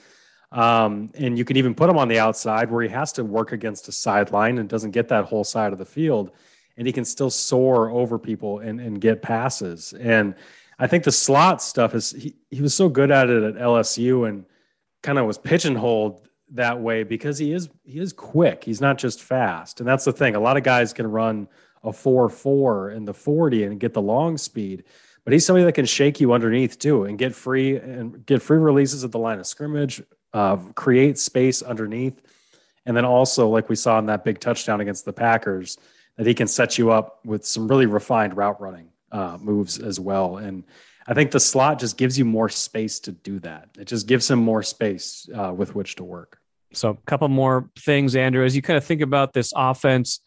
Um, 0.52 1.12
and 1.14 1.38
you 1.38 1.46
can 1.46 1.58
even 1.58 1.76
put 1.76 1.92
him 1.92 2.00
on 2.00 2.08
the 2.08 2.18
outside 2.18 2.72
where 2.72 2.82
he 2.82 2.90
has 2.90 3.14
to 3.14 3.24
work 3.24 3.52
against 3.52 3.88
a 3.88 3.92
sideline 3.92 4.58
and 4.58 4.68
doesn't 4.68 4.92
get 4.92 5.10
that 5.10 5.26
whole 5.26 5.44
side 5.44 5.74
of 5.74 5.78
the 5.78 5.86
field. 5.86 6.32
And 6.76 6.88
he 6.88 6.92
can 6.92 7.06
still 7.06 7.30
soar 7.30 7.92
over 7.92 8.18
people 8.18 8.58
and, 8.58 8.82
and 8.82 9.00
get 9.00 9.22
passes. 9.22 9.94
And 9.94 10.34
I 10.80 10.88
think 10.88 11.04
the 11.04 11.12
slot 11.12 11.62
stuff 11.62 11.94
is 11.94 12.10
he, 12.12 12.34
he 12.50 12.64
was 12.64 12.74
so 12.74 12.90
good 12.90 13.12
at 13.12 13.30
it 13.30 13.44
at 13.44 13.62
LSU 13.62 14.28
and 14.28 14.46
kind 15.04 15.20
of 15.20 15.28
was 15.28 15.38
pigeonholed 15.38 16.28
that 16.54 16.82
way 16.82 17.04
because 17.04 17.38
he 17.38 17.54
is 17.54 17.70
he 17.84 18.00
is 18.00 18.12
quick. 18.12 18.64
He's 18.64 18.82
not 18.82 18.98
just 18.98 19.22
fast. 19.22 19.80
And 19.80 19.88
that's 19.88 20.04
the 20.04 20.12
thing. 20.12 20.34
A 20.34 20.40
lot 20.40 20.58
of 20.58 20.64
guys 20.64 20.94
can 20.94 21.06
run 21.06 21.48
a 21.84 21.94
4 21.94 22.30
4 22.30 22.91
in 22.91 23.06
the 23.06 23.13
40 23.13 23.63
and 23.63 23.80
get 23.80 23.94
the 23.94 24.02
long 24.02 24.38
speed. 24.38 24.84
But 25.24 25.34
he's 25.34 25.46
somebody 25.46 25.65
that 25.65 25.74
can 25.74 25.86
shake 25.86 26.20
you 26.20 26.34
underneath 26.34 26.80
too 26.80 27.06
and 27.06 27.17
get 27.17 27.36
free 27.36 27.78
and 27.78 28.26
get 28.26 28.41
free 28.41 28.58
releases 28.58 29.04
at 29.04 29.12
the 29.12 29.20
line 29.20 29.39
of 29.39 29.46
scrimmage, 29.46 30.02
uh, 30.34 30.58
create 30.76 31.17
space 31.20 31.62
underneath. 31.62 32.22
And 32.86 32.98
then 32.98 33.06
also, 33.06 33.48
like 33.48 33.70
we 33.70 33.76
saw 33.76 34.00
in 34.00 34.08
that 34.08 34.24
big 34.24 34.39
touchdown 34.39 34.82
against 34.82 35.06
the 35.06 35.13
Packers, 35.13 35.78
that 36.17 36.26
he 36.26 36.34
can 36.34 36.48
set 36.48 36.78
you 36.78 36.91
up 36.91 37.20
with 37.26 37.46
some 37.46 37.67
really 37.67 37.86
refined 37.86 38.36
route 38.36 38.60
running 38.60 38.89
uh, 39.12 39.38
moves 39.39 39.80
as 39.80 40.00
well. 40.00 40.38
And 40.38 40.63
I 41.08 41.13
think 41.13 41.32
the 41.32 41.39
slot 41.39 41.80
just 41.80 41.98
gives 41.98 42.17
you 42.17 42.26
more 42.26 42.50
space 42.50 43.00
to 43.02 43.12
do 43.12 43.39
that. 43.39 43.70
It 43.78 43.86
just 43.86 44.08
gives 44.08 44.30
him 44.30 44.39
more 44.39 44.63
space 44.63 45.28
uh, 45.36 45.54
with 45.54 45.76
which 45.76 45.96
to 45.96 46.04
work. 46.04 46.39
So, 46.74 46.89
a 46.89 46.96
couple 47.06 47.28
more 47.28 47.70
things, 47.78 48.15
Andrew, 48.15 48.46
as 48.46 48.56
you 48.56 48.62
kind 48.62 48.78
of 48.78 48.86
think 48.86 49.02
about 49.02 49.34
this 49.34 49.52
offense 49.56 50.22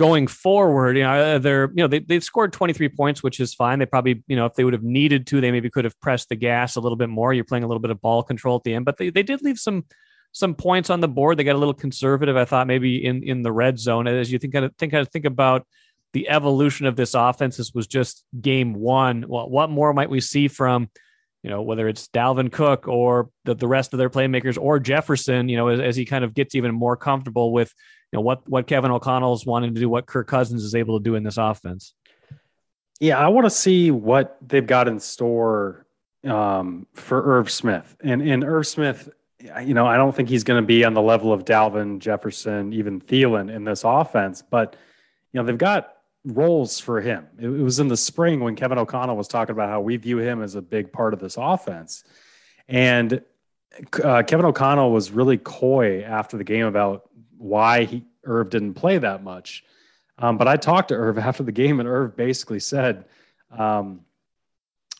going 0.00 0.26
forward, 0.26 0.96
you 0.96 1.02
know, 1.02 1.12
uh, 1.12 1.38
they're, 1.38 1.68
you 1.74 1.82
know, 1.82 1.86
they, 1.86 1.98
they've 1.98 2.24
scored 2.24 2.54
23 2.54 2.88
points, 2.88 3.22
which 3.22 3.38
is 3.38 3.52
fine. 3.52 3.78
They 3.78 3.84
probably, 3.84 4.24
you 4.28 4.34
know, 4.34 4.46
if 4.46 4.54
they 4.54 4.64
would 4.64 4.72
have 4.72 4.82
needed 4.82 5.26
to, 5.26 5.42
they 5.42 5.52
maybe 5.52 5.68
could 5.68 5.84
have 5.84 6.00
pressed 6.00 6.30
the 6.30 6.36
gas 6.36 6.76
a 6.76 6.80
little 6.80 6.96
bit 6.96 7.10
more. 7.10 7.34
You're 7.34 7.44
playing 7.44 7.64
a 7.64 7.66
little 7.66 7.82
bit 7.82 7.90
of 7.90 8.00
ball 8.00 8.22
control 8.22 8.56
at 8.56 8.62
the 8.62 8.72
end, 8.72 8.86
but 8.86 8.96
they, 8.96 9.10
they 9.10 9.22
did 9.22 9.42
leave 9.42 9.58
some, 9.58 9.84
some 10.32 10.54
points 10.54 10.88
on 10.88 11.00
the 11.00 11.08
board. 11.08 11.36
They 11.36 11.44
got 11.44 11.54
a 11.54 11.58
little 11.58 11.74
conservative, 11.74 12.34
I 12.34 12.46
thought, 12.46 12.66
maybe 12.66 13.04
in, 13.04 13.22
in 13.22 13.42
the 13.42 13.52
red 13.52 13.78
zone. 13.78 14.08
As 14.08 14.32
you 14.32 14.38
think, 14.38 14.54
kind 14.54 14.64
of 14.64 14.74
think, 14.76 14.90
kind 14.90 15.02
of 15.06 15.12
think 15.12 15.26
about 15.26 15.66
the 16.14 16.30
evolution 16.30 16.86
of 16.86 16.96
this 16.96 17.12
offense. 17.12 17.58
This 17.58 17.74
was 17.74 17.86
just 17.86 18.24
game 18.40 18.72
one. 18.72 19.26
Well, 19.28 19.50
what 19.50 19.68
more 19.68 19.92
might 19.92 20.08
we 20.08 20.22
see 20.22 20.48
from, 20.48 20.88
you 21.42 21.50
know, 21.50 21.62
whether 21.62 21.88
it's 21.88 22.08
Dalvin 22.08 22.52
Cook 22.52 22.86
or 22.86 23.30
the, 23.44 23.54
the 23.54 23.68
rest 23.68 23.94
of 23.94 23.98
their 23.98 24.10
playmakers 24.10 24.58
or 24.60 24.78
Jefferson, 24.78 25.48
you 25.48 25.56
know, 25.56 25.68
as, 25.68 25.80
as 25.80 25.96
he 25.96 26.04
kind 26.04 26.24
of 26.24 26.34
gets 26.34 26.54
even 26.54 26.74
more 26.74 26.96
comfortable 26.96 27.52
with 27.52 27.72
you 28.12 28.16
know 28.16 28.22
what 28.22 28.48
what 28.48 28.66
Kevin 28.66 28.90
O'Connell's 28.90 29.46
wanting 29.46 29.74
to 29.74 29.80
do, 29.80 29.88
what 29.88 30.06
Kirk 30.06 30.26
Cousins 30.26 30.64
is 30.64 30.74
able 30.74 30.98
to 30.98 31.04
do 31.04 31.14
in 31.14 31.22
this 31.22 31.38
offense. 31.38 31.94
Yeah, 32.98 33.18
I 33.18 33.28
want 33.28 33.46
to 33.46 33.50
see 33.50 33.90
what 33.90 34.36
they've 34.46 34.66
got 34.66 34.86
in 34.86 35.00
store 35.00 35.86
um, 36.24 36.86
for 36.94 37.38
Irv 37.38 37.50
Smith. 37.50 37.96
And 38.02 38.20
and 38.20 38.44
Irv 38.44 38.66
Smith, 38.66 39.08
you 39.62 39.74
know, 39.74 39.86
I 39.86 39.96
don't 39.96 40.14
think 40.14 40.28
he's 40.28 40.44
going 40.44 40.60
to 40.60 40.66
be 40.66 40.84
on 40.84 40.92
the 40.92 41.02
level 41.02 41.32
of 41.32 41.44
Dalvin 41.44 42.00
Jefferson, 42.00 42.72
even 42.72 43.00
Thielen 43.00 43.50
in 43.54 43.64
this 43.64 43.84
offense. 43.84 44.42
But 44.42 44.76
you 45.32 45.40
know, 45.40 45.46
they've 45.46 45.56
got 45.56 45.94
roles 46.24 46.78
for 46.78 47.00
him. 47.00 47.26
It, 47.38 47.46
it 47.46 47.62
was 47.62 47.80
in 47.80 47.88
the 47.88 47.96
spring 47.96 48.40
when 48.40 48.56
Kevin 48.56 48.78
O'Connell 48.78 49.16
was 49.16 49.28
talking 49.28 49.52
about 49.52 49.68
how 49.68 49.80
we 49.80 49.96
view 49.96 50.18
him 50.18 50.42
as 50.42 50.54
a 50.54 50.62
big 50.62 50.92
part 50.92 51.14
of 51.14 51.20
this 51.20 51.36
offense, 51.38 52.04
and 52.68 53.22
uh, 54.02 54.22
Kevin 54.26 54.46
O'Connell 54.46 54.90
was 54.90 55.10
really 55.10 55.38
coy 55.38 56.02
after 56.02 56.36
the 56.36 56.44
game 56.44 56.66
about 56.66 57.08
why 57.38 57.84
he 57.84 58.04
Irv 58.24 58.50
didn't 58.50 58.74
play 58.74 58.98
that 58.98 59.22
much. 59.22 59.64
Um, 60.18 60.36
but 60.36 60.48
I 60.48 60.56
talked 60.56 60.88
to 60.88 60.94
Irv 60.94 61.18
after 61.26 61.42
the 61.42 61.52
game, 61.52 61.80
and 61.80 61.88
Irv 61.88 62.16
basically 62.16 62.60
said, 62.60 63.06
um, 63.56 64.02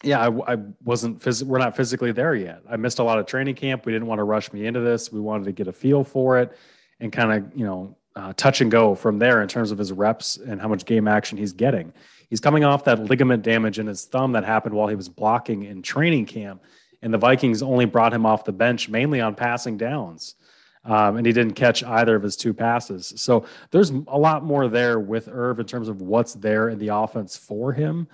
"Yeah, 0.02 0.20
I, 0.20 0.54
I 0.54 0.56
wasn't. 0.82 1.20
Phys- 1.20 1.42
we're 1.42 1.58
not 1.58 1.76
physically 1.76 2.12
there 2.12 2.34
yet. 2.34 2.62
I 2.68 2.76
missed 2.76 2.98
a 2.98 3.04
lot 3.04 3.18
of 3.18 3.26
training 3.26 3.54
camp. 3.54 3.86
We 3.86 3.92
didn't 3.92 4.08
want 4.08 4.18
to 4.18 4.24
rush 4.24 4.52
me 4.52 4.66
into 4.66 4.80
this. 4.80 5.12
We 5.12 5.20
wanted 5.20 5.44
to 5.44 5.52
get 5.52 5.68
a 5.68 5.72
feel 5.72 6.04
for 6.04 6.38
it, 6.38 6.56
and 6.98 7.12
kind 7.12 7.32
of, 7.32 7.58
you 7.58 7.66
know, 7.66 7.96
uh, 8.16 8.32
touch 8.36 8.60
and 8.60 8.70
go 8.70 8.94
from 8.94 9.18
there 9.18 9.42
in 9.42 9.48
terms 9.48 9.70
of 9.70 9.78
his 9.78 9.92
reps 9.92 10.36
and 10.36 10.60
how 10.60 10.68
much 10.68 10.84
game 10.84 11.06
action 11.08 11.38
he's 11.38 11.52
getting. 11.52 11.92
He's 12.28 12.40
coming 12.40 12.64
off 12.64 12.84
that 12.84 13.00
ligament 13.00 13.42
damage 13.42 13.78
in 13.78 13.86
his 13.86 14.04
thumb 14.04 14.32
that 14.32 14.44
happened 14.44 14.74
while 14.74 14.88
he 14.88 14.94
was 14.94 15.08
blocking 15.08 15.64
in 15.64 15.82
training 15.82 16.26
camp, 16.26 16.62
and 17.02 17.12
the 17.12 17.18
Vikings 17.18 17.62
only 17.62 17.86
brought 17.86 18.12
him 18.12 18.26
off 18.26 18.44
the 18.44 18.52
bench 18.52 18.88
mainly 18.88 19.20
on 19.20 19.34
passing 19.34 19.76
downs." 19.76 20.34
Um, 20.82 21.18
and 21.18 21.26
he 21.26 21.32
didn't 21.32 21.54
catch 21.54 21.82
either 21.82 22.16
of 22.16 22.22
his 22.22 22.36
two 22.36 22.54
passes. 22.54 23.12
So 23.16 23.44
there's 23.70 23.90
a 23.90 24.18
lot 24.18 24.44
more 24.44 24.66
there 24.68 24.98
with 24.98 25.28
Irv 25.28 25.60
in 25.60 25.66
terms 25.66 25.88
of 25.88 26.00
what's 26.00 26.32
there 26.34 26.70
in 26.70 26.78
the 26.78 26.88
offense 26.88 27.36
for 27.36 27.72
him. 27.72 28.08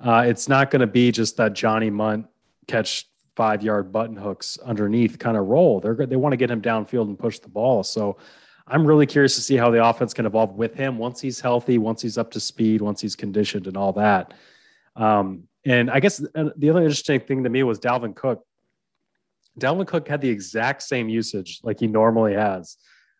Uh, 0.00 0.24
it's 0.26 0.48
not 0.48 0.72
going 0.72 0.80
to 0.80 0.88
be 0.88 1.12
just 1.12 1.36
that 1.36 1.52
Johnny 1.52 1.90
Mundt 1.90 2.26
catch 2.66 3.06
five 3.36 3.62
yard 3.62 3.92
button 3.92 4.16
hooks 4.16 4.58
underneath 4.58 5.18
kind 5.18 5.36
of 5.36 5.46
role. 5.46 5.78
They're 5.78 5.94
they 5.94 6.16
want 6.16 6.32
to 6.32 6.36
get 6.36 6.50
him 6.50 6.60
downfield 6.60 7.06
and 7.06 7.16
push 7.16 7.38
the 7.38 7.48
ball. 7.48 7.84
So 7.84 8.16
I'm 8.70 8.86
really 8.86 9.06
curious 9.06 9.34
to 9.36 9.40
see 9.40 9.56
how 9.56 9.70
the 9.70 9.84
offense 9.84 10.14
can 10.14 10.26
evolve 10.26 10.54
with 10.56 10.74
him 10.74 10.98
once 10.98 11.20
he's 11.20 11.40
healthy, 11.40 11.78
once 11.78 12.02
he's 12.02 12.18
up 12.18 12.30
to 12.32 12.40
speed, 12.40 12.80
once 12.80 13.00
he's 13.00 13.16
conditioned, 13.16 13.66
and 13.66 13.76
all 13.76 13.92
that. 13.94 14.34
Um, 14.96 15.44
and 15.64 15.90
I 15.90 16.00
guess 16.00 16.22
uh, 16.34 16.50
the 16.56 16.70
other 16.70 16.82
interesting 16.82 17.20
thing 17.20 17.44
to 17.44 17.50
me 17.50 17.62
was 17.62 17.78
Dalvin 17.78 18.14
Cook 18.14 18.44
Dalvin 19.58 19.86
Cook 19.86 20.08
had 20.08 20.20
the 20.20 20.28
exact 20.28 20.82
same 20.82 21.08
usage 21.08 21.60
like 21.62 21.80
he 21.80 21.86
normally 21.86 22.34
has 22.34 22.76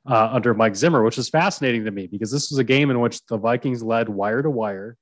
uh, 0.06 0.30
under 0.32 0.54
Mike 0.54 0.76
Zimmer, 0.76 1.02
which 1.02 1.18
is 1.18 1.28
fascinating 1.28 1.84
to 1.84 1.90
me 1.90 2.06
because 2.06 2.30
this 2.30 2.50
was 2.50 2.58
a 2.58 2.64
game 2.64 2.90
in 2.90 3.00
which 3.00 3.24
the 3.26 3.36
Vikings 3.36 3.82
led 3.82 4.08
wire 4.08 4.42
to 4.42 4.50
wire. 4.50 4.96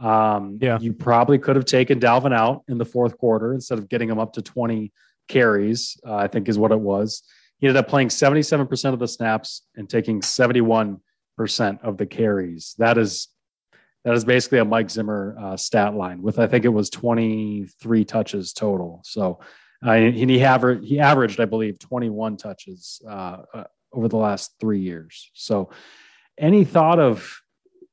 Um, 0.00 0.58
yeah, 0.60 0.78
you 0.78 0.92
probably 0.92 1.38
could 1.38 1.56
have 1.56 1.64
taken 1.64 1.98
Dalvin 1.98 2.32
out 2.32 2.62
in 2.68 2.78
the 2.78 2.84
fourth 2.84 3.18
quarter 3.18 3.52
instead 3.52 3.78
of 3.78 3.88
getting 3.88 4.08
him 4.08 4.18
up 4.18 4.34
to 4.34 4.42
20 4.42 4.92
carries. 5.26 5.98
Uh, 6.06 6.14
I 6.14 6.28
think 6.28 6.48
is 6.48 6.58
what 6.58 6.70
it 6.70 6.78
was. 6.78 7.22
He 7.58 7.66
ended 7.66 7.82
up 7.82 7.88
playing 7.88 8.08
77% 8.08 8.92
of 8.92 8.98
the 8.98 9.08
snaps 9.08 9.62
and 9.76 9.88
taking 9.88 10.20
71% 10.20 11.00
of 11.82 11.96
the 11.96 12.06
carries. 12.06 12.74
That 12.78 12.98
is 12.98 13.28
that 14.04 14.14
is 14.14 14.24
basically 14.24 14.58
a 14.58 14.64
Mike 14.64 14.90
Zimmer 14.90 15.36
uh, 15.38 15.56
stat 15.56 15.94
line 15.94 16.22
with 16.22 16.38
I 16.38 16.46
think 16.46 16.64
it 16.64 16.68
was 16.68 16.88
23 16.88 18.04
touches 18.04 18.52
total. 18.52 19.00
So 19.04 19.40
uh, 19.84 19.94
he 19.94 20.42
averaged, 20.42 20.84
he 20.84 20.98
averaged, 20.98 21.40
I 21.40 21.44
believe, 21.44 21.78
21 21.78 22.36
touches 22.36 23.00
uh, 23.08 23.42
uh, 23.54 23.64
over 23.92 24.08
the 24.08 24.16
last 24.16 24.54
three 24.60 24.80
years. 24.80 25.30
So, 25.34 25.70
any 26.36 26.64
thought 26.64 26.98
of 26.98 27.40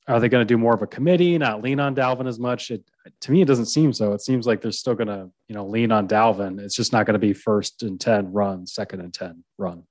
are 0.08 0.20
they 0.20 0.30
going 0.30 0.46
to 0.46 0.52
do 0.52 0.58
more 0.58 0.74
of 0.74 0.82
a 0.82 0.88
committee, 0.88 1.38
not 1.38 1.62
lean 1.62 1.80
on 1.80 1.96
Dalvin 1.96 2.28
as 2.28 2.40
much? 2.40 2.72
It, 2.72 2.84
to 3.22 3.32
me, 3.32 3.42
it 3.42 3.48
doesn't 3.48 3.68
seem 3.68 3.94
so. 3.94 4.14
It 4.14 4.22
seems 4.22 4.46
like 4.46 4.62
they're 4.62 4.72
still 4.72 4.96
going 4.96 5.08
to, 5.08 5.30
you 5.48 5.56
know, 5.56 5.66
lean 5.66 5.92
on 5.92 6.08
Dalvin. 6.08 6.60
It's 6.60 6.76
just 6.76 6.94
not 6.94 7.06
going 7.06 7.14
to 7.14 7.20
be 7.20 7.34
first 7.34 7.84
and 7.84 8.00
10 8.00 8.32
run, 8.32 8.68
second 8.68 9.02
and 9.02 9.14
10 9.14 9.44
run. 9.58 9.84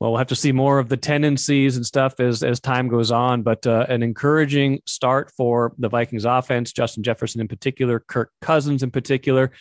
Well, 0.00 0.12
we'll 0.12 0.18
have 0.18 0.28
to 0.28 0.36
see 0.36 0.52
more 0.52 0.78
of 0.78 0.88
the 0.88 0.96
tendencies 0.96 1.76
and 1.76 1.84
stuff 1.84 2.20
as 2.20 2.42
as 2.42 2.58
time 2.58 2.88
goes 2.88 3.10
on. 3.10 3.42
But 3.42 3.66
uh, 3.66 3.84
an 3.88 4.02
encouraging 4.02 4.80
start 4.86 5.30
for 5.36 5.74
the 5.78 5.90
Vikings 5.90 6.24
offense, 6.24 6.72
Justin 6.72 7.02
Jefferson 7.02 7.42
in 7.42 7.48
particular, 7.48 8.00
Kirk 8.00 8.32
Cousins 8.40 8.82
in 8.82 8.90
particular. 8.90 9.52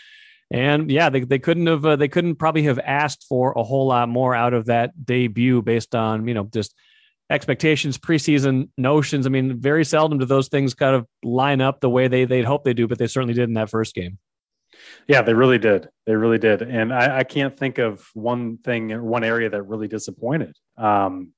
And 0.50 0.90
yeah, 0.90 1.10
they, 1.10 1.20
they 1.20 1.40
couldn't 1.40 1.68
have 1.68 1.86
uh, 1.86 1.98
they 1.98 2.08
couldn't 2.08 2.36
probably 2.36 2.64
have 2.64 2.80
asked 2.80 3.26
for 3.28 3.52
a 3.52 3.64
whole 3.64 3.88
lot 3.88 4.08
more 4.08 4.34
out 4.34 4.54
of 4.54 4.68
that 4.68 5.06
debut 5.06 5.62
based 5.62 5.94
on 5.94 6.26
you 6.26 6.34
know 6.34 6.46
just 6.46 6.74
expectations, 7.30 7.98
preseason 7.98 8.70
notions. 8.78 9.26
I 9.26 9.30
mean, 9.30 9.60
very 9.60 9.86
seldom 9.86 10.20
do 10.20 10.26
those 10.26 10.48
things 10.48 10.74
kind 10.74 10.96
of 10.96 11.06
line 11.24 11.62
up 11.62 11.80
the 11.80 11.90
way 11.90 12.08
they 12.08 12.26
they'd 12.26 12.46
hope 12.46 12.64
they 12.64 12.74
do, 12.74 12.88
but 12.88 12.98
they 12.98 13.08
certainly 13.08 13.34
did 13.34 13.50
in 13.50 13.54
that 13.56 13.70
first 13.70 13.94
game. 13.94 14.18
Yeah, 15.08 15.22
they 15.22 15.34
really 15.34 15.58
did. 15.58 15.90
They 16.06 16.16
really 16.16 16.38
did. 16.38 16.62
And 16.62 16.94
I, 16.94 17.20
I 17.20 17.24
can't 17.24 17.58
think 17.58 17.78
of 17.78 18.08
one 18.14 18.58
thing 18.58 18.92
or 18.92 19.04
one 19.04 19.24
area 19.24 19.50
that 19.50 19.64
really 19.64 19.88
disappointed. 19.88 20.56
Um, 20.78 21.34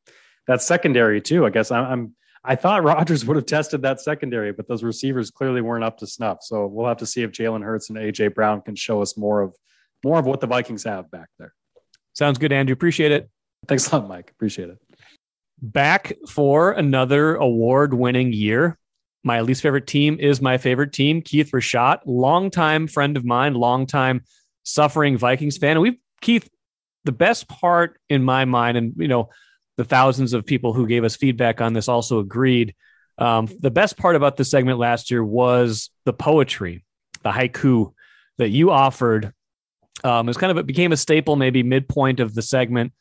that 0.47 0.61
secondary 0.61 1.21
too. 1.21 1.45
I 1.45 1.49
guess 1.49 1.71
I'm, 1.71 1.85
I'm 1.85 2.15
I 2.43 2.55
thought 2.55 2.83
Rodgers 2.83 3.25
would 3.25 3.37
have 3.37 3.45
tested 3.45 3.81
that 3.83 4.01
secondary, 4.01 4.51
but 4.51 4.67
those 4.67 4.83
receivers 4.83 5.31
clearly 5.31 5.61
weren't 5.61 5.83
up 5.83 5.97
to 5.99 6.07
snuff. 6.07 6.39
So 6.41 6.65
we'll 6.67 6.87
have 6.87 6.97
to 6.97 7.05
see 7.05 7.23
if 7.23 7.31
Jalen 7.31 7.63
Hurts 7.63 7.89
and 7.89 7.97
AJ 7.97 8.33
Brown 8.33 8.61
can 8.61 8.75
show 8.75 9.01
us 9.01 9.17
more 9.17 9.41
of 9.41 9.55
more 10.03 10.17
of 10.17 10.25
what 10.25 10.39
the 10.39 10.47
Vikings 10.47 10.83
have 10.83 11.11
back 11.11 11.29
there. 11.37 11.53
Sounds 12.13 12.37
good, 12.37 12.51
Andrew. 12.51 12.73
Appreciate 12.73 13.11
it. 13.11 13.29
Thanks 13.67 13.91
a 13.91 13.97
lot, 13.97 14.07
Mike. 14.07 14.31
Appreciate 14.31 14.69
it. 14.69 14.77
Back 15.61 16.13
for 16.27 16.71
another 16.71 17.35
award-winning 17.35 18.33
year. 18.33 18.79
My 19.23 19.41
least 19.41 19.61
favorite 19.61 19.85
team 19.85 20.17
is 20.19 20.41
my 20.41 20.57
favorite 20.57 20.91
team, 20.91 21.21
Keith 21.21 21.51
Rashad, 21.51 21.99
longtime 22.07 22.87
friend 22.87 23.15
of 23.15 23.23
mine, 23.23 23.53
longtime 23.53 24.23
suffering 24.63 25.17
Vikings 25.17 25.57
fan. 25.57 25.71
And 25.73 25.81
we, 25.81 25.99
Keith, 26.21 26.49
the 27.03 27.11
best 27.11 27.47
part 27.47 27.99
in 28.09 28.23
my 28.23 28.45
mind, 28.45 28.77
and 28.77 28.93
you 28.97 29.07
know, 29.07 29.29
the 29.77 29.83
thousands 29.83 30.33
of 30.33 30.45
people 30.45 30.73
who 30.73 30.87
gave 30.87 31.03
us 31.03 31.15
feedback 31.15 31.61
on 31.61 31.73
this 31.73 31.87
also 31.87 32.19
agreed. 32.19 32.73
Um, 33.19 33.47
the 33.59 33.71
best 33.71 33.97
part 33.97 34.15
about 34.15 34.37
this 34.37 34.49
segment 34.49 34.79
last 34.79 35.11
year 35.11 35.23
was 35.23 35.91
the 36.05 36.13
poetry, 36.13 36.83
the 37.21 37.31
haiku 37.31 37.93
that 38.39 38.49
you 38.49 38.71
offered. 38.71 39.31
Um, 40.03 40.27
it 40.27 40.31
was 40.31 40.37
kind 40.37 40.51
of 40.51 40.57
it 40.57 40.65
became 40.65 40.91
a 40.91 40.97
staple, 40.97 41.35
maybe 41.35 41.61
midpoint 41.61 42.19
of 42.19 42.33
the 42.33 42.41
segment 42.41 42.93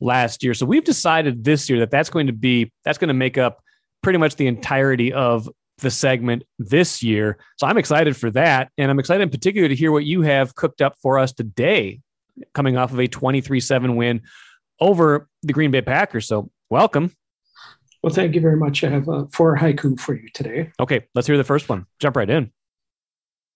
last 0.00 0.42
year. 0.42 0.54
So 0.54 0.66
we've 0.66 0.84
decided 0.84 1.44
this 1.44 1.68
year 1.68 1.80
that 1.80 1.90
that's 1.90 2.10
going 2.10 2.26
to 2.26 2.32
be 2.32 2.72
that's 2.84 2.98
going 2.98 3.08
to 3.08 3.14
make 3.14 3.38
up 3.38 3.62
pretty 4.02 4.18
much 4.18 4.36
the 4.36 4.46
entirety 4.46 5.12
of 5.12 5.48
the 5.78 5.90
segment 5.90 6.44
this 6.58 7.02
year. 7.02 7.38
So 7.56 7.66
I'm 7.66 7.78
excited 7.78 8.16
for 8.16 8.30
that, 8.32 8.70
and 8.78 8.90
I'm 8.90 8.98
excited 8.98 9.22
in 9.22 9.30
particular 9.30 9.68
to 9.68 9.74
hear 9.74 9.92
what 9.92 10.04
you 10.04 10.22
have 10.22 10.54
cooked 10.54 10.80
up 10.80 10.94
for 11.02 11.18
us 11.18 11.32
today, 11.32 12.00
coming 12.54 12.76
off 12.76 12.92
of 12.92 12.98
a 12.98 13.08
23-7 13.08 13.96
win 13.96 14.22
over 14.80 15.28
the 15.42 15.52
Green 15.52 15.70
Bay 15.70 15.82
Packers. 15.82 16.26
So, 16.26 16.50
welcome. 16.70 17.12
Well, 18.02 18.14
thank 18.14 18.34
you 18.34 18.40
very 18.40 18.56
much. 18.56 18.84
I 18.84 18.90
have 18.90 19.08
uh, 19.08 19.24
four 19.32 19.56
haiku 19.56 19.98
for 19.98 20.14
you 20.14 20.28
today. 20.32 20.70
Okay, 20.78 21.06
let's 21.14 21.26
hear 21.26 21.36
the 21.36 21.44
first 21.44 21.68
one. 21.68 21.86
Jump 21.98 22.16
right 22.16 22.30
in. 22.30 22.52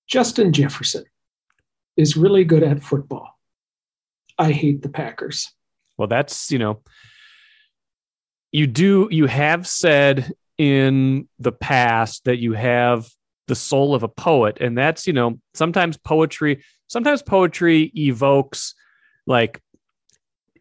Justin 0.09 0.53
Jefferson 0.53 1.05
is 1.96 2.16
really 2.16 2.44
good 2.44 2.62
at 2.62 2.83
football. 2.83 3.38
I 4.38 4.53
hate 4.53 4.83
the 4.83 4.88
Packers. 4.88 5.53
Well, 6.00 6.08
that's, 6.08 6.50
you 6.50 6.58
know, 6.58 6.80
you 8.52 8.66
do, 8.66 9.06
you 9.10 9.26
have 9.26 9.66
said 9.66 10.32
in 10.56 11.28
the 11.38 11.52
past 11.52 12.24
that 12.24 12.38
you 12.38 12.54
have 12.54 13.06
the 13.48 13.54
soul 13.54 13.94
of 13.94 14.02
a 14.02 14.08
poet. 14.08 14.56
And 14.62 14.78
that's, 14.78 15.06
you 15.06 15.12
know, 15.12 15.38
sometimes 15.52 15.98
poetry, 15.98 16.64
sometimes 16.86 17.20
poetry 17.20 17.92
evokes 17.94 18.74
like 19.26 19.60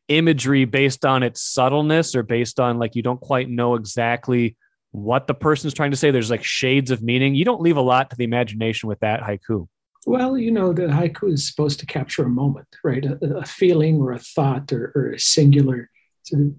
imagery 0.09 0.65
based 0.65 1.05
on 1.05 1.23
its 1.23 1.41
subtleness 1.41 2.15
or 2.15 2.23
based 2.23 2.59
on 2.59 2.77
like 2.77 2.97
you 2.97 3.01
don't 3.01 3.21
quite 3.21 3.49
know 3.49 3.75
exactly 3.75 4.57
what 4.91 5.25
the 5.25 5.33
person's 5.33 5.73
trying 5.73 5.91
to 5.91 5.97
say. 5.97 6.11
There's 6.11 6.29
like 6.29 6.43
shades 6.43 6.91
of 6.91 7.01
meaning. 7.01 7.33
You 7.33 7.45
don't 7.45 7.61
leave 7.61 7.77
a 7.77 7.81
lot 7.81 8.09
to 8.09 8.17
the 8.17 8.25
imagination 8.25 8.89
with 8.89 8.99
that 8.99 9.21
haiku. 9.21 9.69
Well, 10.09 10.39
you 10.39 10.49
know, 10.49 10.73
the 10.73 10.87
haiku 10.87 11.31
is 11.31 11.47
supposed 11.47 11.79
to 11.81 11.85
capture 11.85 12.23
a 12.23 12.29
moment, 12.29 12.65
right? 12.83 13.05
A, 13.05 13.37
a 13.37 13.45
feeling 13.45 14.01
or 14.01 14.11
a 14.11 14.17
thought 14.17 14.73
or, 14.73 14.91
or 14.95 15.11
a 15.11 15.19
singular 15.19 15.87
sort 16.23 16.41
of 16.41 16.53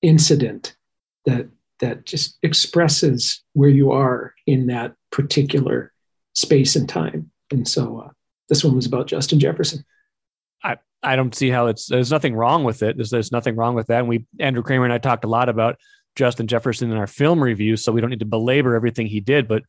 incident 0.00 0.74
that 1.26 1.48
that 1.80 2.06
just 2.06 2.38
expresses 2.42 3.44
where 3.52 3.68
you 3.68 3.92
are 3.92 4.32
in 4.46 4.68
that 4.68 4.94
particular 5.12 5.92
space 6.32 6.76
and 6.76 6.88
time. 6.88 7.30
And 7.50 7.68
so 7.68 8.04
uh, 8.06 8.10
this 8.48 8.64
one 8.64 8.74
was 8.74 8.86
about 8.86 9.06
Justin 9.06 9.38
Jefferson. 9.38 9.84
I 10.62 10.78
I 11.02 11.14
don't 11.14 11.34
see 11.34 11.50
how 11.50 11.66
it's 11.66 11.86
there's 11.88 12.10
nothing 12.10 12.34
wrong 12.34 12.64
with 12.64 12.82
it. 12.82 12.96
There's, 12.96 13.10
there's 13.10 13.30
nothing 13.32 13.54
wrong 13.54 13.74
with 13.74 13.88
that. 13.88 13.98
And 13.98 14.08
we 14.08 14.24
Andrew 14.40 14.62
Krammer 14.62 14.84
and 14.84 14.94
I 14.94 14.98
talked 14.98 15.26
a 15.26 15.28
lot 15.28 15.50
about 15.50 15.76
Justin 16.16 16.46
Jefferson 16.46 16.90
in 16.90 16.96
our 16.96 17.06
film 17.06 17.44
review, 17.44 17.76
so 17.76 17.92
we 17.92 18.00
don't 18.00 18.08
need 18.08 18.20
to 18.20 18.24
belabor 18.24 18.74
everything 18.74 19.08
he 19.08 19.20
did. 19.20 19.46
But 19.46 19.64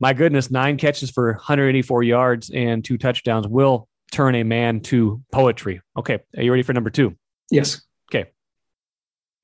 my 0.00 0.12
goodness, 0.12 0.50
nine 0.50 0.76
catches 0.76 1.10
for 1.10 1.32
184 1.32 2.02
yards 2.02 2.50
and 2.50 2.84
two 2.84 2.98
touchdowns 2.98 3.46
will 3.48 3.88
turn 4.10 4.34
a 4.34 4.42
man 4.42 4.80
to 4.80 5.22
poetry. 5.32 5.80
Okay, 5.96 6.18
are 6.36 6.42
you 6.42 6.50
ready 6.50 6.62
for 6.62 6.72
number 6.72 6.90
two? 6.90 7.16
Yes. 7.50 7.82
Okay. 8.10 8.30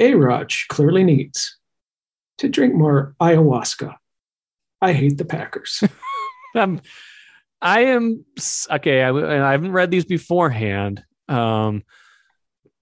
A-Rod 0.00 0.52
clearly 0.68 1.04
needs 1.04 1.58
to 2.38 2.48
drink 2.48 2.74
more 2.74 3.14
ayahuasca. 3.20 3.94
I 4.80 4.92
hate 4.92 5.18
the 5.18 5.24
Packers. 5.24 5.82
um, 6.54 6.80
I 7.60 7.80
am 7.86 8.24
okay. 8.70 9.02
I, 9.02 9.48
I 9.48 9.52
haven't 9.52 9.72
read 9.72 9.90
these 9.90 10.04
beforehand, 10.04 11.02
um, 11.28 11.82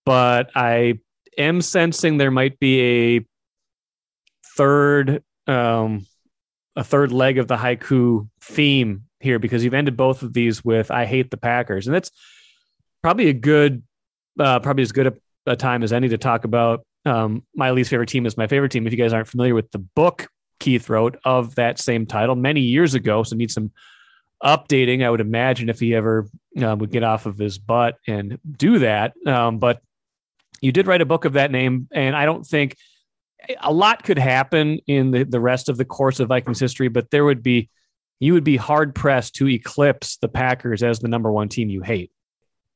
but 0.04 0.50
I 0.56 0.98
am 1.38 1.60
sensing 1.60 2.18
there 2.18 2.32
might 2.32 2.58
be 2.58 2.80
a 2.80 3.26
third, 4.56 5.22
um, 5.46 6.06
a 6.76 6.84
third 6.84 7.12
leg 7.12 7.38
of 7.38 7.48
the 7.48 7.56
haiku 7.56 8.28
theme 8.40 9.04
here 9.20 9.38
because 9.38 9.62
you've 9.62 9.74
ended 9.74 9.96
both 9.96 10.22
of 10.22 10.32
these 10.32 10.64
with 10.64 10.90
"I 10.90 11.04
hate 11.04 11.30
the 11.30 11.36
Packers," 11.36 11.86
and 11.86 11.94
that's 11.94 12.10
probably 13.02 13.28
a 13.28 13.34
good, 13.34 13.82
uh, 14.38 14.60
probably 14.60 14.82
as 14.82 14.92
good 14.92 15.06
a, 15.08 15.14
a, 15.46 15.56
time 15.56 15.82
as 15.82 15.92
any 15.92 16.08
to 16.08 16.18
talk 16.18 16.44
about. 16.44 16.84
Um, 17.04 17.44
my 17.54 17.72
least 17.72 17.90
favorite 17.90 18.08
team 18.08 18.26
is 18.26 18.36
my 18.36 18.46
favorite 18.46 18.70
team. 18.70 18.86
If 18.86 18.92
you 18.92 18.98
guys 18.98 19.12
aren't 19.12 19.28
familiar 19.28 19.54
with 19.54 19.70
the 19.72 19.78
book 19.78 20.28
Keith 20.62 20.88
wrote 20.88 21.18
of 21.24 21.56
that 21.56 21.80
same 21.80 22.06
title 22.06 22.36
many 22.36 22.60
years 22.60 22.94
ago, 22.94 23.24
so 23.24 23.34
needs 23.34 23.54
some 23.54 23.72
updating. 24.42 25.04
I 25.04 25.10
would 25.10 25.20
imagine 25.20 25.68
if 25.68 25.80
he 25.80 25.92
ever 25.92 26.28
uh, 26.62 26.76
would 26.78 26.92
get 26.92 27.02
off 27.02 27.26
of 27.26 27.36
his 27.36 27.58
butt 27.58 27.98
and 28.06 28.38
do 28.48 28.78
that. 28.78 29.14
Um, 29.26 29.58
but 29.58 29.82
you 30.60 30.70
did 30.70 30.86
write 30.86 31.00
a 31.00 31.06
book 31.06 31.24
of 31.24 31.32
that 31.32 31.50
name, 31.50 31.88
and 31.92 32.14
I 32.14 32.24
don't 32.24 32.46
think 32.46 32.76
a 33.60 33.72
lot 33.72 34.04
could 34.04 34.18
happen 34.18 34.78
in 34.86 35.10
the, 35.10 35.24
the 35.24 35.40
rest 35.40 35.68
of 35.68 35.76
the 35.76 35.84
course 35.84 36.20
of 36.20 36.28
Vikings 36.28 36.60
history, 36.60 36.88
but 36.88 37.10
there 37.10 37.24
would 37.24 37.42
be 37.42 37.70
you 38.20 38.34
would 38.34 38.44
be 38.44 38.56
hard 38.56 38.94
pressed 38.94 39.34
to 39.34 39.48
eclipse 39.48 40.16
the 40.18 40.28
Packers 40.28 40.82
as 40.84 41.00
the 41.00 41.08
number 41.08 41.32
one 41.32 41.48
team 41.48 41.68
you 41.68 41.82
hate. 41.82 42.12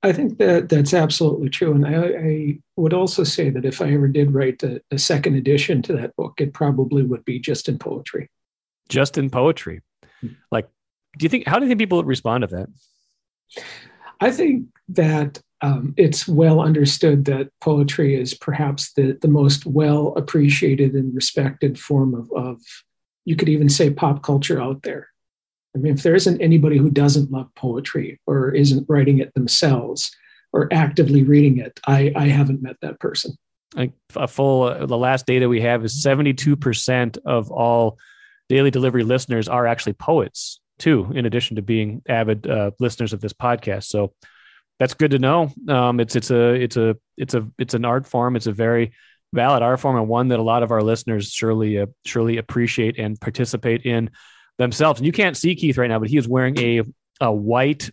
I 0.03 0.13
think 0.13 0.39
that 0.39 0.69
that's 0.69 0.93
absolutely 0.93 1.51
true. 1.51 1.73
And 1.73 1.87
I, 1.87 2.05
I 2.05 2.59
would 2.77 2.93
also 2.93 3.23
say 3.23 3.51
that 3.51 3.65
if 3.65 3.81
I 3.81 3.93
ever 3.93 4.09
did 4.09 4.35
write 4.35 4.63
a, 4.63 4.81
a, 4.91 4.99
second 4.99 5.37
edition 5.37 5.83
to 5.83 5.93
that 5.95 6.15
book, 6.17 6.41
it 6.41 6.53
probably 6.53 7.03
would 7.03 7.25
be 7.25 7.39
just 7.39 7.69
in 7.69 7.79
poetry. 7.79 8.29
Just 8.89 9.19
in 9.19 9.31
poetry. 9.31 9.83
Hmm. 10.21 10.29
Like, 10.51 10.69
do 11.17 11.25
you 11.25 11.29
think, 11.29 11.47
how 11.47 11.59
do 11.59 11.65
you 11.65 11.69
think 11.69 11.81
people 11.81 11.99
would 11.99 12.07
respond 12.07 12.43
to 12.43 12.49
that? 12.49 12.69
I 14.21 14.31
think 14.31 14.67
that 14.91 15.41
um, 15.62 15.95
it's 15.97 16.29
well 16.29 16.61
understood 16.61 17.25
that 17.27 17.51
poetry 17.61 18.14
is 18.21 18.35
perhaps 18.35 18.92
the, 18.92 19.19
the 19.23 19.29
most 19.29 19.64
well 19.66 20.14
appreciated 20.16 20.95
and 20.95 21.14
respected 21.14 21.79
form 21.79 22.14
of, 22.14 22.31
of, 22.33 22.61
you 23.25 23.37
could 23.37 23.49
even 23.49 23.69
say, 23.69 23.90
pop 23.90 24.23
culture 24.23 24.61
out 24.61 24.83
there. 24.83 25.09
I 25.75 25.79
mean, 25.79 25.95
if 25.95 26.03
there 26.03 26.14
isn't 26.14 26.40
anybody 26.40 26.79
who 26.79 26.90
doesn't 26.90 27.31
love 27.31 27.49
poetry 27.55 28.21
or 28.27 28.55
isn't 28.55 28.87
writing 28.88 29.19
it 29.19 29.33
themselves 29.35 30.11
or 30.53 30.69
actively 30.73 31.23
reading 31.23 31.59
it, 31.59 31.79
I, 31.87 32.12
I 32.16 32.29
haven't 32.29 32.62
met 32.62 32.77
that 32.83 33.01
person. 33.01 33.37
A 34.14 34.29
full, 34.29 34.64
uh, 34.64 34.87
the 34.87 34.97
last 34.97 35.27
data 35.27 35.49
we 35.49 35.61
have 35.61 35.85
is 35.85 36.03
72% 36.03 37.19
of 37.27 37.51
all 37.51 37.99
daily 38.49 38.71
delivery 38.71 39.03
listeners 39.03 39.49
are 39.49 39.66
actually 39.66 39.92
poets, 39.95 40.61
too, 40.79 41.11
in 41.14 41.27
addition 41.27 41.57
to 41.57 41.62
being 41.62 42.01
avid 42.09 42.47
uh, 42.47 42.71
listeners 42.79 43.12
of 43.12 43.21
this 43.21 43.33
podcast. 43.33 43.85
So 43.85 44.12
that's 44.79 44.95
good 44.95 45.12
to 45.12 45.19
know. 45.19 45.53
Um, 45.69 46.01
it's 46.01 46.17
it's 46.17 46.31
a 46.31 46.55
it's 46.55 46.77
a 46.77 46.97
it's 47.17 47.35
a 47.35 47.49
it's 47.59 47.75
an 47.75 47.85
art 47.85 48.07
form. 48.07 48.37
It's 48.37 48.47
a 48.47 48.53
very 48.53 48.93
valid 49.33 49.62
art 49.62 49.81
form 49.81 49.97
and 49.97 50.09
one 50.09 50.29
that 50.29 50.39
a 50.39 50.43
lot 50.43 50.62
of 50.62 50.71
our 50.71 50.83
listeners 50.83 51.31
surely 51.31 51.79
uh, 51.79 51.87
surely 52.05 52.39
appreciate 52.39 52.99
and 52.99 53.21
participate 53.21 53.83
in 53.83 54.11
themselves. 54.59 55.01
And 55.01 55.07
you 55.07 55.12
can't 55.12 55.37
see 55.37 55.55
Keith 55.55 55.79
right 55.79 55.89
now, 55.89 55.99
but 55.99 56.09
he 56.09 56.17
is 56.17 56.29
wearing 56.29 56.59
a, 56.59 56.83
a 57.21 57.33
white, 57.33 57.91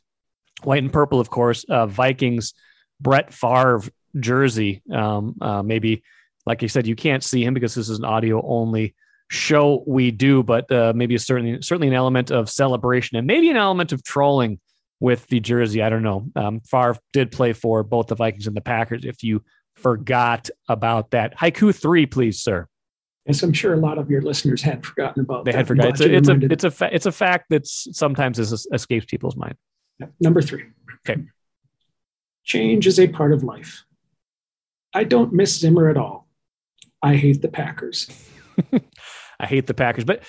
white 0.63 0.83
and 0.83 0.91
purple, 0.91 1.19
of 1.19 1.29
course, 1.29 1.63
uh, 1.65 1.85
Vikings 1.85 2.53
Brett 2.99 3.33
Favre 3.33 3.83
jersey. 4.19 4.81
Um, 4.91 5.35
uh, 5.41 5.63
maybe, 5.63 6.03
like 6.45 6.61
you 6.61 6.67
said, 6.67 6.87
you 6.87 6.95
can't 6.95 7.23
see 7.23 7.43
him 7.43 7.53
because 7.53 7.75
this 7.75 7.89
is 7.89 7.99
an 7.99 8.05
audio 8.05 8.41
only 8.45 8.95
show 9.29 9.83
we 9.87 10.11
do, 10.11 10.43
but 10.43 10.71
uh, 10.71 10.93
maybe 10.95 11.17
certainly 11.17 11.61
certainly 11.61 11.87
an 11.87 11.93
element 11.93 12.31
of 12.31 12.49
celebration 12.49 13.17
and 13.17 13.25
maybe 13.25 13.49
an 13.49 13.57
element 13.57 13.91
of 13.91 14.03
trolling 14.03 14.59
with 15.03 15.27
the 15.27 15.39
jersey. 15.39 15.83
I 15.83 15.89
don't 15.89 16.01
know. 16.01 16.25
Um, 16.35 16.61
Favre 16.61 16.97
did 17.11 17.31
play 17.31 17.51
for 17.51 17.83
both 17.83 18.07
the 18.07 18.15
Vikings 18.15 18.47
and 18.47 18.55
the 18.55 18.61
Packers. 18.61 19.03
If 19.03 19.21
you 19.21 19.43
forgot 19.75 20.49
about 20.69 21.11
that, 21.11 21.37
haiku 21.37 21.75
three, 21.75 22.05
please, 22.05 22.41
sir 22.41 22.67
as 23.25 23.41
I'm 23.41 23.53
sure 23.53 23.73
a 23.73 23.77
lot 23.77 23.97
of 23.97 24.09
your 24.09 24.21
listeners 24.21 24.61
had 24.61 24.85
forgotten 24.85 25.23
about. 25.23 25.45
They 25.45 25.53
had 25.53 25.67
forgotten. 25.67 25.91
It's 25.91 26.01
a, 26.01 26.13
it's 26.13 26.29
a, 26.29 26.51
it's 26.51 26.63
a 26.63 26.71
fa- 26.71 26.89
it's 26.91 27.05
a 27.05 27.11
fact 27.11 27.45
that 27.49 27.65
sometimes 27.67 28.39
is, 28.39 28.67
escapes 28.73 29.05
people's 29.05 29.35
mind. 29.35 29.55
Number 30.19 30.41
three. 30.41 30.65
Okay. 31.07 31.23
Change 32.43 32.87
is 32.87 32.99
a 32.99 33.07
part 33.07 33.31
of 33.31 33.43
life. 33.43 33.85
I 34.93 35.05
don't 35.05 35.31
miss 35.31 35.57
Zimmer 35.57 35.89
at 35.89 35.97
all. 35.97 36.27
I 37.01 37.15
hate 37.15 37.41
the 37.41 37.47
Packers. 37.47 38.09
I 39.39 39.45
hate 39.45 39.67
the 39.67 39.73
Packers, 39.73 40.03
but 40.03 40.23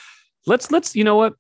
let's 0.47 0.71
let's 0.71 0.95
you 0.95 1.05
know 1.05 1.17
what? 1.17 1.35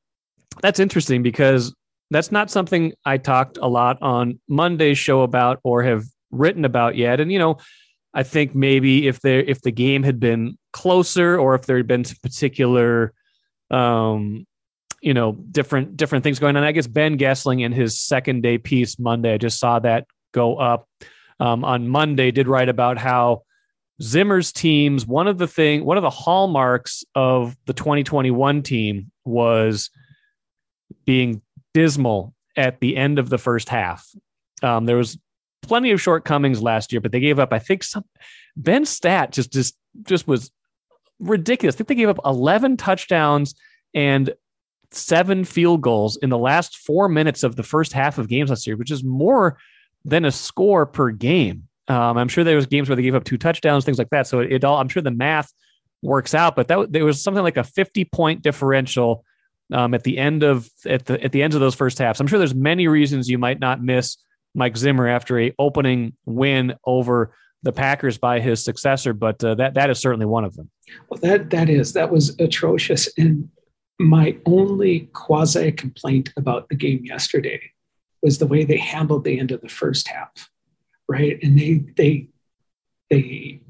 That's 0.61 0.81
interesting 0.81 1.23
because 1.23 1.75
that's 2.11 2.33
not 2.33 2.51
something 2.51 2.93
I 3.05 3.19
talked 3.19 3.59
a 3.61 3.69
lot 3.69 4.01
on 4.03 4.41
Monday's 4.49 4.99
show 4.99 5.23
about 5.23 5.61
or 5.65 5.83
have 5.83 6.05
written 6.31 6.65
about 6.65 6.97
yet. 6.97 7.21
And 7.21 7.33
you 7.33 7.39
know, 7.39 7.59
I 8.13 8.23
think 8.23 8.55
maybe 8.55 9.09
if 9.09 9.21
there 9.21 9.41
if 9.41 9.63
the 9.63 9.73
game 9.73 10.03
had 10.03 10.21
been 10.21 10.59
closer 10.73 11.39
or 11.39 11.55
if 11.55 11.67
there 11.67 11.77
had 11.77 11.87
been 11.87 12.05
some 12.05 12.19
particular 12.23 13.13
um 13.71 14.47
you 15.05 15.13
know 15.15 15.33
different 15.33 15.97
different 15.97 16.25
things 16.25 16.39
going 16.39 16.57
on. 16.57 16.65
I 16.65 16.73
guess 16.73 16.87
Ben 16.87 17.19
Goessling 17.19 17.63
in 17.63 17.73
his 17.73 18.01
second 18.01 18.43
day 18.43 18.59
piece 18.59 18.99
Monday, 18.99 19.35
I 19.35 19.39
just 19.39 19.59
saw 19.59 19.79
that 19.81 20.07
go 20.33 20.57
up 20.57 20.89
um, 21.39 21.65
on 21.65 21.89
Monday, 21.89 22.31
did 22.31 22.49
write 22.49 22.71
about 22.71 22.97
how 22.97 23.43
Zimmer's 24.03 24.51
teams, 24.51 25.07
one 25.07 25.29
of 25.29 25.37
the 25.37 25.47
thing, 25.47 25.85
one 25.85 25.99
of 25.99 26.03
the 26.03 26.11
hallmarks 26.11 27.05
of 27.15 27.55
the 27.67 27.75
2021 27.75 28.63
team 28.63 29.11
was 29.25 29.91
being 31.05 31.43
dismal 31.75 32.35
at 32.57 32.81
the 32.81 32.97
end 32.97 33.19
of 33.19 33.29
the 33.29 33.39
first 33.39 33.69
half. 33.69 34.09
Um, 34.63 34.87
there 34.87 34.97
was 34.97 35.19
plenty 35.63 35.91
of 35.91 36.01
shortcomings 36.01 36.63
last 36.63 36.93
year, 36.93 37.01
but 37.01 37.13
they 37.13 37.21
gave 37.21 37.39
up, 37.39 37.53
I 37.53 37.59
think 37.59 37.83
some 37.83 38.05
Ben 38.57 38.85
stat 38.85 39.33
just 39.33 39.53
just 39.53 39.77
just 40.03 40.27
was 40.27 40.51
ridiculous. 41.19 41.75
I 41.75 41.79
think 41.79 41.89
they 41.89 41.95
gave 41.95 42.09
up 42.09 42.21
11 42.25 42.77
touchdowns 42.77 43.55
and 43.95 44.33
seven 44.91 45.45
field 45.45 45.83
goals 45.83 46.17
in 46.17 46.31
the 46.31 46.39
last 46.39 46.77
four 46.77 47.09
minutes 47.09 47.43
of 47.43 47.57
the 47.57 47.63
first 47.63 47.93
half 47.93 48.19
of 48.19 48.29
games 48.29 48.51
last 48.51 48.67
year, 48.67 48.77
which 48.77 48.91
is 48.91 49.03
more 49.03 49.59
than 50.05 50.25
a 50.25 50.31
score 50.31 50.87
per 50.87 51.11
game. 51.11 51.69
Um, 51.89 52.17
I'm 52.17 52.29
sure 52.29 52.45
there 52.45 52.57
was 52.57 52.67
games 52.67 52.89
where 52.89 52.97
they 52.97 53.03
gave 53.03 53.15
up 53.15 53.25
two 53.25 53.37
touchdowns, 53.37 53.85
things 53.85 53.99
like 53.99 54.11
that. 54.11 54.27
So 54.27 54.41
it, 54.41 54.53
it 54.53 54.65
all, 54.65 54.79
I'm 54.79 54.89
sure 54.89 55.03
the 55.03 55.11
math 55.11 55.53
works 56.03 56.35
out, 56.35 56.57
but 56.57 56.69
that 56.69 56.93
there 56.93 57.05
was 57.05 57.23
something 57.23 57.43
like 57.43 57.57
a 57.57 57.65
50 57.65 58.05
point 58.07 58.43
differential 58.43 59.25
um, 59.73 59.95
at 59.95 60.05
the 60.05 60.19
end 60.19 60.43
of 60.43 60.69
at 60.87 61.07
the 61.07 61.23
at 61.23 61.33
the 61.33 61.43
end 61.43 61.55
of 61.55 61.61
those 61.61 61.75
first 61.75 61.99
halves. 61.99 62.21
I'm 62.21 62.27
sure 62.27 62.39
there's 62.39 62.55
many 62.55 62.89
reasons 62.89 63.29
you 63.29 63.39
might 63.39 63.61
not 63.61 63.83
miss 63.83 64.17
Mike 64.55 64.77
Zimmer 64.77 65.09
after 65.09 65.39
a 65.39 65.53
opening 65.59 66.15
win 66.25 66.75
over 66.85 67.35
the 67.63 67.73
Packers 67.73 68.19
by 68.19 68.41
his 68.41 68.63
successor, 68.63 69.13
but 69.13 69.43
uh, 69.43 69.55
that 69.55 69.75
that 69.75 69.91
is 69.91 69.99
certainly 69.99 70.27
one 70.27 70.45
of 70.45 70.55
them. 70.55 70.71
Well, 71.09 71.19
that 71.21 71.51
that 71.51 71.69
is 71.69 71.95
that 71.95 72.11
was 72.11 72.39
atrocious. 72.39 73.09
And 73.17 73.49
my 73.99 74.37
only 74.45 75.09
quasi 75.13 75.73
complaint 75.73 76.31
about 76.37 76.69
the 76.69 76.75
game 76.75 77.05
yesterday 77.05 77.61
was 78.23 78.39
the 78.39 78.47
way 78.47 78.65
they 78.65 78.77
handled 78.77 79.25
the 79.25 79.39
end 79.39 79.51
of 79.51 79.61
the 79.61 79.69
first 79.69 80.09
half, 80.09 80.51
right? 81.09 81.39
And 81.43 81.59
they 81.59 81.85
they 81.97 82.29
they 83.11 83.61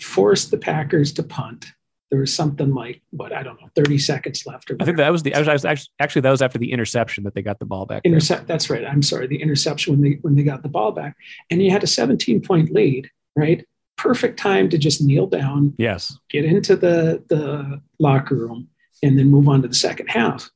forced 0.00 0.50
the 0.50 0.58
Packers 0.58 1.12
to 1.14 1.22
punt 1.22 1.66
there 2.10 2.20
was 2.20 2.34
something 2.34 2.72
like 2.72 3.02
what 3.10 3.32
I 3.32 3.42
don't 3.42 3.60
know, 3.60 3.68
30 3.74 3.98
seconds 3.98 4.46
left. 4.46 4.70
Or 4.70 4.76
I 4.80 4.84
think 4.84 4.96
that 4.98 5.10
was 5.10 5.22
the 5.22 5.34
I 5.34 5.40
was, 5.40 5.64
actually, 5.64 5.88
actually 5.98 6.22
that 6.22 6.30
was 6.30 6.42
after 6.42 6.58
the 6.58 6.72
interception 6.72 7.24
that 7.24 7.34
they 7.34 7.42
got 7.42 7.58
the 7.58 7.64
ball 7.64 7.86
back. 7.86 8.02
Intercept. 8.04 8.46
That's 8.46 8.70
right. 8.70 8.84
I'm 8.84 9.02
sorry, 9.02 9.26
the 9.26 9.42
interception 9.42 9.94
when 9.94 10.02
they 10.02 10.18
when 10.22 10.36
they 10.36 10.42
got 10.42 10.62
the 10.62 10.68
ball 10.68 10.92
back, 10.92 11.16
and 11.50 11.62
you 11.62 11.70
had 11.70 11.82
a 11.82 11.88
17 11.88 12.40
point 12.42 12.70
lead, 12.72 13.10
right? 13.34 13.66
Perfect 13.96 14.38
time 14.38 14.68
to 14.68 14.78
just 14.78 15.02
kneel 15.02 15.26
down. 15.26 15.74
Yes. 15.78 16.16
Get 16.30 16.44
into 16.44 16.76
the 16.76 17.24
the 17.28 17.80
locker 17.98 18.36
room 18.36 18.68
and 19.02 19.18
then 19.18 19.28
move 19.28 19.48
on 19.48 19.62
to 19.62 19.68
the 19.68 19.74
second 19.74 20.08
half. 20.08 20.50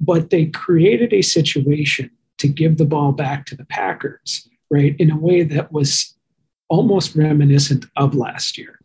But 0.00 0.30
they 0.30 0.46
created 0.46 1.12
a 1.12 1.22
situation 1.22 2.10
to 2.38 2.48
give 2.48 2.78
the 2.78 2.84
ball 2.84 3.12
back 3.12 3.46
to 3.46 3.56
the 3.56 3.64
Packers, 3.66 4.48
right, 4.70 4.96
in 4.98 5.10
a 5.10 5.16
way 5.16 5.42
that 5.44 5.70
was 5.70 6.16
almost 6.68 7.14
reminiscent 7.14 7.86
of 7.96 8.14
last 8.14 8.58
year 8.58 8.80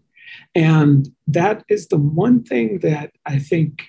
and 0.55 1.07
that 1.27 1.63
is 1.69 1.87
the 1.87 1.97
one 1.97 2.43
thing 2.43 2.79
that 2.79 3.11
I 3.25 3.39
think 3.39 3.83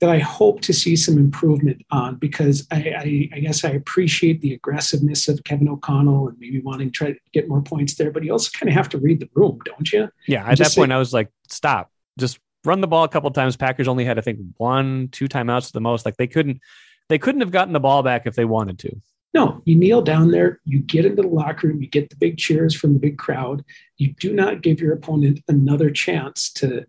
that 0.00 0.10
I 0.10 0.18
hope 0.18 0.60
to 0.62 0.74
see 0.74 0.94
some 0.94 1.16
improvement 1.16 1.82
on 1.90 2.16
because 2.16 2.66
I, 2.70 2.76
I, 2.76 3.30
I, 3.34 3.40
guess 3.40 3.64
I 3.64 3.70
appreciate 3.70 4.42
the 4.42 4.52
aggressiveness 4.52 5.26
of 5.26 5.42
Kevin 5.44 5.70
O'Connell 5.70 6.28
and 6.28 6.38
maybe 6.38 6.60
wanting 6.60 6.88
to 6.88 6.92
try 6.92 7.12
to 7.12 7.18
get 7.32 7.48
more 7.48 7.62
points 7.62 7.94
there, 7.94 8.10
but 8.10 8.22
you 8.22 8.30
also 8.30 8.50
kind 8.52 8.68
of 8.68 8.74
have 8.74 8.90
to 8.90 8.98
read 8.98 9.20
the 9.20 9.28
room, 9.32 9.58
don't 9.64 9.90
you? 9.90 10.08
Yeah. 10.28 10.46
At 10.46 10.58
that 10.58 10.74
point, 10.74 10.92
I 10.92 10.98
was 10.98 11.14
like, 11.14 11.30
stop, 11.48 11.90
just 12.18 12.38
run 12.66 12.82
the 12.82 12.86
ball 12.86 13.04
a 13.04 13.08
couple 13.08 13.30
times. 13.30 13.56
Packers 13.56 13.88
only 13.88 14.04
had, 14.04 14.18
I 14.18 14.20
think, 14.20 14.40
one, 14.58 15.08
two 15.12 15.28
timeouts 15.28 15.68
at 15.68 15.72
the 15.72 15.80
most. 15.80 16.04
Like 16.04 16.18
they 16.18 16.26
couldn't, 16.26 16.60
they 17.08 17.18
couldn't 17.18 17.40
have 17.40 17.50
gotten 17.50 17.72
the 17.72 17.80
ball 17.80 18.02
back 18.02 18.26
if 18.26 18.34
they 18.34 18.44
wanted 18.44 18.78
to. 18.80 19.00
No, 19.36 19.60
you 19.66 19.76
kneel 19.76 20.00
down 20.00 20.30
there, 20.30 20.62
you 20.64 20.78
get 20.78 21.04
into 21.04 21.20
the 21.20 21.28
locker 21.28 21.68
room, 21.68 21.82
you 21.82 21.88
get 21.88 22.08
the 22.08 22.16
big 22.16 22.38
cheers 22.38 22.74
from 22.74 22.94
the 22.94 22.98
big 22.98 23.18
crowd. 23.18 23.62
You 23.98 24.14
do 24.18 24.32
not 24.32 24.62
give 24.62 24.80
your 24.80 24.94
opponent 24.94 25.40
another 25.46 25.90
chance 25.90 26.50
to 26.54 26.86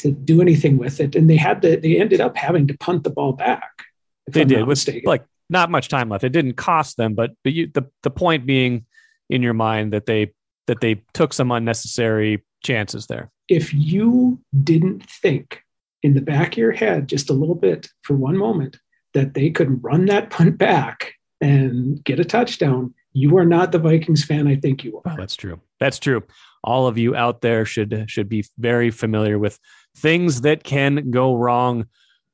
to 0.00 0.10
do 0.12 0.42
anything 0.42 0.76
with 0.76 1.00
it. 1.00 1.16
And 1.16 1.30
they 1.30 1.38
had 1.38 1.62
to, 1.62 1.78
they 1.78 1.98
ended 1.98 2.20
up 2.20 2.36
having 2.36 2.66
to 2.66 2.76
punt 2.76 3.04
the 3.04 3.10
ball 3.10 3.32
back. 3.32 3.86
They 4.26 4.44
did 4.44 4.66
with 4.66 4.86
like 5.06 5.24
not 5.48 5.70
much 5.70 5.88
time 5.88 6.10
left. 6.10 6.24
It 6.24 6.28
didn't 6.28 6.58
cost 6.58 6.98
them, 6.98 7.14
but 7.14 7.30
but 7.42 7.54
you, 7.54 7.70
the 7.72 7.86
the 8.02 8.10
point 8.10 8.44
being 8.44 8.84
in 9.30 9.40
your 9.40 9.54
mind 9.54 9.94
that 9.94 10.04
they 10.04 10.34
that 10.66 10.82
they 10.82 11.02
took 11.14 11.32
some 11.32 11.50
unnecessary 11.50 12.44
chances 12.62 13.06
there. 13.06 13.30
If 13.48 13.72
you 13.72 14.42
didn't 14.62 15.08
think 15.08 15.62
in 16.02 16.12
the 16.12 16.20
back 16.20 16.52
of 16.52 16.58
your 16.58 16.72
head 16.72 17.08
just 17.08 17.30
a 17.30 17.32
little 17.32 17.54
bit 17.54 17.88
for 18.02 18.14
one 18.14 18.36
moment 18.36 18.76
that 19.14 19.32
they 19.32 19.48
could 19.48 19.82
run 19.82 20.04
that 20.04 20.28
punt 20.28 20.58
back 20.58 21.14
and 21.40 22.02
get 22.04 22.20
a 22.20 22.24
touchdown, 22.24 22.94
you 23.12 23.36
are 23.38 23.44
not 23.44 23.72
the 23.72 23.78
Vikings 23.78 24.24
fan 24.24 24.46
I 24.46 24.56
think 24.56 24.84
you 24.84 25.00
are. 25.04 25.16
That's 25.16 25.36
true. 25.36 25.60
That's 25.80 25.98
true. 25.98 26.22
All 26.64 26.86
of 26.86 26.98
you 26.98 27.14
out 27.14 27.40
there 27.40 27.64
should 27.64 28.06
should 28.08 28.28
be 28.28 28.44
very 28.58 28.90
familiar 28.90 29.38
with 29.38 29.58
things 29.96 30.42
that 30.42 30.64
can 30.64 31.10
go 31.10 31.36
wrong, 31.36 31.86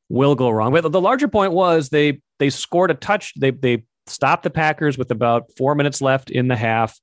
will 0.08 0.34
go 0.34 0.50
wrong. 0.50 0.72
But 0.72 0.90
the 0.90 1.00
larger 1.00 1.28
point 1.28 1.52
was 1.52 1.90
they 1.90 2.20
they 2.38 2.50
scored 2.50 2.90
a 2.90 2.94
touch. 2.94 3.32
They 3.38 3.50
they 3.50 3.84
stopped 4.06 4.42
the 4.42 4.50
Packers 4.50 4.98
with 4.98 5.10
about 5.10 5.50
four 5.56 5.74
minutes 5.74 6.00
left 6.00 6.30
in 6.30 6.48
the 6.48 6.56
half. 6.56 6.98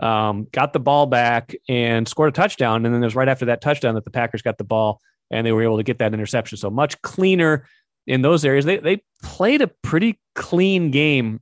Um, 0.00 0.46
got 0.52 0.72
the 0.72 0.80
ball 0.80 1.06
back 1.06 1.56
and 1.68 2.06
scored 2.06 2.28
a 2.28 2.32
touchdown. 2.32 2.86
And 2.86 2.94
then 2.94 3.02
it 3.02 3.06
was 3.06 3.16
right 3.16 3.28
after 3.28 3.46
that 3.46 3.60
touchdown 3.60 3.94
that 3.96 4.04
the 4.04 4.10
Packers 4.10 4.42
got 4.42 4.56
the 4.56 4.64
ball 4.64 5.00
and 5.30 5.46
they 5.46 5.52
were 5.52 5.62
able 5.62 5.76
to 5.78 5.82
get 5.82 5.98
that 5.98 6.14
interception. 6.14 6.56
So 6.56 6.70
much 6.70 7.00
cleaner 7.02 7.66
in 8.08 8.22
those 8.22 8.44
areas. 8.44 8.64
They 8.64 8.78
they 8.78 9.02
played 9.22 9.62
a 9.62 9.68
pretty 9.68 10.18
clean 10.34 10.90
game 10.90 11.40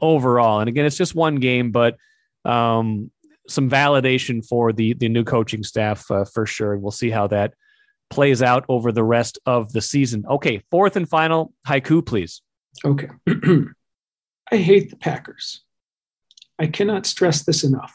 overall. 0.00 0.60
And 0.60 0.68
again, 0.68 0.86
it's 0.86 0.96
just 0.96 1.14
one 1.14 1.36
game, 1.36 1.70
but 1.70 1.96
um, 2.44 3.10
some 3.46 3.70
validation 3.70 4.44
for 4.44 4.72
the 4.72 4.94
the 4.94 5.08
new 5.08 5.22
coaching 5.22 5.62
staff 5.62 6.10
uh, 6.10 6.24
for 6.24 6.46
sure. 6.46 6.72
And 6.72 6.82
We'll 6.82 6.90
see 6.90 7.10
how 7.10 7.28
that 7.28 7.54
plays 8.10 8.42
out 8.42 8.64
over 8.68 8.90
the 8.90 9.04
rest 9.04 9.38
of 9.46 9.72
the 9.72 9.82
season. 9.82 10.24
Okay, 10.28 10.62
fourth 10.70 10.96
and 10.96 11.08
final 11.08 11.52
haiku, 11.68 12.04
please. 12.04 12.42
Okay. 12.84 13.08
I 14.50 14.56
hate 14.56 14.90
the 14.90 14.96
Packers. 14.96 15.62
I 16.58 16.66
cannot 16.66 17.06
stress 17.06 17.42
this 17.42 17.64
enough. 17.64 17.94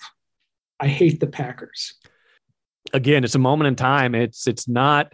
I 0.80 0.88
hate 0.88 1.20
the 1.20 1.28
Packers. 1.28 1.96
Again, 2.94 3.24
it's 3.24 3.34
a 3.34 3.40
moment 3.40 3.70
in 3.70 3.76
time. 3.76 4.14
It's 4.14 4.46
it's 4.48 4.68
not, 4.68 5.14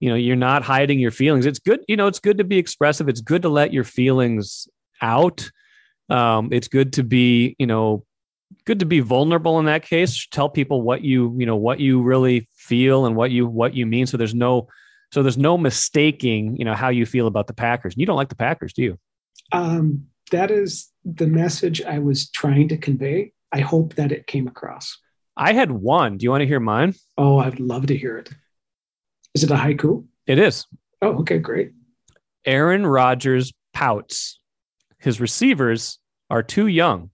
you 0.00 0.08
know, 0.08 0.16
you're 0.16 0.36
not 0.36 0.62
hiding 0.62 0.98
your 0.98 1.10
feelings. 1.10 1.46
It's 1.46 1.58
good, 1.58 1.80
you 1.88 1.96
know, 1.96 2.06
it's 2.06 2.20
good 2.20 2.38
to 2.38 2.44
be 2.44 2.58
expressive. 2.58 3.08
It's 3.08 3.20
good 3.20 3.42
to 3.42 3.48
let 3.48 3.72
your 3.72 3.84
feelings 3.84 4.68
out. 5.00 5.50
Um, 6.08 6.50
it's 6.52 6.68
good 6.68 6.92
to 6.94 7.02
be, 7.02 7.56
you 7.58 7.66
know, 7.66 8.04
good 8.66 8.80
to 8.80 8.86
be 8.86 9.00
vulnerable 9.00 9.58
in 9.58 9.66
that 9.66 9.84
case. 9.84 10.26
Tell 10.30 10.48
people 10.48 10.82
what 10.82 11.02
you, 11.02 11.34
you 11.38 11.46
know, 11.46 11.56
what 11.56 11.80
you 11.80 12.02
really 12.02 12.48
feel 12.54 13.06
and 13.06 13.16
what 13.16 13.30
you 13.30 13.46
what 13.46 13.74
you 13.74 13.86
mean. 13.86 14.06
So 14.06 14.16
there's 14.16 14.34
no 14.34 14.68
so 15.12 15.22
there's 15.22 15.38
no 15.38 15.56
mistaking, 15.56 16.56
you 16.56 16.64
know, 16.64 16.74
how 16.74 16.88
you 16.88 17.06
feel 17.06 17.26
about 17.26 17.46
the 17.46 17.54
Packers. 17.54 17.94
You 17.96 18.04
don't 18.04 18.16
like 18.16 18.30
the 18.30 18.36
Packers, 18.36 18.72
do 18.72 18.82
you? 18.82 18.98
Um, 19.52 20.06
that 20.32 20.50
is 20.50 20.90
the 21.04 21.26
message 21.26 21.82
I 21.82 22.00
was 22.00 22.28
trying 22.30 22.68
to 22.68 22.76
convey. 22.76 23.32
I 23.52 23.60
hope 23.60 23.94
that 23.94 24.10
it 24.10 24.26
came 24.26 24.48
across. 24.48 24.98
I 25.36 25.52
had 25.52 25.70
one. 25.70 26.16
Do 26.16 26.24
you 26.24 26.30
want 26.30 26.42
to 26.42 26.46
hear 26.46 26.60
mine? 26.60 26.94
Oh, 27.16 27.38
I'd 27.38 27.60
love 27.60 27.86
to 27.86 27.96
hear 27.96 28.18
it. 28.18 28.30
Is 29.34 29.42
it 29.42 29.50
a 29.50 29.54
haiku? 29.54 30.04
It 30.26 30.38
is. 30.38 30.66
Oh, 31.02 31.18
okay, 31.20 31.38
great. 31.38 31.72
Aaron 32.46 32.86
Rodgers 32.86 33.52
pouts. 33.72 34.38
His 34.98 35.20
receivers 35.20 35.98
are 36.30 36.42
too 36.42 36.66
young, 36.66 37.10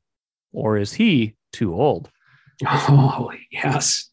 or 0.53 0.77
is 0.77 0.93
he 0.93 1.35
too 1.53 1.75
old? 1.75 2.11
Oh, 2.67 3.33
yes. 3.51 4.09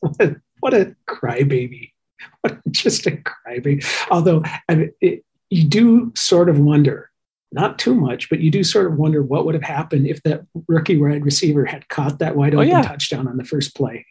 what, 0.00 0.16
a, 0.20 0.36
what 0.60 0.74
a 0.74 0.96
crybaby. 1.08 1.92
What 2.40 2.58
just 2.70 3.06
a 3.06 3.12
crybaby. 3.12 3.84
Although 4.10 4.42
I 4.68 4.74
mean, 4.74 4.92
it, 5.00 5.24
you 5.50 5.64
do 5.64 6.12
sort 6.16 6.48
of 6.48 6.58
wonder, 6.58 7.10
not 7.52 7.78
too 7.78 7.94
much, 7.94 8.28
but 8.28 8.40
you 8.40 8.50
do 8.50 8.64
sort 8.64 8.86
of 8.86 8.96
wonder 8.96 9.22
what 9.22 9.44
would 9.46 9.54
have 9.54 9.62
happened 9.62 10.06
if 10.06 10.22
that 10.22 10.42
rookie 10.68 10.96
wide 10.96 11.24
receiver 11.24 11.64
had 11.64 11.88
caught 11.88 12.18
that 12.18 12.36
wide 12.36 12.54
oh, 12.54 12.58
open 12.58 12.70
oh, 12.70 12.76
yeah. 12.78 12.82
touchdown 12.82 13.28
on 13.28 13.36
the 13.36 13.44
first 13.44 13.76
play. 13.76 14.06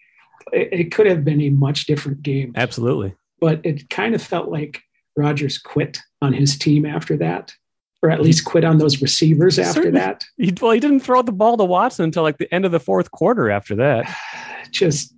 It, 0.52 0.70
it 0.72 0.92
could 0.92 1.08
have 1.08 1.24
been 1.24 1.42
a 1.42 1.50
much 1.50 1.86
different 1.86 2.24
game. 2.24 2.54
Absolutely. 2.56 3.14
But 3.40 3.62
it 3.64 3.90
kind 3.90 4.16
of 4.16 4.22
felt 4.22 4.50
like 4.50 4.82
Rodgers 5.16 5.58
quit 5.58 6.00
on 6.22 6.34
his 6.34 6.58
team 6.58 6.86
after 6.86 7.18
that 7.18 7.54
or 8.06 8.12
at 8.12 8.22
least 8.22 8.46
quit 8.46 8.64
on 8.64 8.78
those 8.78 9.02
receivers 9.02 9.58
after 9.58 9.84
Certainly. 9.84 10.00
that. 10.00 10.24
He, 10.38 10.54
well, 10.62 10.72
he 10.72 10.80
didn't 10.80 11.00
throw 11.00 11.24
the 11.24 11.32
ball 11.32 11.58
to 11.58 11.66
Watson 11.66 12.06
until 12.06 12.22
like 12.22 12.38
the 12.38 12.54
end 12.54 12.64
of 12.64 12.72
the 12.72 12.80
fourth 12.80 13.10
quarter 13.10 13.50
after 13.50 13.76
that. 13.78 14.16
Just, 14.72 15.16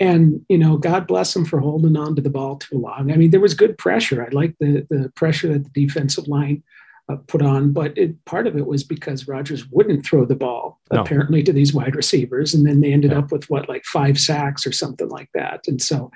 and, 0.00 0.44
you 0.48 0.56
know, 0.56 0.78
God 0.78 1.06
bless 1.06 1.36
him 1.36 1.44
for 1.44 1.60
holding 1.60 1.96
on 1.96 2.16
to 2.16 2.22
the 2.22 2.30
ball 2.30 2.56
too 2.56 2.78
long. 2.78 3.12
I 3.12 3.16
mean, 3.16 3.30
there 3.30 3.40
was 3.40 3.52
good 3.52 3.76
pressure. 3.76 4.24
I 4.24 4.28
like 4.30 4.54
the, 4.60 4.86
the 4.88 5.12
pressure 5.14 5.52
that 5.52 5.64
the 5.64 5.86
defensive 5.86 6.26
line 6.26 6.62
uh, 7.08 7.16
put 7.28 7.42
on, 7.42 7.72
but 7.72 7.96
it, 7.96 8.24
part 8.24 8.46
of 8.46 8.56
it 8.56 8.66
was 8.66 8.82
because 8.82 9.28
Rodgers 9.28 9.66
wouldn't 9.70 10.04
throw 10.04 10.24
the 10.24 10.34
ball 10.34 10.80
no. 10.92 11.00
apparently 11.00 11.42
to 11.42 11.52
these 11.52 11.72
wide 11.72 11.94
receivers. 11.94 12.52
And 12.52 12.66
then 12.66 12.80
they 12.80 12.92
ended 12.92 13.12
yeah. 13.12 13.18
up 13.18 13.30
with 13.30 13.48
what, 13.48 13.68
like 13.68 13.84
five 13.84 14.18
sacks 14.18 14.66
or 14.66 14.72
something 14.72 15.08
like 15.08 15.30
that. 15.34 15.68
And 15.68 15.80
so 15.80 16.10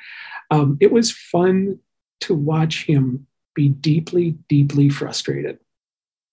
um, 0.51 0.77
it 0.81 0.91
was 0.91 1.13
fun 1.13 1.79
to 2.23 2.35
watch 2.35 2.85
him 2.85 3.27
be 3.55 3.69
deeply, 3.69 4.37
deeply 4.49 4.89
frustrated. 4.89 5.59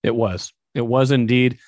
It 0.04 0.15
was. 0.15 0.52
It 0.74 0.86
was 0.86 1.12
indeed. 1.12 1.60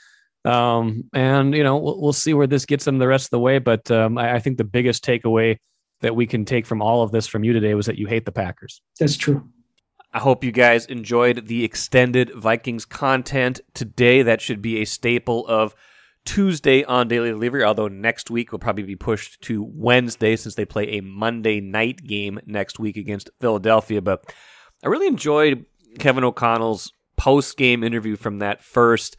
Um, 0.46 1.04
and 1.14 1.54
you 1.54 1.64
know, 1.64 1.78
we'll, 1.78 2.02
we'll, 2.02 2.14
see 2.14 2.34
where 2.34 2.48
this 2.48 2.66
gets 2.66 2.86
them 2.86 2.98
the 2.98 3.08
rest 3.08 3.26
of 3.26 3.32
the 3.32 3.40
way. 3.40 3.60
But 3.60 3.92
um, 3.92 4.18
I, 4.18 4.36
I 4.36 4.40
think 4.40 4.58
the 4.58 4.64
biggest 4.64 5.04
takeaway 5.04 5.58
that 6.02 6.16
we 6.16 6.26
can 6.26 6.46
take 6.46 6.66
from 6.66 6.82
all 6.82 7.04
of 7.04 7.12
this 7.12 7.28
from 7.28 7.44
you 7.44 7.52
today 7.52 7.74
was 7.74 7.86
that 7.88 7.98
you 7.98 8.08
hate 8.08 8.26
the 8.26 8.32
Packers. 8.32 8.82
That's 9.00 9.18
true. 9.18 9.48
I 10.12 10.20
hope 10.20 10.44
you 10.44 10.52
guys 10.52 10.88
enjoyed 10.88 11.48
the 11.48 11.64
extended 11.64 12.32
Vikings 12.34 12.86
content 12.86 13.62
today. 13.74 14.24
That 14.24 14.42
should 14.42 14.62
be 14.62 14.82
a 14.82 14.86
staple 14.86 15.46
of 15.48 15.76
Tuesday 16.26 16.84
on 16.84 17.08
Daily 17.08 17.30
Delivery, 17.30 17.64
although 17.64 17.88
next 17.88 18.32
week 18.32 18.52
will 18.52 18.60
probably 18.60 18.84
be 18.84 18.96
pushed 18.96 19.42
to 19.42 19.64
Wednesday 19.64 20.36
since 20.36 20.56
they 20.56 20.66
play 20.66 20.98
a 20.98 21.02
Monday 21.02 21.62
night 21.62 22.04
game 22.04 22.40
next 22.46 22.80
week 22.80 22.98
against 22.98 23.30
Philadelphia. 23.40 24.02
But 24.02 24.34
I 24.84 24.88
really 24.88 25.08
enjoyed 25.08 25.66
Kevin 26.00 26.24
O'Connell's 26.24 26.92
post 27.16 27.56
game 27.58 27.84
interview 27.84 28.16
from 28.16 28.40
that 28.40 28.64
first 28.64 29.16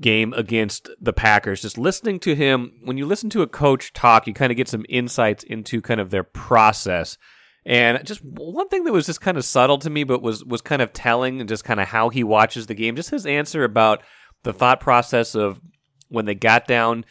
game 0.00 0.32
against 0.34 0.88
the 1.00 1.12
Packers. 1.12 1.62
Just 1.62 1.78
listening 1.78 2.20
to 2.20 2.34
him, 2.34 2.72
when 2.84 2.96
you 2.96 3.06
listen 3.06 3.28
to 3.30 3.42
a 3.42 3.48
coach 3.48 3.92
talk, 3.92 4.26
you 4.26 4.34
kind 4.34 4.52
of 4.52 4.56
get 4.56 4.68
some 4.68 4.86
insights 4.88 5.42
into 5.44 5.80
kind 5.80 6.00
of 6.00 6.10
their 6.10 6.24
process. 6.24 7.18
And 7.64 8.04
just 8.04 8.24
one 8.24 8.68
thing 8.68 8.84
that 8.84 8.92
was 8.92 9.06
just 9.06 9.20
kind 9.20 9.36
of 9.36 9.44
subtle 9.44 9.78
to 9.78 9.90
me, 9.90 10.04
but 10.04 10.22
was 10.22 10.44
was 10.44 10.60
kind 10.60 10.82
of 10.82 10.92
telling, 10.92 11.40
and 11.40 11.48
just 11.48 11.64
kind 11.64 11.80
of 11.80 11.88
how 11.88 12.08
he 12.08 12.24
watches 12.24 12.66
the 12.66 12.74
game. 12.74 12.96
Just 12.96 13.10
his 13.10 13.26
answer 13.26 13.64
about 13.64 14.02
the 14.42 14.52
thought 14.52 14.80
process 14.80 15.34
of 15.34 15.60
when 16.08 16.24
they 16.24 16.34
got 16.34 16.66
down 16.66 17.04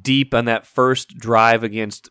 deep 0.00 0.34
on 0.34 0.44
that 0.44 0.66
first 0.66 1.18
drive 1.18 1.64
against 1.64 2.10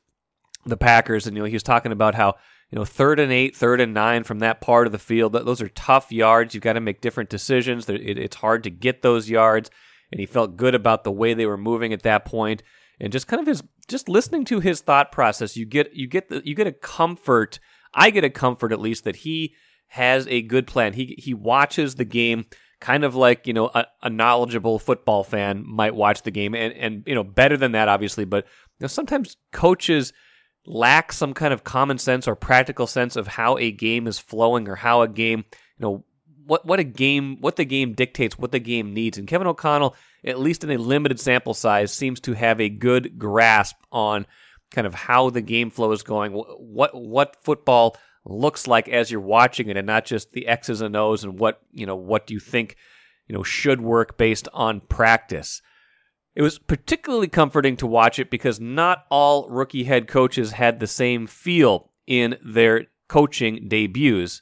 the 0.66 0.78
Packers, 0.78 1.26
and 1.26 1.38
you 1.38 1.44
know 1.44 1.48
he 1.48 1.56
was 1.56 1.64
talking 1.64 1.92
about 1.92 2.16
how 2.16 2.36
you 2.72 2.80
know, 2.80 2.86
third 2.86 3.20
and 3.20 3.32
eight, 3.32 3.56
third 3.56 3.80
and 3.80 3.94
nine 3.94 4.24
from 4.24 4.40
that 4.40 4.60
part 4.60 4.88
of 4.88 4.92
the 4.92 5.00
field. 5.00 5.34
Those 5.34 5.62
are 5.62 5.70
tough 5.70 6.12
yards. 6.12 6.54
You've 6.54 6.64
got 6.64 6.74
to 6.74 6.82
make 6.82 7.00
different 7.00 7.30
decisions. 7.30 7.86
It's 7.88 8.38
hard 8.38 8.64
to 8.64 8.72
get 8.72 9.04
those 9.04 9.30
yards. 9.30 9.70
And 10.12 10.20
he 10.20 10.26
felt 10.26 10.58
good 10.58 10.76
about 10.76 11.04
the 11.04 11.12
way 11.12 11.34
they 11.34 11.46
were 11.46 11.58
moving 11.58 11.94
at 11.94 12.02
that 12.04 12.26
point. 12.26 12.60
point, 12.60 12.64
and 13.00 13.12
just 13.12 13.28
kind 13.28 13.40
of 13.40 13.48
his 13.48 13.64
just 13.88 14.10
listening 14.10 14.46
to 14.46 14.60
his 14.60 14.82
thought 14.82 15.12
process. 15.12 15.58
You 15.58 15.66
get 15.66 15.94
you 15.94 16.08
get 16.08 16.30
the, 16.30 16.42
you 16.46 16.56
get 16.56 16.68
a 16.68 16.72
comfort. 16.72 17.60
I 17.96 18.12
get 18.12 18.24
a 18.24 18.30
comfort 18.30 18.72
at 18.72 18.80
least 18.80 19.06
that 19.06 19.16
he 19.16 19.56
has 19.88 20.28
a 20.28 20.42
good 20.42 20.68
plan. 20.68 20.94
He 20.94 21.16
he 21.18 21.34
watches 21.34 21.96
the 21.96 22.06
game 22.06 22.46
kind 22.82 23.04
of 23.04 23.16
like 23.16 23.48
you 23.48 23.54
know 23.54 23.72
a, 23.74 23.88
a 24.04 24.10
knowledgeable 24.10 24.78
football 24.78 25.24
fan 25.24 25.64
might 25.66 25.96
watch 25.96 26.22
the 26.24 26.32
game, 26.32 26.54
and 26.54 26.74
and 26.74 27.04
you 27.08 27.16
know 27.16 27.24
better 27.24 27.58
than 27.58 27.72
that 27.72 27.88
obviously. 27.88 28.26
But 28.26 28.46
you 28.80 28.84
know 28.84 28.88
sometimes 28.88 29.38
coaches 29.52 30.14
lack 30.66 31.12
some 31.12 31.34
kind 31.34 31.54
of 31.54 31.64
common 31.64 31.98
sense 31.98 32.28
or 32.28 32.36
practical 32.36 32.88
sense 32.88 33.16
of 33.16 33.28
how 33.28 33.58
a 33.58 33.72
game 33.72 34.08
is 34.08 34.20
flowing 34.20 34.68
or 34.68 34.76
how 34.76 35.02
a 35.02 35.08
game, 35.08 35.46
you 35.78 35.82
know, 35.82 36.06
what 36.46 36.66
what 36.66 36.80
a 36.80 36.84
game 36.84 37.38
what 37.42 37.56
the 37.56 37.66
game 37.66 37.94
dictates, 37.94 38.38
what 38.38 38.52
the 38.52 38.60
game 38.60 38.94
needs. 38.94 39.18
And 39.18 39.28
Kevin 39.28 39.48
O'Connell, 39.48 39.96
at 40.24 40.40
least 40.40 40.64
in 40.64 40.72
a 40.72 40.78
limited 40.78 41.20
sample 41.20 41.54
size, 41.54 41.92
seems 41.92 42.20
to 42.22 42.34
have 42.34 42.60
a 42.60 42.70
good 42.70 43.18
grasp 43.18 43.78
on 43.92 44.26
kind 44.76 44.86
of 44.86 44.94
how 44.94 45.30
the 45.30 45.42
game 45.42 45.70
flow 45.72 45.92
is 45.92 46.04
going, 46.04 46.34
what 46.34 46.92
what 46.94 47.38
football 47.44 47.98
looks 48.26 48.68
like 48.68 48.90
as 48.90 49.10
you're 49.10 49.22
watching 49.22 49.70
it, 49.70 49.78
and 49.78 49.88
not 49.88 50.06
just 50.06 50.34
the 50.34 50.48
X's 50.48 50.82
and 50.82 50.96
O's 50.96 51.24
and 51.24 51.40
what 51.40 51.62
you 51.72 51.86
know 51.86 51.96
what 51.96 52.28
do 52.28 52.34
you 52.34 52.40
think 52.40 52.76
you 53.28 53.36
know 53.36 53.44
should 53.44 53.82
work 53.82 54.18
based 54.18 54.48
on 54.54 54.82
practice. 54.82 55.62
It 56.36 56.42
was 56.42 56.60
particularly 56.60 57.30
comforting 57.30 57.78
to 57.78 57.88
watch 57.88 58.20
it 58.20 58.30
because 58.30 58.60
not 58.60 59.06
all 59.10 59.48
rookie 59.50 59.86
head 59.86 60.08
coaches 60.08 60.52
had 60.52 60.80
the 60.80 60.88
same 60.88 61.28
feel 61.28 61.92
in 62.06 62.38
their 62.44 62.88
coaching 63.08 63.70
debuts. 63.70 64.42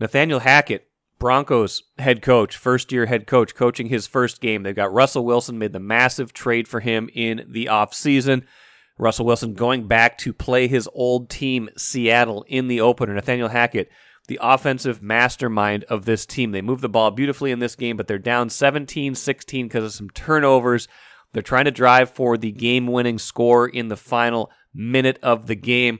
Nathaniel 0.00 0.40
Hackett, 0.40 0.88
Broncos 1.18 1.84
head 1.98 2.22
coach, 2.22 2.56
first 2.56 2.90
year 2.90 3.06
head 3.06 3.26
coach, 3.26 3.54
coaching 3.54 3.86
his 3.86 4.06
first 4.06 4.40
game. 4.40 4.62
They've 4.62 4.74
got 4.74 4.92
Russell 4.92 5.24
Wilson, 5.24 5.58
made 5.58 5.72
the 5.72 5.78
massive 5.78 6.32
trade 6.32 6.66
for 6.66 6.80
him 6.80 7.08
in 7.14 7.46
the 7.48 7.66
offseason. 7.66 8.44
Russell 8.98 9.26
Wilson 9.26 9.54
going 9.54 9.86
back 9.86 10.18
to 10.18 10.32
play 10.32 10.66
his 10.66 10.88
old 10.92 11.30
team, 11.30 11.70
Seattle, 11.76 12.44
in 12.48 12.68
the 12.68 12.80
opener. 12.80 13.14
Nathaniel 13.14 13.48
Hackett 13.48 13.90
the 14.28 14.38
offensive 14.42 15.02
mastermind 15.02 15.84
of 15.84 16.04
this 16.04 16.24
team. 16.24 16.52
They 16.52 16.62
move 16.62 16.82
the 16.82 16.88
ball 16.88 17.10
beautifully 17.10 17.50
in 17.50 17.58
this 17.58 17.74
game, 17.74 17.96
but 17.96 18.06
they're 18.06 18.18
down 18.18 18.50
17 18.50 19.14
16 19.14 19.66
because 19.66 19.84
of 19.84 19.92
some 19.92 20.10
turnovers. 20.10 20.86
They're 21.32 21.42
trying 21.42 21.64
to 21.64 21.70
drive 21.70 22.10
for 22.10 22.38
the 22.38 22.52
game 22.52 22.86
winning 22.86 23.18
score 23.18 23.66
in 23.66 23.88
the 23.88 23.96
final 23.96 24.50
minute 24.72 25.18
of 25.22 25.46
the 25.46 25.56
game. 25.56 25.98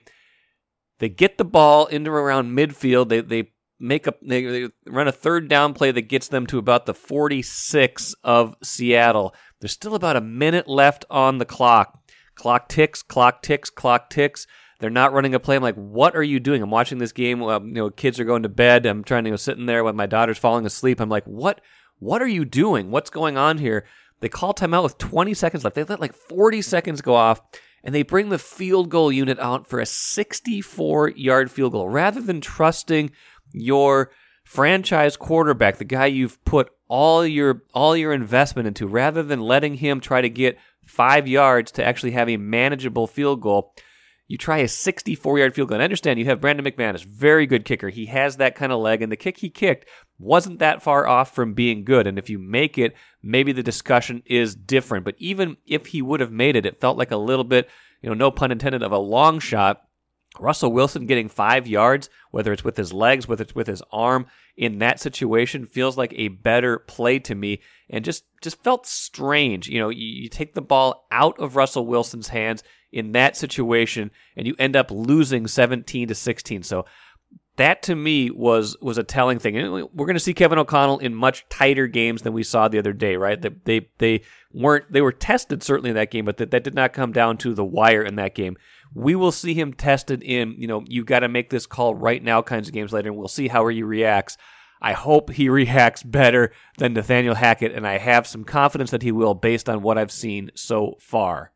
They 1.01 1.09
get 1.09 1.39
the 1.39 1.45
ball 1.45 1.87
into 1.87 2.11
around 2.11 2.57
midfield. 2.57 3.09
They, 3.09 3.21
they 3.21 3.53
make 3.81 4.07
a 4.07 4.15
they, 4.23 4.45
they 4.45 4.69
run 4.87 5.09
a 5.09 5.13
third 5.13 5.49
down 5.49 5.75
play 5.75 5.91
that 5.91 6.03
gets 6.03 6.29
them 6.29 6.47
to 6.47 6.59
about 6.59 6.87
the 6.87 6.95
46 6.95 8.15
of 8.25 8.57
Seattle. 8.63 9.35
There's 9.61 9.73
still 9.73 9.95
about 9.95 10.17
a 10.17 10.21
minute 10.21 10.69
left 10.69 11.05
on 11.11 11.39
the 11.39 11.45
clock. 11.45 11.98
Clock 12.39 12.69
ticks, 12.69 13.03
clock 13.03 13.43
ticks, 13.43 13.69
clock 13.69 14.11
ticks. 14.11 14.47
They're 14.79 14.91
not 14.91 15.13
running 15.13 15.35
a 15.35 15.41
play. 15.41 15.57
I'm 15.57 15.63
like, 15.63 15.75
what 15.75 16.15
are 16.15 16.23
you 16.23 16.39
doing? 16.39 16.63
I'm 16.63 16.71
watching 16.71 16.99
this 16.99 17.11
game. 17.11 17.41
you 17.41 17.59
know, 17.61 17.91
kids 17.91 18.21
are 18.21 18.25
going 18.25 18.45
to 18.45 18.49
bed. 18.49 18.87
I'm 18.87 19.03
trying 19.03 19.25
to 19.25 19.29
you 19.29 19.33
know, 19.33 19.37
sitting 19.37 19.67
there 19.67 19.83
when 19.83 19.97
my 19.97 20.07
daughter's 20.07 20.39
falling 20.39 20.65
asleep. 20.65 21.01
I'm 21.01 21.09
like, 21.09 21.25
what? 21.25 21.61
What 21.99 22.23
are 22.23 22.29
you 22.29 22.45
doing? 22.45 22.93
What's 22.93 23.11
going 23.11 23.37
on 23.37 23.59
here? 23.59 23.85
They 24.21 24.29
call 24.29 24.55
timeout 24.55 24.85
with 24.85 24.99
20 24.99 25.35
seconds 25.35 25.65
left. 25.65 25.75
They 25.75 25.83
let 25.83 26.01
like 26.01 26.15
40 26.15 26.63
seconds 26.63 27.01
go 27.01 27.17
off, 27.17 27.41
and 27.83 27.93
they 27.93 28.05
bring 28.05 28.29
the 28.29 28.39
field 28.39 28.89
goal 28.89 29.11
unit 29.11 29.41
out 29.41 29.67
for 29.67 29.81
a 29.81 29.87
64 29.87 31.11
yard 31.11 31.51
field 31.51 31.73
goal 31.73 31.89
rather 31.89 32.21
than 32.21 32.41
trusting 32.41 33.11
your 33.53 34.13
franchise 34.45 35.17
quarterback, 35.17 35.77
the 35.77 35.85
guy 35.85 36.07
you've 36.07 36.43
put 36.45 36.71
all 36.89 37.27
your 37.27 37.65
all 37.75 37.97
your 37.97 38.13
investment 38.13 38.67
into, 38.67 38.87
rather 38.87 39.23
than 39.23 39.41
letting 39.41 39.75
him 39.75 40.01
try 40.01 40.21
to 40.21 40.31
get 40.31 40.57
five 40.89 41.29
yards 41.29 41.71
to 41.73 41.85
actually 41.85 42.13
have 42.13 42.29
a 42.29 42.37
manageable 42.37 43.07
field 43.07 43.41
goal. 43.41 43.75
You 44.27 44.37
try 44.37 44.59
a 44.59 44.69
64 44.69 45.39
yard 45.39 45.55
field 45.55 45.69
goal. 45.69 45.77
And 45.77 45.83
I 45.83 45.85
understand 45.85 46.19
you 46.19 46.27
have 46.27 46.41
Brandon 46.41 46.65
McManus, 46.65 47.05
very 47.05 47.47
good 47.47 47.65
kicker. 47.65 47.89
He 47.89 48.07
has 48.07 48.37
that 48.37 48.55
kind 48.55 48.73
of 48.73 48.81
leg, 48.81 49.01
and 49.03 49.11
the 49.11 49.17
kick 49.17 49.39
he 49.39 49.51
kicked 49.51 49.89
wasn't 50.19 50.59
that 50.59 50.83
far 50.83 51.07
off 51.07 51.35
from 51.35 51.55
being 51.55 51.85
good. 51.85 52.07
And 52.07 52.19
if 52.19 52.29
you 52.29 52.39
make 52.39 52.77
it, 52.77 52.95
maybe 53.23 53.53
the 53.53 53.63
discussion 53.63 54.23
is 54.27 54.55
different. 54.55 55.05
But 55.05 55.15
even 55.19 55.57
if 55.67 55.87
he 55.87 56.03
would 56.03 56.21
have 56.21 56.33
made 56.33 56.57
it, 56.57 56.67
it 56.67 56.81
felt 56.81 56.99
like 56.99 57.11
a 57.11 57.17
little 57.17 57.45
bit, 57.45 57.69
you 58.03 58.09
know, 58.09 58.15
no 58.15 58.31
pun 58.31 58.51
intended, 58.51 58.83
of 58.83 58.93
a 58.93 58.99
long 58.99 59.39
shot 59.39 59.89
Russell 60.39 60.73
Wilson 60.73 61.07
getting 61.07 61.29
five 61.29 61.67
yards, 61.67 62.11
whether 62.31 62.53
it's 62.53 62.65
with 62.65 62.77
his 62.77 62.93
legs, 62.93 63.27
whether 63.27 63.43
it's 63.43 63.55
with 63.55 63.67
his 63.67 63.83
arm, 63.91 64.27
in 64.59 64.81
that 64.81 64.99
situation 64.99 65.65
feels 65.65 65.97
like 65.97 66.13
a 66.17 66.29
better 66.29 66.81
play 66.81 67.21
to 67.21 67.35
me, 67.35 67.61
and 67.89 68.05
just 68.05 68.25
just 68.43 68.63
felt 68.65 68.87
strange. 68.87 69.69
You 69.69 69.79
know, 69.79 69.89
you, 69.89 70.05
you 70.05 70.29
take 70.29 70.55
the 70.55 70.61
ball 70.61 71.07
out 71.13 71.39
of 71.39 71.55
Russell 71.55 71.87
Wilson's 71.87 72.29
hands 72.29 72.65
in 72.91 73.13
that 73.13 73.37
situation, 73.37 74.11
and 74.37 74.49
you 74.49 74.57
end 74.59 74.75
up 74.75 74.91
losing 74.91 75.47
17 75.47 76.09
to 76.09 76.15
16. 76.15 76.65
So 76.65 76.87
that 77.57 77.83
to 77.83 77.95
me 77.95 78.31
was 78.31 78.77
was 78.81 78.99
a 78.99 79.05
telling 79.05 79.39
thing. 79.39 79.57
And 79.57 79.73
we're 79.73 80.07
going 80.07 80.15
to 80.15 80.21
see 80.21 80.35
Kevin 80.35 80.59
O'Connell 80.59 80.99
in 80.99 81.15
much 81.15 81.49
tighter 81.49 81.87
games 81.87 82.23
than 82.23 82.33
we 82.33 82.43
saw 82.43 82.67
the 82.67 82.79
other 82.81 82.93
day, 82.93 83.15
right? 83.15 83.41
They 83.41 83.51
they, 83.65 83.89
they 83.99 84.23
weren't 84.53 84.93
they 84.93 85.03
were 85.03 85.13
tested 85.13 85.63
certainly 85.63 85.91
in 85.91 85.97
that 85.97 86.11
game, 86.11 86.25
but 86.25 86.39
that, 86.39 86.51
that 86.51 86.65
did 86.65 86.75
not 86.75 86.93
come 86.93 87.13
down 87.13 87.37
to 87.39 87.55
the 87.55 87.65
wire 87.65 88.03
in 88.03 88.17
that 88.17 88.35
game. 88.35 88.57
We 88.95 89.15
will 89.15 89.33
see 89.33 89.55
him 89.55 89.73
tested 89.73 90.23
in, 90.23 90.55
you 90.59 90.67
know, 90.67 90.85
you've 90.87 91.07
got 91.07 91.21
to 91.21 91.29
make 91.29 91.51
this 91.51 91.67
call 91.67 91.95
right 91.95 92.23
now 92.23 92.43
kinds 92.43 92.69
of 92.69 92.75
games 92.75 92.93
later, 92.93 93.09
and 93.09 93.19
we'll 93.19 93.29
see 93.29 93.49
how 93.49 93.67
he 93.69 93.83
reacts. 93.83 94.37
I 94.81 94.93
hope 94.93 95.31
he 95.31 95.49
reacts 95.49 96.03
better 96.03 96.53
than 96.79 96.95
Nathaniel 96.95 97.35
Hackett, 97.35 97.73
and 97.73 97.87
I 97.87 97.99
have 97.99 98.27
some 98.27 98.45
confidence 98.45 98.91
that 98.91 99.03
he 99.03 99.13
will 99.13 99.35
based 99.35 99.69
on 99.69 99.83
what 99.83 99.99
I've 99.99 100.13
seen 100.13 100.51
so 100.55 100.97
far. 101.01 101.53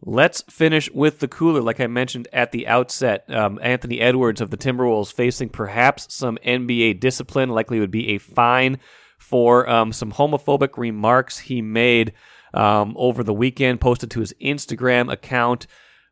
Let's 0.00 0.42
finish 0.42 0.88
with 0.92 1.18
the 1.18 1.26
cooler, 1.26 1.60
like 1.60 1.80
I 1.80 1.88
mentioned 1.88 2.28
at 2.32 2.52
the 2.52 2.68
outset. 2.68 3.24
Um, 3.28 3.58
Anthony 3.60 4.00
Edwards 4.00 4.40
of 4.40 4.50
the 4.50 4.56
Timberwolves 4.56 5.12
facing 5.12 5.48
perhaps 5.48 6.14
some 6.14 6.38
NBA 6.46 7.00
discipline, 7.00 7.48
likely 7.48 7.80
would 7.80 7.90
be 7.90 8.10
a 8.10 8.18
fine 8.18 8.78
for 9.18 9.68
um, 9.68 9.92
some 9.92 10.12
homophobic 10.12 10.78
remarks 10.78 11.38
he 11.38 11.60
made 11.60 12.12
um, 12.54 12.94
over 12.96 13.24
the 13.24 13.34
weekend, 13.34 13.80
posted 13.80 14.10
to 14.12 14.20
his 14.20 14.32
Instagram 14.40 15.12
account. 15.12 15.66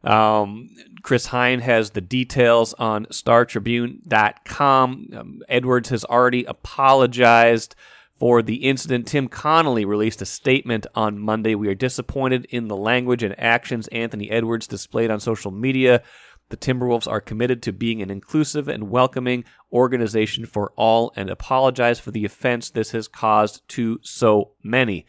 Um, 0.07 0.70
Chris 1.02 1.26
Hine 1.26 1.61
has 1.61 1.90
the 1.90 2.00
details 2.00 2.72
on 2.74 3.07
StarTribune.com. 3.07 5.09
Um, 5.16 5.40
Edwards 5.48 5.88
has 5.90 6.04
already 6.04 6.44
apologized 6.44 7.74
for 8.18 8.42
the 8.42 8.57
incident. 8.57 9.07
Tim 9.07 9.28
Connolly 9.28 9.84
released 9.84 10.22
a 10.22 10.26
statement 10.26 10.86
on 10.94 11.18
Monday. 11.18 11.54
We 11.54 11.68
are 11.68 11.74
disappointed 11.74 12.46
in 12.50 12.68
the 12.68 12.76
language 12.76 13.22
and 13.22 13.38
actions 13.38 13.88
Anthony 13.88 14.30
Edwards 14.30 14.66
displayed 14.66 15.11
on 15.11 15.20
social 15.20 15.50
media. 15.50 16.02
The 16.48 16.57
Timberwolves 16.57 17.09
are 17.09 17.20
committed 17.20 17.62
to 17.64 17.72
being 17.72 18.00
an 18.00 18.11
inclusive 18.11 18.68
and 18.68 18.88
welcoming 18.88 19.44
organization 19.72 20.46
for 20.46 20.72
all 20.76 21.12
and 21.16 21.28
apologize 21.28 21.98
for 21.98 22.12
the 22.12 22.24
offense 22.24 22.70
this 22.70 22.92
has 22.92 23.09
caused 23.09 23.68
to 23.70 23.98
so 24.02 24.52
many. 24.62 25.07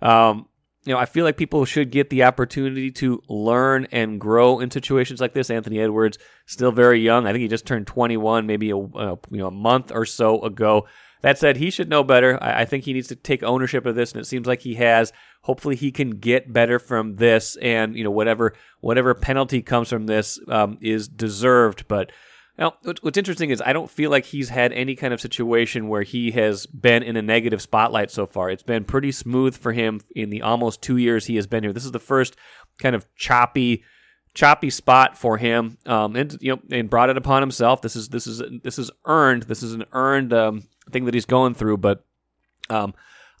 Um, 0.00 0.46
you 0.86 0.92
know, 0.92 1.00
I 1.00 1.04
feel 1.04 1.24
like 1.24 1.36
people 1.36 1.64
should 1.64 1.90
get 1.90 2.10
the 2.10 2.22
opportunity 2.22 2.92
to 2.92 3.20
learn 3.28 3.88
and 3.90 4.20
grow 4.20 4.60
in 4.60 4.70
situations 4.70 5.20
like 5.20 5.32
this. 5.32 5.50
Anthony 5.50 5.80
Edwards, 5.80 6.16
still 6.46 6.70
very 6.70 7.00
young. 7.00 7.26
I 7.26 7.32
think 7.32 7.42
he 7.42 7.48
just 7.48 7.66
turned 7.66 7.88
21, 7.88 8.46
maybe 8.46 8.70
a, 8.70 8.76
you 8.76 9.18
know 9.30 9.48
a 9.48 9.50
month 9.50 9.90
or 9.92 10.04
so 10.04 10.40
ago. 10.42 10.86
That 11.22 11.38
said, 11.38 11.56
he 11.56 11.70
should 11.70 11.88
know 11.88 12.04
better. 12.04 12.38
I, 12.40 12.60
I 12.60 12.64
think 12.66 12.84
he 12.84 12.92
needs 12.92 13.08
to 13.08 13.16
take 13.16 13.42
ownership 13.42 13.84
of 13.84 13.96
this, 13.96 14.12
and 14.12 14.20
it 14.20 14.26
seems 14.26 14.46
like 14.46 14.60
he 14.60 14.74
has. 14.76 15.12
Hopefully, 15.42 15.74
he 15.74 15.90
can 15.90 16.10
get 16.10 16.52
better 16.52 16.78
from 16.78 17.16
this, 17.16 17.56
and 17.56 17.96
you 17.96 18.04
know 18.04 18.12
whatever 18.12 18.54
whatever 18.80 19.12
penalty 19.12 19.62
comes 19.62 19.88
from 19.88 20.06
this 20.06 20.38
um, 20.46 20.78
is 20.80 21.08
deserved. 21.08 21.88
But 21.88 22.12
now, 22.58 22.74
what's 23.02 23.18
interesting 23.18 23.50
is 23.50 23.60
I 23.60 23.74
don't 23.74 23.90
feel 23.90 24.10
like 24.10 24.24
he's 24.24 24.48
had 24.48 24.72
any 24.72 24.96
kind 24.96 25.12
of 25.12 25.20
situation 25.20 25.88
where 25.88 26.02
he 26.02 26.30
has 26.30 26.64
been 26.66 27.02
in 27.02 27.16
a 27.16 27.22
negative 27.22 27.60
spotlight 27.60 28.10
so 28.10 28.26
far. 28.26 28.48
It's 28.48 28.62
been 28.62 28.84
pretty 28.84 29.12
smooth 29.12 29.54
for 29.54 29.72
him 29.72 30.00
in 30.14 30.30
the 30.30 30.40
almost 30.40 30.80
two 30.80 30.96
years 30.96 31.26
he 31.26 31.36
has 31.36 31.46
been 31.46 31.62
here. 31.62 31.74
This 31.74 31.84
is 31.84 31.92
the 31.92 31.98
first 31.98 32.34
kind 32.78 32.96
of 32.96 33.06
choppy, 33.14 33.84
choppy 34.32 34.70
spot 34.70 35.18
for 35.18 35.36
him, 35.36 35.76
um, 35.84 36.16
and 36.16 36.38
you 36.40 36.54
know, 36.54 36.62
and 36.70 36.88
brought 36.88 37.10
it 37.10 37.18
upon 37.18 37.42
himself. 37.42 37.82
This 37.82 37.94
is 37.94 38.08
this 38.08 38.26
is 38.26 38.42
this 38.62 38.78
is 38.78 38.90
earned. 39.04 39.42
This 39.44 39.62
is 39.62 39.74
an 39.74 39.84
earned 39.92 40.32
um, 40.32 40.62
thing 40.90 41.04
that 41.04 41.14
he's 41.14 41.26
going 41.26 41.52
through. 41.52 41.76
But 41.76 42.06
um, 42.70 42.94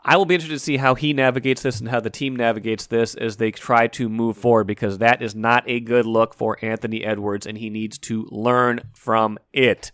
I 0.08 0.16
will 0.16 0.24
be 0.24 0.36
interested 0.36 0.54
to 0.54 0.60
see 0.60 0.76
how 0.76 0.94
he 0.94 1.12
navigates 1.12 1.62
this 1.62 1.80
and 1.80 1.88
how 1.88 1.98
the 1.98 2.10
team 2.10 2.36
navigates 2.36 2.86
this 2.86 3.16
as 3.16 3.38
they 3.38 3.50
try 3.50 3.88
to 3.88 4.08
move 4.08 4.36
forward 4.36 4.68
because 4.68 4.98
that 4.98 5.20
is 5.20 5.34
not 5.34 5.64
a 5.66 5.80
good 5.80 6.06
look 6.06 6.32
for 6.32 6.56
Anthony 6.62 7.04
Edwards 7.04 7.44
and 7.44 7.58
he 7.58 7.70
needs 7.70 7.98
to 7.98 8.24
learn 8.30 8.82
from 8.94 9.36
it. 9.52 9.90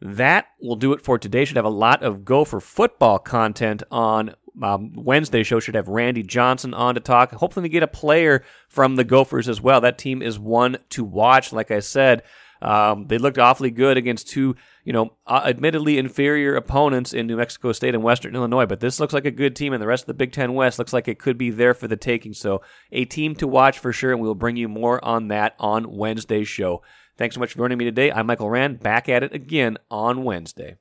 That 0.00 0.46
will 0.60 0.76
do 0.76 0.92
it 0.92 1.00
for 1.00 1.18
today. 1.18 1.44
Should 1.44 1.56
have 1.56 1.64
a 1.64 1.70
lot 1.70 2.04
of 2.04 2.24
Gopher 2.24 2.60
football 2.60 3.18
content 3.18 3.82
on 3.90 4.36
um, 4.62 4.92
Wednesday 4.94 5.42
show. 5.42 5.58
Should 5.58 5.74
have 5.74 5.88
Randy 5.88 6.22
Johnson 6.22 6.72
on 6.72 6.94
to 6.94 7.00
talk. 7.00 7.32
Hopefully, 7.32 7.68
get 7.68 7.82
a 7.82 7.88
player 7.88 8.44
from 8.68 8.94
the 8.94 9.04
Gophers 9.04 9.48
as 9.48 9.60
well. 9.60 9.80
That 9.80 9.98
team 9.98 10.22
is 10.22 10.38
one 10.38 10.78
to 10.90 11.04
watch. 11.04 11.52
Like 11.52 11.70
I 11.70 11.80
said, 11.80 12.22
um, 12.60 13.06
they 13.06 13.18
looked 13.18 13.38
awfully 13.38 13.70
good 13.70 13.96
against 13.96 14.28
two, 14.28 14.56
you 14.84 14.92
know, 14.92 15.12
uh, 15.26 15.42
admittedly 15.44 15.98
inferior 15.98 16.56
opponents 16.56 17.12
in 17.12 17.26
New 17.26 17.36
Mexico 17.36 17.72
State 17.72 17.94
and 17.94 18.02
Western 18.02 18.34
Illinois, 18.34 18.66
but 18.66 18.80
this 18.80 18.98
looks 18.98 19.14
like 19.14 19.24
a 19.24 19.30
good 19.30 19.54
team, 19.54 19.72
and 19.72 19.82
the 19.82 19.86
rest 19.86 20.04
of 20.04 20.08
the 20.08 20.14
Big 20.14 20.32
Ten 20.32 20.54
West 20.54 20.78
looks 20.78 20.92
like 20.92 21.08
it 21.08 21.18
could 21.18 21.38
be 21.38 21.50
there 21.50 21.74
for 21.74 21.88
the 21.88 21.96
taking. 21.96 22.32
So, 22.32 22.62
a 22.90 23.04
team 23.04 23.34
to 23.36 23.46
watch 23.46 23.78
for 23.78 23.92
sure, 23.92 24.12
and 24.12 24.20
we 24.20 24.26
will 24.26 24.34
bring 24.34 24.56
you 24.56 24.68
more 24.68 25.02
on 25.04 25.28
that 25.28 25.54
on 25.58 25.96
Wednesday's 25.96 26.48
show. 26.48 26.82
Thanks 27.16 27.34
so 27.34 27.40
much 27.40 27.52
for 27.52 27.58
joining 27.58 27.78
me 27.78 27.84
today. 27.84 28.10
I'm 28.10 28.26
Michael 28.26 28.50
Rand, 28.50 28.80
back 28.80 29.08
at 29.08 29.22
it 29.22 29.34
again 29.34 29.78
on 29.90 30.24
Wednesday. 30.24 30.76